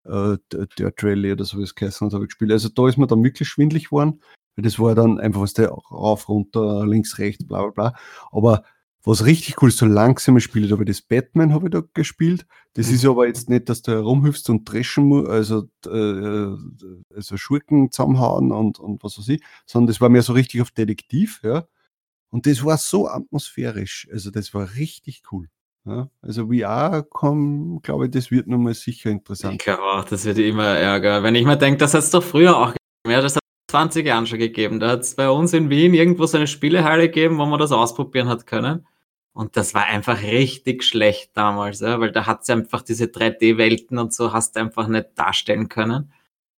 äh, 0.09 0.67
Dirt 0.79 1.03
Rally 1.03 1.33
oder 1.33 1.45
so 1.45 1.59
wie 1.59 1.63
es 1.63 1.75
geheißen 1.75 2.07
hat, 2.07 2.15
habe 2.15 2.25
ich 2.25 2.29
gespielt. 2.29 2.53
Also 2.53 2.69
da 2.69 2.89
ist 2.89 2.97
mir 2.97 3.07
dann 3.07 3.25
wirklich 3.25 3.49
schwindlig 3.49 3.87
geworden. 3.87 4.21
Das 4.57 4.79
war 4.79 4.95
dann 4.95 5.21
einfach 5.21 5.43
was 5.43 5.53
der 5.53 5.69
rauf, 5.69 6.29
runter, 6.29 6.87
links, 6.87 7.19
rechts, 7.19 7.47
bla 7.47 7.63
bla 7.63 7.71
bla. 7.71 7.95
Aber 8.31 8.65
was 9.07 9.25
richtig 9.25 9.63
cool 9.63 9.69
ist, 9.69 9.79
so 9.79 9.87
langsam 9.87 10.41
spielt, 10.41 10.73
aber 10.73 10.85
das 10.85 11.01
Batman 11.01 11.55
habe 11.55 11.67
ich 11.67 11.71
da 11.71 11.83
gespielt. 11.95 12.45
Das 12.75 12.89
ist 12.89 13.05
aber 13.05 13.29
jetzt 13.29 13.49
nicht, 13.49 13.69
dass 13.69 13.83
du 13.83 13.93
herumhüpfst 13.93 14.51
und 14.51 14.65
dreschen 14.65 15.05
musst, 15.05 15.29
also, 15.29 15.69
äh, 15.87 16.57
also 17.15 17.37
Schurken 17.37 17.93
zusammenhauen 17.93 18.51
und, 18.51 18.81
und 18.81 19.05
was 19.05 19.17
weiß 19.17 19.29
ich, 19.29 19.43
sondern 19.65 19.87
das 19.87 20.01
war 20.01 20.09
mehr 20.09 20.23
so 20.23 20.33
richtig 20.33 20.61
auf 20.61 20.73
Detektiv, 20.73 21.41
ja. 21.45 21.69
Und 22.31 22.47
das 22.47 22.65
war 22.65 22.79
so 22.79 23.09
atmosphärisch. 23.09 24.09
Also 24.11 24.33
das 24.33 24.53
war 24.53 24.75
richtig 24.75 25.23
cool. 25.31 25.49
Ja, 25.87 26.11
also 26.21 26.49
VR 26.49 27.05
kommen, 27.09 27.81
glaube 27.81 28.07
ich, 28.07 28.11
das 28.11 28.33
wird 28.33 28.49
nochmal 28.49 28.75
sicher 28.75 29.11
interessant. 29.11 29.55
Ich 29.55 29.59
glaube 29.61 29.85
auch, 29.85 30.05
das 30.05 30.25
wird 30.25 30.39
immer 30.39 30.67
ärger. 30.67 31.23
Wenn 31.23 31.37
ich 31.37 31.45
mir 31.45 31.57
denke, 31.57 31.79
das 31.79 31.95
hat 31.95 32.03
es 32.03 32.11
doch 32.11 32.25
früher 32.25 32.57
auch 32.57 32.75
gegeben. 32.75 33.13
Ja, 33.13 33.21
das 33.21 33.37
hat 33.37 33.43
20 33.71 34.05
Jahren 34.05 34.27
schon 34.27 34.41
gegeben. 34.41 34.81
Da 34.81 34.91
hat 34.91 35.03
es 35.03 35.15
bei 35.15 35.31
uns 35.31 35.53
in 35.53 35.71
Wien 35.71 35.95
irgendwo 35.95 36.27
so 36.27 36.39
eine 36.39 36.49
Spielehalle 36.49 37.09
gegeben, 37.09 37.39
wo 37.39 37.47
man 37.47 37.61
das 37.61 37.71
ausprobieren 37.71 38.29
hat 38.29 38.47
können. 38.47 38.85
Und 39.33 39.57
das 39.57 39.75
war 39.75 39.85
einfach 39.85 40.23
richtig 40.23 40.83
schlecht 40.83 41.31
damals, 41.35 41.81
ja, 41.81 42.01
weil 42.01 42.11
da 42.11 42.27
hat 42.27 42.43
es 42.43 42.51
einfach 42.51 42.83
diese 42.83 43.05
3D-Welten 43.05 43.99
und 43.99 44.13
so 44.13 44.33
hast 44.33 44.57
du 44.57 44.61
einfach 44.61 44.89
nicht 44.89 45.11
darstellen 45.15 45.69
können. 45.69 46.11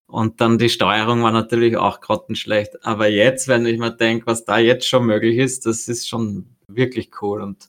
Und 0.07 0.41
dann 0.41 0.57
die 0.57 0.71
Steuerung 0.71 1.23
war 1.23 1.33
natürlich 1.33 1.77
auch 1.77 2.01
grottenschlecht. 2.01 2.83
Aber 2.87 3.09
jetzt, 3.09 3.47
wenn 3.47 3.67
ich 3.67 3.79
mir 3.79 3.91
denke, 3.91 4.27
was 4.27 4.47
da 4.47 4.59
jetzt 4.59 4.87
schon 4.89 5.05
möglich 5.05 5.37
ist, 5.37 5.67
das 5.67 5.87
ist 5.87 6.09
schon 6.09 6.47
wirklich 6.67 7.11
cool. 7.21 7.43
Und 7.43 7.69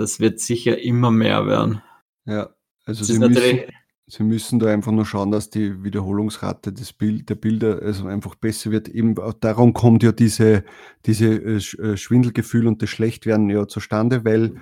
das 0.00 0.18
wird 0.18 0.40
sicher 0.40 0.78
immer 0.78 1.10
mehr 1.10 1.46
werden. 1.46 1.82
Ja, 2.24 2.50
also 2.84 3.04
sie 3.04 3.18
müssen, 3.18 3.60
sie 4.06 4.22
müssen 4.22 4.58
da 4.58 4.68
einfach 4.68 4.92
nur 4.92 5.04
schauen, 5.04 5.30
dass 5.30 5.50
die 5.50 5.84
Wiederholungsrate 5.84 6.72
des 6.72 6.92
Bild, 6.92 7.28
der 7.28 7.34
Bilder 7.36 7.80
also 7.82 8.06
einfach 8.06 8.34
besser 8.34 8.70
wird. 8.70 8.88
Eben 8.88 9.14
darum 9.40 9.72
kommt 9.72 10.02
ja 10.02 10.12
diese, 10.12 10.64
diese 11.06 11.26
äh, 11.26 11.56
äh, 11.56 11.96
Schwindelgefühl 11.96 12.66
und 12.66 12.82
das 12.82 12.90
Schlechtwerden 12.90 13.50
ja 13.50 13.68
zustande, 13.68 14.24
weil 14.24 14.54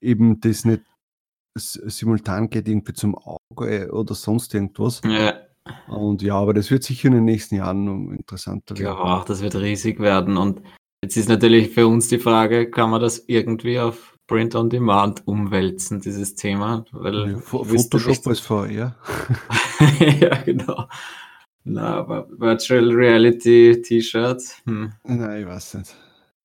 eben 0.00 0.40
das 0.40 0.64
nicht 0.64 0.82
simultan 1.58 2.50
geht 2.50 2.68
irgendwie 2.68 2.92
zum 2.92 3.16
Auge 3.16 3.90
oder 3.92 4.14
sonst 4.14 4.52
irgendwas. 4.54 5.00
Ja. 5.04 5.40
Und 5.88 6.22
ja, 6.22 6.34
aber 6.34 6.54
das 6.54 6.70
wird 6.70 6.84
sicher 6.84 7.08
in 7.08 7.14
den 7.14 7.24
nächsten 7.24 7.56
Jahren 7.56 8.12
interessanter 8.12 8.78
werden. 8.78 8.84
Ja, 8.84 9.24
das 9.26 9.42
wird 9.42 9.56
riesig 9.56 10.00
werden. 10.00 10.36
Und 10.36 10.62
jetzt 11.02 11.16
ist 11.16 11.28
natürlich 11.28 11.70
für 11.70 11.86
uns 11.86 12.08
die 12.08 12.18
Frage, 12.18 12.70
kann 12.70 12.90
man 12.90 13.00
das 13.00 13.24
irgendwie 13.26 13.78
auf 13.80 14.15
Print 14.26 14.54
on 14.54 14.68
Demand 14.68 15.26
umwälzen, 15.26 16.00
dieses 16.00 16.34
Thema. 16.34 16.84
Weil 16.92 17.32
ja, 17.32 17.38
Photoshop 17.38 18.26
als 18.26 18.40
VR. 18.40 18.96
ja, 20.20 20.34
genau. 20.42 20.88
Na, 21.64 21.96
aber 21.96 22.28
Virtual 22.30 22.92
Reality 22.92 23.82
T-Shirt. 23.82 24.42
Hm. 24.64 24.92
Nein, 25.04 25.40
ich 25.42 25.46
weiß 25.46 25.74
nicht. 25.74 25.96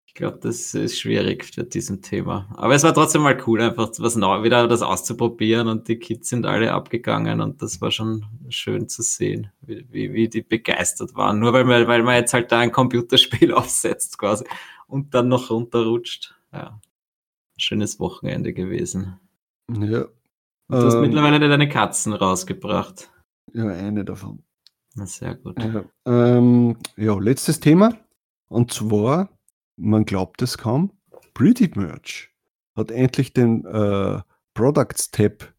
Ich 0.06 0.16
glaube, 0.16 0.40
das 0.42 0.74
ist 0.74 1.00
schwierig 1.00 1.46
für 1.46 1.64
diesem 1.64 2.02
Thema. 2.02 2.48
Aber 2.58 2.76
es 2.76 2.84
war 2.84 2.94
trotzdem 2.94 3.22
mal 3.22 3.42
cool, 3.48 3.62
einfach 3.62 3.90
was 3.98 4.16
neu, 4.18 4.44
wieder 4.44 4.68
das 4.68 4.82
auszuprobieren 4.82 5.70
und 5.70 5.88
die 5.88 5.98
Kids 5.98 6.30
sind 6.30 6.46
alle 6.46 6.74
abgegangen 6.74 7.40
und 7.40 7.62
das 7.62 7.80
war 7.80 7.92
schon 7.92 8.26
schön 8.50 8.90
zu 8.90 9.04
sehen, 9.04 9.52
wie, 9.62 9.86
wie, 9.90 10.14
wie 10.14 10.28
die 10.28 10.42
begeistert 10.42 11.16
waren. 11.16 11.40
Nur 11.40 11.54
weil 11.54 11.64
man, 11.64 11.88
weil 11.88 12.04
man 12.04 12.16
jetzt 12.16 12.34
halt 12.34 12.52
da 12.52 12.60
ein 12.60 12.74
Computerspiel 12.74 13.54
aufsetzt 13.54 14.18
quasi 14.18 14.44
und 14.88 15.14
dann 15.14 15.30
noch 15.30 15.50
runterrutscht. 15.50 16.36
Ja 16.52 16.82
schönes 17.62 18.00
Wochenende 18.00 18.54
gewesen. 18.54 19.20
Ja. 19.70 20.06
Du 20.68 20.78
hast 20.78 20.96
ähm, 20.96 21.02
mittlerweile 21.02 21.40
deine 21.40 21.70
Katzen 21.70 22.14
rausgebracht. 22.14 23.12
Ja, 23.54 23.68
eine 23.68 24.06
davon. 24.06 24.44
Na, 24.96 25.06
sehr 25.06 25.36
gut. 25.36 25.62
Ja, 25.62 25.84
ähm, 26.06 26.78
ja, 26.98 27.18
letztes 27.18 27.60
Thema. 27.60 27.98
Und 28.48 28.72
zwar, 28.74 29.30
man 29.78 30.06
glaubt 30.06 30.42
es 30.42 30.58
kaum, 30.58 30.92
Pretty 31.34 31.72
Merch 31.76 32.30
hat 32.76 32.92
endlich 32.92 33.34
den 33.34 33.66
äh, 33.66 34.22
Products 34.54 35.12
Tab 35.12 35.54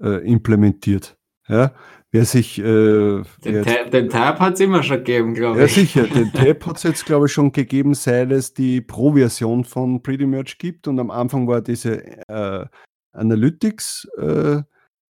äh, 0.00 0.26
implementiert. 0.26 1.18
Ja, 1.48 1.72
wer 2.12 2.24
sich. 2.24 2.58
Äh, 2.58 3.22
den, 3.44 3.64
Tab, 3.64 3.90
den 3.90 4.08
Tab 4.08 4.38
hat 4.38 4.54
es 4.54 4.60
immer 4.60 4.82
schon 4.82 4.98
gegeben, 4.98 5.34
glaube 5.34 5.64
ich. 5.64 5.76
Ja, 5.76 5.82
sicher. 5.82 6.06
Den 6.06 6.32
Tab 6.32 6.66
hat 6.66 6.76
es 6.76 6.82
jetzt, 6.84 7.04
glaube 7.04 7.26
ich, 7.26 7.32
schon 7.32 7.52
gegeben, 7.52 7.94
seit 7.94 8.30
es 8.30 8.54
die 8.54 8.80
Pro-Version 8.80 9.64
von 9.64 10.02
Pretty 10.02 10.26
Merch 10.26 10.58
gibt. 10.58 10.86
Und 10.86 11.00
am 11.00 11.10
Anfang 11.10 11.48
war 11.48 11.60
diese 11.60 12.04
äh, 12.28 12.66
Analytics 13.12 14.08
äh, 14.18 14.62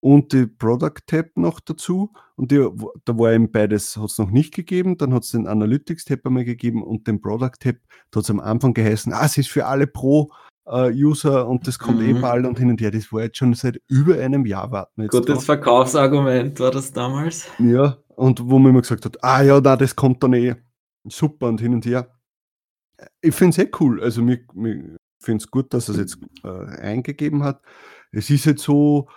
und 0.00 0.32
die 0.32 0.46
Product 0.46 1.00
Tab 1.06 1.26
noch 1.34 1.60
dazu. 1.60 2.12
Und 2.36 2.52
die, 2.52 2.66
da 3.04 3.18
war 3.18 3.32
eben 3.32 3.50
beides, 3.50 3.96
hat 3.96 4.10
es 4.10 4.18
noch 4.18 4.30
nicht 4.30 4.54
gegeben. 4.54 4.96
Dann 4.96 5.12
hat 5.12 5.24
es 5.24 5.32
den 5.32 5.46
Analytics 5.46 6.04
Tab 6.04 6.24
einmal 6.24 6.44
gegeben 6.44 6.82
und 6.82 7.08
den 7.08 7.20
Product 7.20 7.58
Tab. 7.58 7.76
Da 8.10 8.18
hat 8.18 8.24
es 8.24 8.30
am 8.30 8.40
Anfang 8.40 8.72
geheißen, 8.72 9.12
ah, 9.12 9.26
es 9.26 9.36
ist 9.36 9.50
für 9.50 9.66
alle 9.66 9.86
Pro 9.88 10.30
äh, 10.32 10.49
User 10.66 11.48
und 11.48 11.66
das 11.66 11.78
kommt 11.78 12.00
eh 12.00 12.12
mhm. 12.12 12.18
eh 12.18 12.20
bald 12.20 12.46
und 12.46 12.58
hin 12.58 12.70
und 12.70 12.80
her. 12.80 12.90
Das 12.90 13.12
war 13.12 13.22
jetzt 13.22 13.38
schon 13.38 13.54
seit 13.54 13.80
über 13.88 14.18
einem 14.18 14.46
Jahr 14.46 14.70
warten. 14.70 15.02
Jetzt 15.02 15.12
Gutes 15.12 15.34
drauf. 15.34 15.44
Verkaufsargument 15.44 16.60
war 16.60 16.70
das 16.70 16.92
damals. 16.92 17.46
Ja, 17.58 17.96
und 18.16 18.48
wo 18.48 18.58
man 18.58 18.70
immer 18.70 18.82
gesagt 18.82 19.04
hat, 19.04 19.22
ah 19.24 19.42
ja, 19.42 19.60
na, 19.60 19.76
das 19.76 19.96
kommt 19.96 20.22
dann 20.22 20.34
eh 20.34 20.54
super 21.08 21.48
und 21.48 21.60
hin 21.60 21.74
und 21.74 21.86
her. 21.86 22.14
Ich 23.20 23.34
finde 23.34 23.50
es 23.50 23.66
eh 23.66 23.70
cool. 23.80 24.02
Also 24.02 24.26
ich 24.28 24.40
finde 25.20 25.42
es 25.42 25.50
gut, 25.50 25.72
dass 25.72 25.88
er 25.88 25.94
es 25.94 26.00
jetzt 26.00 26.18
äh, 26.44 26.80
eingegeben 26.80 27.42
hat. 27.42 27.62
Es 28.12 28.28
ist 28.30 28.44
jetzt 28.44 28.62
so, 28.62 29.08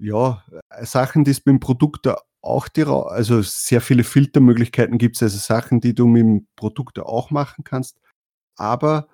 ja, 0.00 0.44
Sachen, 0.82 1.24
die 1.24 1.32
es 1.32 1.40
beim 1.40 1.60
Produkt 1.60 2.08
auch 2.42 2.68
die, 2.68 2.84
also 2.84 3.40
sehr 3.42 3.80
viele 3.80 4.04
Filtermöglichkeiten 4.04 4.98
gibt 4.98 5.16
es, 5.16 5.22
also 5.22 5.38
Sachen, 5.38 5.80
die 5.80 5.94
du 5.94 6.06
mit 6.06 6.22
dem 6.22 6.46
Produkt 6.56 6.98
auch 6.98 7.30
machen 7.30 7.64
kannst. 7.64 8.00
Aber 8.56 9.08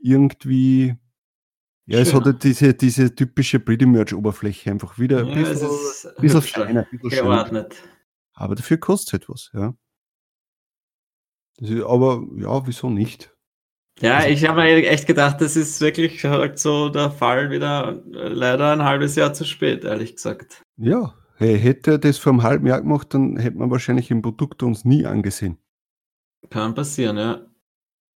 irgendwie 0.00 0.96
ja, 1.88 2.00
es 2.00 2.12
hat 2.12 2.26
halt 2.26 2.44
diese, 2.44 2.74
diese 2.74 3.14
typische 3.14 3.58
Pretty 3.58 3.86
Merch-Oberfläche 3.86 4.70
einfach 4.70 4.98
wieder 4.98 5.20
ein 5.20 5.28
ja, 5.28 5.34
bisschen, 5.36 5.70
bisschen 6.20 6.42
feiner, 6.42 6.82
bisschen 6.82 7.08
geordnet. 7.24 7.82
Aber 8.34 8.54
dafür 8.54 8.76
kostet 8.76 9.22
es 9.22 9.22
etwas, 9.22 9.50
ja. 9.54 9.74
Ist, 11.60 11.82
aber 11.82 12.22
ja, 12.36 12.66
wieso 12.66 12.90
nicht? 12.90 13.34
Ja, 14.00 14.18
also, 14.18 14.28
ich 14.28 14.46
habe 14.46 14.60
mir 14.60 14.86
echt 14.86 15.06
gedacht, 15.06 15.40
das 15.40 15.56
ist 15.56 15.80
wirklich 15.80 16.22
halt 16.24 16.58
so 16.58 16.90
der 16.90 17.10
Fall 17.10 17.50
wieder 17.50 18.02
äh, 18.12 18.28
leider 18.28 18.70
ein 18.72 18.84
halbes 18.84 19.16
Jahr 19.16 19.32
zu 19.32 19.46
spät, 19.46 19.84
ehrlich 19.84 20.16
gesagt. 20.16 20.62
Ja, 20.76 21.14
hey, 21.36 21.58
hätte 21.58 21.92
er 21.92 21.98
das 21.98 22.18
vor 22.18 22.32
einem 22.32 22.42
halben 22.42 22.66
Jahr 22.66 22.82
gemacht, 22.82 23.14
dann 23.14 23.38
hätte 23.38 23.56
man 23.56 23.70
wahrscheinlich 23.70 24.10
im 24.10 24.20
Produkt 24.20 24.62
uns 24.62 24.84
nie 24.84 25.06
angesehen. 25.06 25.56
Kann 26.50 26.74
passieren, 26.74 27.16
ja. 27.16 27.46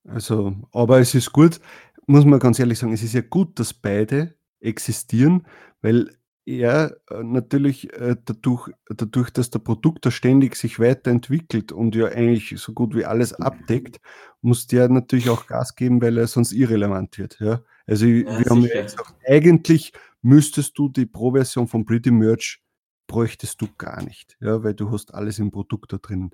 Also, 0.08 0.56
aber 0.74 1.00
es 1.00 1.16
ist 1.16 1.32
gut 1.32 1.62
muss 2.08 2.26
man 2.26 2.40
ganz 2.40 2.60
ehrlich 2.60 2.80
sagen, 2.80 2.94
es 2.94 3.04
ist 3.04 3.14
ja 3.14 3.22
gut, 3.22 3.60
dass 3.60 3.74
beide 3.74 4.36
existieren, 4.60 5.46
weil 5.82 6.10
er 6.46 6.98
äh, 7.10 7.24
natürlich 7.24 7.94
äh, 7.94 8.16
dadurch, 8.26 8.72
dadurch, 8.88 9.30
dass 9.30 9.50
der 9.50 9.60
Produkt 9.60 10.06
da 10.06 10.12
ständig 10.12 10.56
sich 10.56 10.80
weiterentwickelt 10.80 11.72
und 11.72 11.96
ja 11.96 12.08
eigentlich 12.08 12.54
so 12.58 12.74
gut 12.74 12.96
wie 12.96 13.06
alles 13.06 13.34
abdeckt, 13.34 14.00
muss 14.42 14.68
der 14.68 14.90
natürlich 14.90 15.30
auch 15.30 15.48
Gas 15.48 15.76
geben, 15.76 16.02
weil 16.02 16.18
er 16.18 16.28
sonst 16.28 16.52
irrelevant 16.52 17.18
wird. 17.18 17.40
Ja? 17.40 17.62
Also 17.86 18.06
ja, 18.06 18.40
wir 18.40 18.46
haben 18.50 18.64
ja 18.64 18.82
gesagt, 18.82 19.14
eigentlich 19.28 19.94
müsstest 20.22 20.78
du 20.78 20.90
die 20.90 21.06
Pro-Version 21.06 21.68
von 21.68 21.86
Pretty 21.86 22.12
Merch 22.12 22.62
bräuchtest 23.08 23.62
du 23.62 23.68
gar 23.78 24.02
nicht, 24.04 24.38
ja, 24.40 24.64
weil 24.64 24.74
du 24.74 24.92
hast 24.92 25.14
alles 25.14 25.38
im 25.40 25.52
Produkt 25.52 25.92
da 25.92 25.98
drin. 25.98 26.32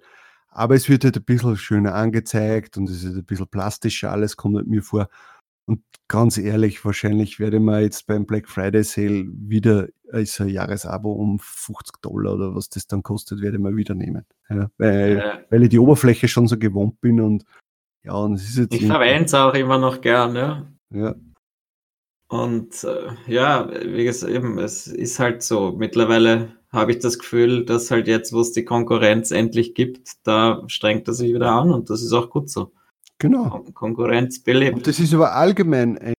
Aber 0.49 0.75
es 0.75 0.87
wird 0.89 1.03
halt 1.03 1.17
ein 1.17 1.23
bisschen 1.23 1.57
schöner 1.57 1.95
angezeigt 1.95 2.77
und 2.77 2.89
es 2.89 3.03
ist 3.03 3.15
ein 3.15 3.25
bisschen 3.25 3.47
plastischer, 3.47 4.11
alles 4.11 4.37
kommt 4.37 4.55
halt 4.57 4.67
mir 4.67 4.83
vor. 4.83 5.09
Und 5.67 5.83
ganz 6.07 6.37
ehrlich, 6.37 6.83
wahrscheinlich 6.83 7.39
werde 7.39 7.59
man 7.59 7.81
jetzt 7.81 8.07
beim 8.07 8.25
Black 8.25 8.49
Friday 8.49 8.83
Sale 8.83 9.25
wieder 9.27 9.89
ist 10.13 10.39
ein 10.39 10.49
Jahresabo 10.49 11.11
um 11.11 11.39
50 11.39 12.01
Dollar 12.01 12.35
oder 12.35 12.55
was 12.55 12.69
das 12.69 12.87
dann 12.87 13.03
kostet, 13.03 13.41
werde 13.41 13.57
ich 13.57 13.63
mal 13.63 13.75
wieder 13.75 13.93
nehmen. 13.93 14.25
Ja, 14.49 14.69
weil, 14.77 15.17
ja. 15.17 15.39
weil 15.49 15.63
ich 15.63 15.69
die 15.69 15.79
Oberfläche 15.79 16.27
schon 16.27 16.47
so 16.47 16.57
gewohnt 16.57 17.01
bin 17.01 17.19
und 17.19 17.43
ja, 18.03 18.13
und 18.13 18.35
es 18.35 18.49
ist 18.49 18.57
jetzt. 18.57 18.73
Ich 18.73 18.87
verwende 18.87 19.25
es 19.25 19.33
auch 19.33 19.53
immer 19.53 19.77
noch 19.77 19.99
gern, 19.99 20.35
ja. 20.35 20.71
Ja. 20.91 21.15
Und 22.29 22.83
äh, 22.83 23.31
ja, 23.31 23.69
wie 23.69 24.05
gesagt, 24.05 24.31
eben, 24.31 24.57
es 24.59 24.87
ist 24.87 25.19
halt 25.19 25.43
so. 25.43 25.73
Mittlerweile 25.73 26.53
habe 26.71 26.91
ich 26.91 26.99
das 26.99 27.19
Gefühl, 27.19 27.65
dass 27.65 27.91
halt 27.91 28.07
jetzt, 28.07 28.31
wo 28.33 28.39
es 28.41 28.51
die 28.53 28.65
Konkurrenz 28.65 29.31
endlich 29.31 29.73
gibt, 29.73 30.11
da 30.23 30.63
strengt 30.67 31.07
er 31.07 31.13
sich 31.13 31.33
wieder 31.33 31.51
an 31.51 31.71
und 31.71 31.89
das 31.89 32.01
ist 32.01 32.13
auch 32.13 32.29
gut 32.29 32.49
so. 32.49 32.71
Genau. 33.19 33.65
Konkurrenz 33.73 34.43
belebt. 34.43 34.77
Und 34.77 34.87
das 34.87 34.99
ist 34.99 35.13
aber 35.13 35.33
allgemein 35.33 35.97
ein, 35.97 36.13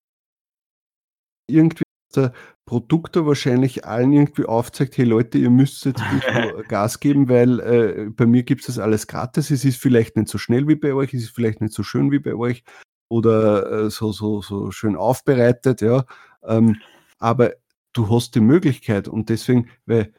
irgendwie 1.48 1.84
der 2.14 2.32
Produkte 2.64 3.26
wahrscheinlich 3.26 3.84
allen 3.86 4.12
irgendwie 4.12 4.44
aufzeigt, 4.44 4.96
hey 4.98 5.04
Leute, 5.04 5.38
ihr 5.38 5.50
müsst 5.50 5.84
jetzt 5.84 6.02
Gas 6.68 7.00
geben, 7.00 7.28
weil 7.28 7.60
äh, 7.60 8.10
bei 8.10 8.26
mir 8.26 8.42
gibt 8.42 8.62
es 8.62 8.66
das 8.66 8.78
alles 8.78 9.06
gratis. 9.06 9.50
Es 9.50 9.64
ist 9.64 9.80
vielleicht 9.80 10.16
nicht 10.16 10.28
so 10.28 10.38
schnell 10.38 10.68
wie 10.68 10.76
bei 10.76 10.92
euch, 10.94 11.14
es 11.14 11.24
ist 11.24 11.34
vielleicht 11.34 11.60
nicht 11.60 11.72
so 11.72 11.82
schön 11.82 12.10
wie 12.10 12.18
bei 12.18 12.34
euch 12.34 12.64
oder 13.08 13.86
äh, 13.86 13.90
so, 13.90 14.12
so, 14.12 14.42
so 14.42 14.70
schön 14.70 14.96
aufbereitet, 14.96 15.80
ja. 15.80 16.04
Ähm, 16.42 16.76
aber 17.18 17.54
du 17.92 18.10
hast 18.10 18.34
die 18.34 18.40
Möglichkeit 18.40 19.08
und 19.08 19.28
deswegen, 19.28 19.70
weil 19.86 20.12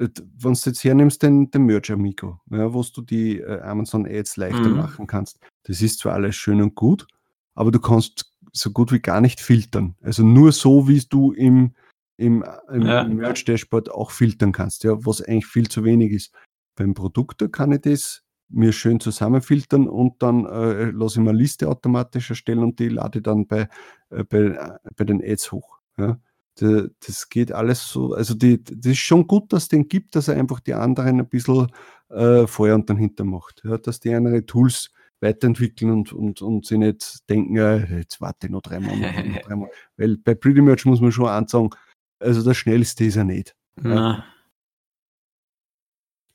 wenn 0.00 0.54
du 0.54 0.60
jetzt 0.64 0.82
hernimmst, 0.82 1.22
den, 1.22 1.50
den 1.50 1.66
Merch 1.66 1.92
Amigo, 1.92 2.40
ja, 2.50 2.72
wo 2.72 2.82
du 2.82 3.02
die 3.02 3.38
äh, 3.38 3.60
Amazon 3.60 4.06
Ads 4.06 4.38
leichter 4.38 4.68
mhm. 4.68 4.76
machen 4.76 5.06
kannst, 5.06 5.38
das 5.64 5.82
ist 5.82 5.98
zwar 5.98 6.14
alles 6.14 6.36
schön 6.36 6.62
und 6.62 6.74
gut, 6.74 7.06
aber 7.54 7.70
du 7.70 7.78
kannst 7.78 8.32
so 8.52 8.70
gut 8.70 8.92
wie 8.92 9.00
gar 9.00 9.20
nicht 9.20 9.40
filtern. 9.40 9.94
Also 10.00 10.24
nur 10.24 10.52
so, 10.52 10.88
wie 10.88 11.00
du 11.00 11.32
im, 11.32 11.74
im, 12.16 12.44
im 12.72 12.82
ja. 12.82 13.04
Merch 13.04 13.44
Dashboard 13.44 13.90
auch 13.90 14.10
filtern 14.10 14.52
kannst, 14.52 14.84
ja, 14.84 15.04
was 15.04 15.20
eigentlich 15.22 15.46
viel 15.46 15.68
zu 15.68 15.84
wenig 15.84 16.12
ist. 16.12 16.34
Beim 16.76 16.94
Produkt 16.94 17.44
kann 17.52 17.72
ich 17.72 17.82
das 17.82 18.22
mir 18.48 18.72
schön 18.72 18.98
zusammenfiltern 19.00 19.86
und 19.86 20.22
dann 20.22 20.46
äh, 20.46 20.90
lasse 20.90 21.20
ich 21.20 21.24
mir 21.24 21.30
eine 21.30 21.38
Liste 21.38 21.68
automatisch 21.68 22.30
erstellen 22.30 22.60
und 22.60 22.78
die 22.80 22.88
lade 22.88 23.18
ich 23.18 23.22
dann 23.22 23.46
bei, 23.46 23.68
äh, 24.08 24.24
bei, 24.24 24.38
äh, 24.38 24.78
bei 24.96 25.04
den 25.04 25.22
Ads 25.22 25.52
hoch. 25.52 25.78
Ja 25.98 26.18
das 26.60 27.28
geht 27.28 27.52
alles 27.52 27.88
so, 27.88 28.14
also 28.14 28.34
die, 28.34 28.62
das 28.62 28.92
ist 28.92 28.98
schon 28.98 29.26
gut, 29.26 29.52
dass 29.52 29.64
es 29.64 29.68
den 29.68 29.88
gibt, 29.88 30.14
dass 30.14 30.28
er 30.28 30.36
einfach 30.36 30.60
die 30.60 30.74
anderen 30.74 31.20
ein 31.20 31.28
bisschen 31.28 31.68
äh, 32.10 32.46
Feuer 32.46 32.74
und 32.74 32.90
dann 32.90 32.98
hinter 32.98 33.24
macht. 33.24 33.62
Ja, 33.64 33.78
dass 33.78 34.00
die 34.00 34.14
andere 34.14 34.44
Tools 34.44 34.90
weiterentwickeln 35.20 35.90
und, 35.90 36.12
und, 36.12 36.42
und 36.42 36.66
sie 36.66 36.78
nicht 36.78 37.28
denken, 37.28 37.56
ja, 37.56 37.76
jetzt 37.76 38.20
warte 38.20 38.46
ich 38.46 38.50
noch 38.50 38.62
drei 38.62 38.80
Monate. 38.80 39.28
noch 39.28 39.42
drei 39.46 39.56
Monate. 39.56 39.74
Weil 39.96 40.16
bei 40.18 40.34
Pretty 40.34 40.60
Merch 40.60 40.84
muss 40.84 41.00
man 41.00 41.12
schon 41.12 41.28
ansagen, 41.28 41.70
also 42.18 42.42
das 42.42 42.56
schnellste 42.56 43.04
ist 43.04 43.16
er 43.16 43.24
nicht. 43.24 43.54
Ja. 43.82 44.24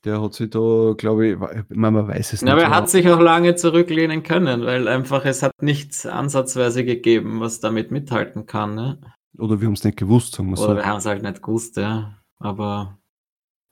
Der 0.04 0.22
hat 0.22 0.34
sich 0.34 0.50
da, 0.50 0.94
glaube 0.96 1.26
ich, 1.26 1.36
man, 1.36 1.94
man 1.94 2.08
weiß 2.08 2.32
es 2.32 2.42
nicht. 2.42 2.52
Aber 2.52 2.62
er 2.62 2.70
hat 2.70 2.88
sich 2.88 3.08
auch 3.08 3.20
lange 3.20 3.56
zurücklehnen 3.56 4.22
können, 4.22 4.64
weil 4.64 4.86
einfach 4.86 5.24
es 5.24 5.42
hat 5.42 5.50
nichts 5.60 6.06
ansatzweise 6.06 6.84
gegeben, 6.84 7.40
was 7.40 7.58
damit 7.58 7.90
mithalten 7.90 8.46
kann. 8.46 8.76
Ne? 8.76 9.00
Oder 9.38 9.60
wir 9.60 9.66
haben 9.66 9.74
es 9.74 9.84
nicht 9.84 9.96
gewusst, 9.96 10.34
sagen 10.34 10.50
wir 10.50 10.56
so. 10.56 10.64
Oder 10.64 10.76
wir 10.76 10.86
haben 10.86 10.98
es 10.98 11.06
halt 11.06 11.22
nicht 11.22 11.42
gewusst, 11.42 11.76
ja. 11.76 12.18
Aber 12.38 12.98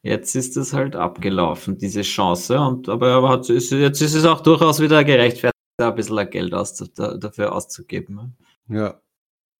jetzt 0.02 0.34
ist 0.34 0.56
es 0.56 0.72
halt 0.72 0.96
abgelaufen, 0.96 1.78
diese 1.78 2.02
Chance. 2.02 2.58
Und, 2.60 2.88
aber, 2.88 3.12
aber 3.14 3.28
hat, 3.30 3.48
ist, 3.48 3.72
jetzt 3.72 4.00
ist 4.00 4.14
es 4.14 4.24
auch 4.24 4.40
durchaus 4.40 4.80
wieder 4.80 5.04
gerechtfertigt, 5.04 5.54
da 5.78 5.90
ein 5.90 5.94
bisschen 5.94 6.30
Geld 6.30 6.54
aus, 6.54 6.74
da, 6.94 7.16
dafür 7.16 7.52
auszugeben. 7.52 8.14
Ne? 8.66 8.76
Ja. 8.76 9.00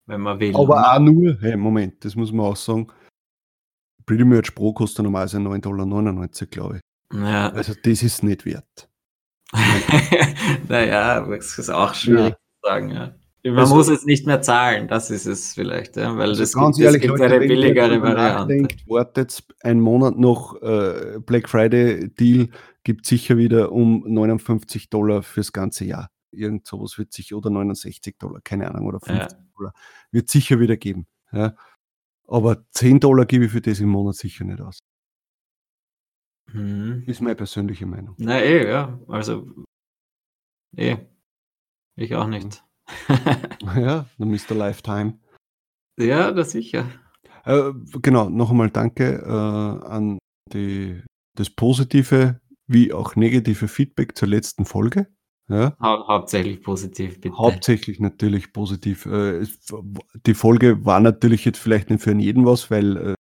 Wenn 0.07 0.21
man 0.21 0.39
will. 0.39 0.55
Aber 0.55 0.95
auch 0.95 0.99
nur, 0.99 1.39
hey, 1.41 1.57
Moment, 1.57 2.05
das 2.05 2.15
muss 2.15 2.31
man 2.33 2.47
auch 2.47 2.57
sagen. 2.57 2.89
Pretty 4.07 4.25
Merch 4.25 4.55
Pro 4.55 4.73
kostet 4.75 5.05
normalerweise 5.05 5.39
9,99 5.39 5.61
Dollar, 5.61 6.47
glaube 6.51 6.77
ich. 6.77 7.19
Ja. 7.19 7.49
Also 7.51 7.73
das 7.83 8.03
ist 8.03 8.23
nicht 8.23 8.45
wert. 8.45 8.89
naja, 10.69 11.21
das 11.21 11.59
ist 11.59 11.71
auch 11.71 11.95
schwierig 11.95 12.31
ja. 12.31 12.37
zu 12.37 12.69
sagen, 12.69 12.91
ja. 12.91 13.15
Man 13.47 13.59
also, 13.59 13.75
muss 13.75 13.89
es 13.89 14.07
nicht 14.07 14.27
mehr 14.27 14.41
zahlen, 14.41 14.89
das 14.89 15.11
ist 15.11 15.27
es 15.27 15.53
vielleicht, 15.53 15.97
ja, 15.97 16.17
weil 16.17 16.31
also 16.31 16.41
das, 16.41 16.55
ganz 16.55 16.77
gibt, 16.77 16.87
ehrlich, 16.87 17.03
gibt 17.03 17.19
Leute, 17.19 17.35
eine 17.35 17.47
billigere 17.47 18.01
Variante. 18.01 18.55
Denkt, 18.55 18.89
wartet 18.89 19.45
einen 19.61 19.81
Monat 19.81 20.17
noch 20.17 20.63
äh, 20.63 21.19
Black 21.21 21.51
Friday 21.51 22.09
Deal, 22.09 22.49
gibt 22.85 23.05
sicher 23.05 23.37
wieder 23.37 23.71
um 23.71 24.03
59 24.07 24.89
Dollar 24.89 25.23
fürs 25.23 25.53
ganze 25.53 25.85
Jahr. 25.85 26.11
Irgend 26.31 26.67
sowas 26.67 26.97
wird 26.97 27.13
sicher, 27.13 27.37
oder 27.37 27.51
69 27.51 28.17
Dollar, 28.17 28.41
keine 28.43 28.71
Ahnung, 28.71 28.87
oder 28.87 29.01
50 29.01 29.39
ja. 29.39 29.45
Dollar, 29.55 29.75
wird 30.11 30.31
sicher 30.31 30.59
wieder 30.59 30.79
geben. 30.79 31.07
Ja. 31.31 31.55
Aber 32.27 32.65
10 32.71 33.01
Dollar 33.01 33.27
gebe 33.27 33.45
ich 33.45 33.53
für 33.53 33.61
das 33.61 33.79
im 33.79 33.91
Monat 33.91 34.15
sicher 34.15 34.45
nicht 34.45 34.63
aus. 34.63 34.79
Mhm. 36.51 37.05
Ist 37.07 37.21
meine 37.21 37.35
persönliche 37.35 37.85
Meinung. 37.85 38.15
Na 38.17 38.41
eh, 38.41 38.67
ja, 38.67 38.99
also 39.07 39.47
eh, 40.77 40.97
ich 41.97 42.15
auch 42.15 42.27
nicht. 42.27 42.65
Ja, 43.77 44.07
der 44.19 44.27
Mr. 44.27 44.55
Lifetime. 44.55 45.19
Ja, 45.99 46.33
das 46.33 46.53
sicher. 46.53 46.87
Äh, 47.45 47.73
genau, 48.03 48.29
noch 48.29 48.51
einmal 48.51 48.71
danke 48.71 49.23
äh, 49.23 49.87
an 49.87 50.19
die, 50.53 51.03
das 51.37 51.51
positive 51.51 52.41
wie 52.67 52.93
auch 52.93 53.17
negative 53.17 53.69
Feedback 53.69 54.17
zur 54.17 54.29
letzten 54.29 54.65
Folge. 54.65 55.09
Ja. 55.49 55.77
Hau 55.79 56.09
hauptsächlich 56.09 56.63
positiv, 56.63 57.21
bitte. 57.21 57.37
Hauptsächlich 57.37 58.01
natürlich 58.01 58.53
positiv. 58.53 59.05
Äh, 59.05 59.47
die 60.27 60.35
Folge 60.35 60.85
war 60.87 61.01
natürlich 61.01 61.45
jetzt 61.45 61.59
vielleicht 61.59 61.91
nicht 61.91 62.03
für 62.03 62.15
jeden 62.15 62.47
was, 62.47 62.71
weil 62.71 62.97
äh, 62.97 63.15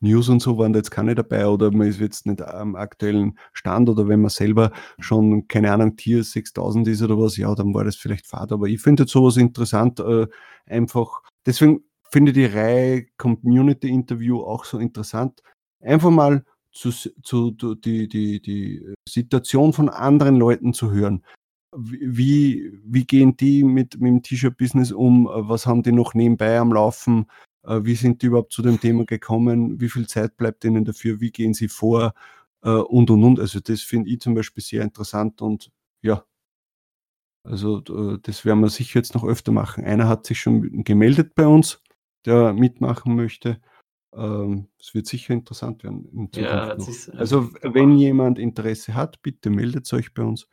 News 0.00 0.28
und 0.28 0.40
so 0.40 0.56
waren 0.58 0.72
da 0.72 0.78
jetzt 0.78 0.90
keine 0.90 1.14
dabei 1.14 1.46
oder 1.46 1.70
man 1.70 1.86
ist 1.86 2.00
jetzt 2.00 2.26
nicht 2.26 2.42
am 2.42 2.74
aktuellen 2.74 3.38
Stand 3.52 3.88
oder 3.88 4.08
wenn 4.08 4.22
man 4.22 4.30
selber 4.30 4.72
schon, 4.98 5.46
keine 5.46 5.72
Ahnung, 5.72 5.96
Tier 5.96 6.24
6000 6.24 6.88
ist 6.88 7.02
oder 7.02 7.18
was, 7.18 7.36
ja, 7.36 7.54
dann 7.54 7.74
war 7.74 7.84
das 7.84 7.96
vielleicht 7.96 8.26
fad. 8.26 8.52
Aber 8.52 8.66
ich 8.66 8.80
finde 8.80 9.06
sowas 9.06 9.36
interessant, 9.36 10.00
äh, 10.00 10.26
einfach, 10.66 11.22
deswegen 11.44 11.84
finde 12.10 12.32
die 12.32 12.46
Reihe 12.46 13.06
Community 13.18 13.88
Interview 13.88 14.40
auch 14.42 14.64
so 14.64 14.78
interessant. 14.78 15.42
Einfach 15.80 16.10
mal 16.10 16.44
zu, 16.72 16.90
zu, 16.90 17.52
zu 17.52 17.74
die, 17.74 18.08
die, 18.08 18.40
die 18.40 18.94
Situation 19.08 19.72
von 19.72 19.88
anderen 19.88 20.36
Leuten 20.36 20.72
zu 20.72 20.92
hören. 20.92 21.24
Wie, 21.76 22.72
wie 22.84 23.04
gehen 23.04 23.36
die 23.36 23.62
mit, 23.62 24.00
mit 24.00 24.08
dem 24.08 24.22
T-Shirt-Business 24.22 24.92
um? 24.92 25.28
Was 25.30 25.66
haben 25.66 25.82
die 25.82 25.92
noch 25.92 26.14
nebenbei 26.14 26.58
am 26.58 26.72
Laufen? 26.72 27.26
Äh, 27.64 27.80
wie 27.84 27.94
sind 27.94 28.22
die 28.22 28.26
überhaupt 28.26 28.52
zu 28.52 28.62
dem 28.62 28.80
Thema 28.80 29.04
gekommen? 29.04 29.80
Wie 29.80 29.88
viel 29.88 30.06
Zeit 30.06 30.36
bleibt 30.36 30.64
ihnen 30.64 30.84
dafür? 30.84 31.20
Wie 31.20 31.30
gehen 31.30 31.54
sie 31.54 31.68
vor? 31.68 32.14
Äh, 32.62 32.70
und, 32.70 33.10
und, 33.10 33.24
und. 33.24 33.40
Also 33.40 33.60
das 33.60 33.82
finde 33.82 34.10
ich 34.10 34.20
zum 34.20 34.34
Beispiel 34.34 34.62
sehr 34.62 34.82
interessant 34.82 35.42
und 35.42 35.70
ja, 36.02 36.24
also 37.42 37.78
äh, 37.88 38.18
das 38.22 38.44
werden 38.44 38.60
wir 38.60 38.68
sicher 38.68 39.00
jetzt 39.00 39.14
noch 39.14 39.24
öfter 39.24 39.52
machen. 39.52 39.84
Einer 39.84 40.08
hat 40.08 40.26
sich 40.26 40.40
schon 40.40 40.84
gemeldet 40.84 41.34
bei 41.34 41.46
uns, 41.46 41.82
der 42.26 42.52
mitmachen 42.52 43.16
möchte. 43.16 43.60
Ähm, 44.14 44.68
es 44.78 44.94
wird 44.94 45.06
sicher 45.06 45.34
interessant 45.34 45.82
werden. 45.84 46.28
Ja, 46.34 46.76
also 47.16 47.50
wenn 47.62 47.96
jemand 47.96 48.38
Interesse 48.38 48.94
hat, 48.94 49.22
bitte 49.22 49.50
meldet 49.50 49.90
euch 49.92 50.12
bei 50.12 50.22
uns. 50.22 50.48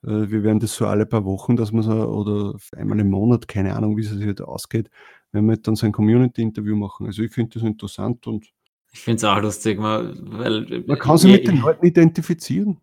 Wir 0.00 0.44
werden 0.44 0.60
das 0.60 0.76
so 0.76 0.86
alle 0.86 1.06
paar 1.06 1.24
Wochen, 1.24 1.56
dass 1.56 1.72
man 1.72 1.82
so, 1.82 1.90
oder 1.90 2.56
einmal 2.76 3.00
im 3.00 3.10
Monat, 3.10 3.48
keine 3.48 3.74
Ahnung, 3.74 3.96
wie 3.96 4.02
es 4.02 4.12
halt 4.12 4.40
ausgeht, 4.40 4.90
wenn 5.32 5.46
wir 5.46 5.56
dann 5.56 5.76
so 5.76 5.86
ein 5.86 5.92
Community-Interview 5.92 6.76
machen. 6.76 7.06
Also 7.06 7.22
ich 7.22 7.32
finde 7.32 7.54
das 7.54 7.62
interessant 7.62 8.26
und 8.26 8.46
ich 8.92 9.00
finde 9.00 9.18
es 9.18 9.24
auch 9.24 9.40
lustig, 9.40 9.80
weil, 9.80 10.14
weil 10.18 10.84
man 10.86 10.98
kann 10.98 11.18
sich 11.18 11.30
mit 11.30 11.46
den 11.46 11.60
Leuten 11.60 11.86
identifizieren. 11.86 12.80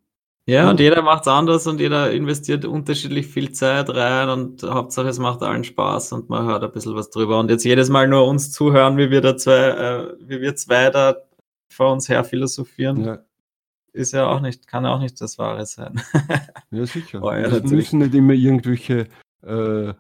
Ja, 0.48 0.70
und 0.70 0.80
jeder 0.80 1.02
macht 1.02 1.22
es 1.24 1.28
anders 1.28 1.66
und 1.66 1.80
jeder 1.80 2.12
investiert 2.12 2.66
unterschiedlich 2.66 3.26
viel 3.26 3.52
Zeit 3.52 3.90
rein 3.90 4.30
und 4.30 4.62
Hauptsache 4.62 5.08
es 5.08 5.18
macht 5.18 5.42
allen 5.42 5.64
Spaß 5.64 6.12
und 6.14 6.30
man 6.30 6.46
hört 6.46 6.64
ein 6.64 6.72
bisschen 6.72 6.96
was 6.96 7.10
drüber. 7.10 7.40
Und 7.40 7.50
jetzt 7.50 7.66
jedes 7.66 7.90
Mal 7.90 8.08
nur 8.08 8.28
uns 8.28 8.52
zuhören, 8.52 8.98
wie 8.98 9.10
wir 9.10 9.22
da 9.22 9.36
zwei, 9.38 9.70
äh, 9.70 10.14
wie 10.20 10.42
wir 10.42 10.56
zwei 10.56 10.92
da 10.92 11.16
vor 11.68 11.92
uns 11.92 12.08
her 12.10 12.24
philosophieren, 12.24 13.04
ja. 13.04 13.18
ist 13.92 14.14
ja 14.14 14.28
auch 14.28 14.40
nicht, 14.40 14.68
kann 14.68 14.84
ja 14.84 14.94
auch 14.94 15.00
nicht 15.00 15.20
das 15.20 15.40
Wahre 15.40 15.66
sein. 15.66 16.00
ja, 16.70 16.86
sicher. 16.86 17.20
Oh, 17.24 17.32
ja, 17.32 17.48
es 17.48 17.64
müssen 17.64 17.98
nicht 17.98 18.14
immer 18.14 18.34
irgendwelche 18.34 19.08
äh, 19.42 19.94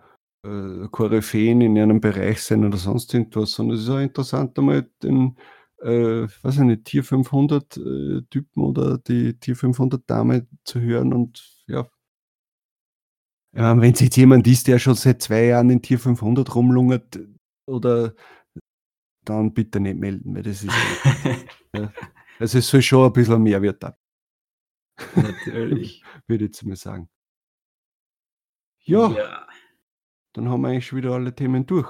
äh, 0.46 0.88
Koryphäen 0.90 1.62
in 1.62 1.78
einem 1.78 2.00
Bereich 2.00 2.42
sein 2.42 2.66
oder 2.66 2.78
sonst 2.78 3.14
irgendwas, 3.14 3.52
sondern 3.52 3.78
es 3.78 3.84
ist 3.84 3.90
auch 3.90 4.00
interessant, 4.00 4.58
einmal 4.60 4.90
den, 5.02 5.38
äh, 5.82 6.28
weiß 6.42 6.56
ich 6.56 6.62
nicht, 6.62 6.86
Tier 6.86 7.04
500 7.04 7.78
äh, 7.78 8.22
Typen 8.30 8.64
oder 8.64 8.98
die 9.00 9.38
Tier 9.40 9.56
500 9.56 10.08
Dame 10.10 10.48
zu 10.64 10.80
hören 10.80 11.14
und 11.14 11.64
ja. 11.68 11.88
ja 13.54 13.80
wenn 13.80 13.94
es 13.94 14.00
jetzt 14.02 14.18
jemand 14.18 14.48
ist, 14.48 14.68
der 14.68 14.80
schon 14.80 14.96
seit 14.96 15.22
zwei 15.22 15.46
Jahren 15.46 15.70
in 15.70 15.82
Tier 15.82 16.00
500 16.00 16.54
rumlungert 16.54 17.20
oder 17.66 18.14
dann 19.24 19.54
bitte 19.54 19.80
nicht 19.80 19.98
melden, 19.98 20.36
weil 20.36 20.44
das 20.44 20.64
ist 20.64 20.72
ja, 21.74 21.92
also 22.40 22.60
es 22.60 22.68
soll 22.68 22.82
schon 22.84 23.08
ein 23.08 23.14
bisschen 23.14 23.42
Mehrwert 23.42 23.84
haben. 23.84 23.96
Natürlich. 25.16 26.04
Würde 26.28 26.46
ich 26.46 26.50
jetzt 26.50 26.64
mal 26.64 26.76
sagen. 26.76 27.10
Ja. 28.84 29.10
ja 29.10 29.48
dann 30.36 30.50
haben 30.50 30.62
wir 30.62 30.70
eigentlich 30.70 30.88
schon 30.88 30.98
wieder 30.98 31.14
alle 31.14 31.34
Themen 31.34 31.66
durch. 31.66 31.90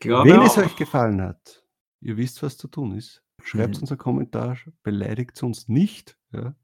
Glaube 0.00 0.30
Wenn 0.30 0.42
es 0.42 0.58
euch 0.58 0.76
gefallen 0.76 1.22
hat, 1.22 1.64
ihr 2.00 2.16
wisst, 2.16 2.42
was 2.42 2.56
zu 2.56 2.68
tun 2.68 2.92
ist, 2.92 3.22
schreibt 3.42 3.76
mhm. 3.76 3.82
uns 3.82 3.90
einen 3.90 3.98
Kommentar, 3.98 4.58
beleidigt 4.82 5.42
uns 5.42 5.68
nicht. 5.68 6.18
Ja. 6.32 6.54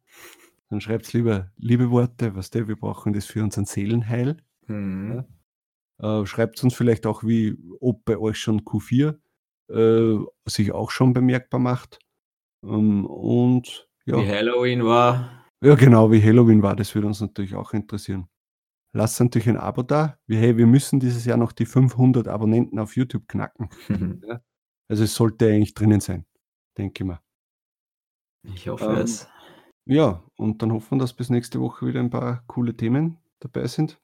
Dann 0.69 0.81
schreibt 0.81 1.13
lieber 1.13 1.51
liebe 1.57 1.91
Worte, 1.91 2.35
was 2.35 2.51
der, 2.51 2.69
wir 2.69 2.77
brauchen 2.77 3.13
das 3.13 3.27
für 3.27 3.43
unseren 3.43 3.65
Seelenheil. 3.65 4.37
Mhm. 4.67 5.25
Ja. 5.99 6.21
Äh, 6.21 6.27
schreibt 6.27 6.63
uns 6.63 6.75
vielleicht 6.75 7.07
auch, 7.07 7.25
wie, 7.25 7.57
ob 7.81 8.05
bei 8.05 8.19
euch 8.19 8.39
schon 8.39 8.61
Q4 8.61 9.19
äh, 9.71 10.19
sich 10.47 10.73
auch 10.73 10.91
schon 10.91 11.15
bemerkbar 11.15 11.61
macht. 11.61 11.99
Ähm, 12.65 13.07
und 13.07 13.89
ja. 14.05 14.17
Wie 14.17 14.29
Halloween 14.29 14.85
war. 14.85 15.47
Ja, 15.63 15.75
genau, 15.75 16.11
wie 16.11 16.23
Halloween 16.23 16.63
war, 16.63 16.77
das 16.77 16.95
würde 16.95 17.07
uns 17.07 17.21
natürlich 17.21 17.55
auch 17.55 17.73
interessieren 17.73 18.29
lasst 18.93 19.21
natürlich 19.21 19.49
ein 19.49 19.57
Abo 19.57 19.83
da. 19.83 20.19
Wir, 20.27 20.39
hey, 20.39 20.57
wir 20.57 20.67
müssen 20.67 21.01
dieses 21.01 21.25
Jahr 21.25 21.37
noch 21.37 21.53
die 21.53 21.67
500 21.67 22.29
Abonnenten 22.29 22.79
auf 22.79 22.97
YouTube 22.97 23.29
knacken. 23.29 23.69
Mhm. 23.89 24.23
Ja? 24.27 24.41
Also 24.89 25.05
es 25.05 25.15
sollte 25.15 25.47
eigentlich 25.47 25.75
drinnen 25.75 26.01
sein, 26.01 26.27
denke 26.77 27.03
ich 27.03 27.07
mal. 27.07 27.21
Ich 28.43 28.69
hoffe 28.69 28.87
ähm, 28.87 28.97
es. 28.97 29.29
Ja, 29.87 30.23
und 30.37 30.63
dann 30.63 30.73
hoffen 30.73 30.99
wir, 30.99 31.03
dass 31.03 31.15
bis 31.15 31.31
nächste 31.31 31.61
Woche 31.61 31.87
wieder 31.87 32.01
ein 32.01 32.11
paar 32.11 32.45
coole 32.47 32.77
Themen 32.77 33.19
dabei 33.41 33.67
sind. 33.67 34.01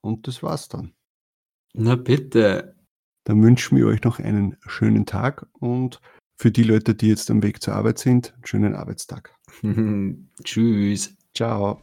Und 0.00 0.26
das 0.26 0.42
war's 0.42 0.68
dann. 0.68 0.92
Na 1.74 1.96
bitte. 1.96 2.76
Dann 3.24 3.42
wünschen 3.42 3.76
wir 3.76 3.86
euch 3.86 4.02
noch 4.04 4.20
einen 4.20 4.56
schönen 4.66 5.04
Tag 5.04 5.46
und 5.52 6.00
für 6.38 6.50
die 6.50 6.62
Leute, 6.62 6.94
die 6.94 7.08
jetzt 7.08 7.30
am 7.30 7.42
Weg 7.42 7.62
zur 7.62 7.74
Arbeit 7.74 7.98
sind, 7.98 8.34
einen 8.34 8.46
schönen 8.46 8.74
Arbeitstag. 8.74 9.34
Tschüss. 10.44 11.16
Ciao. 11.34 11.82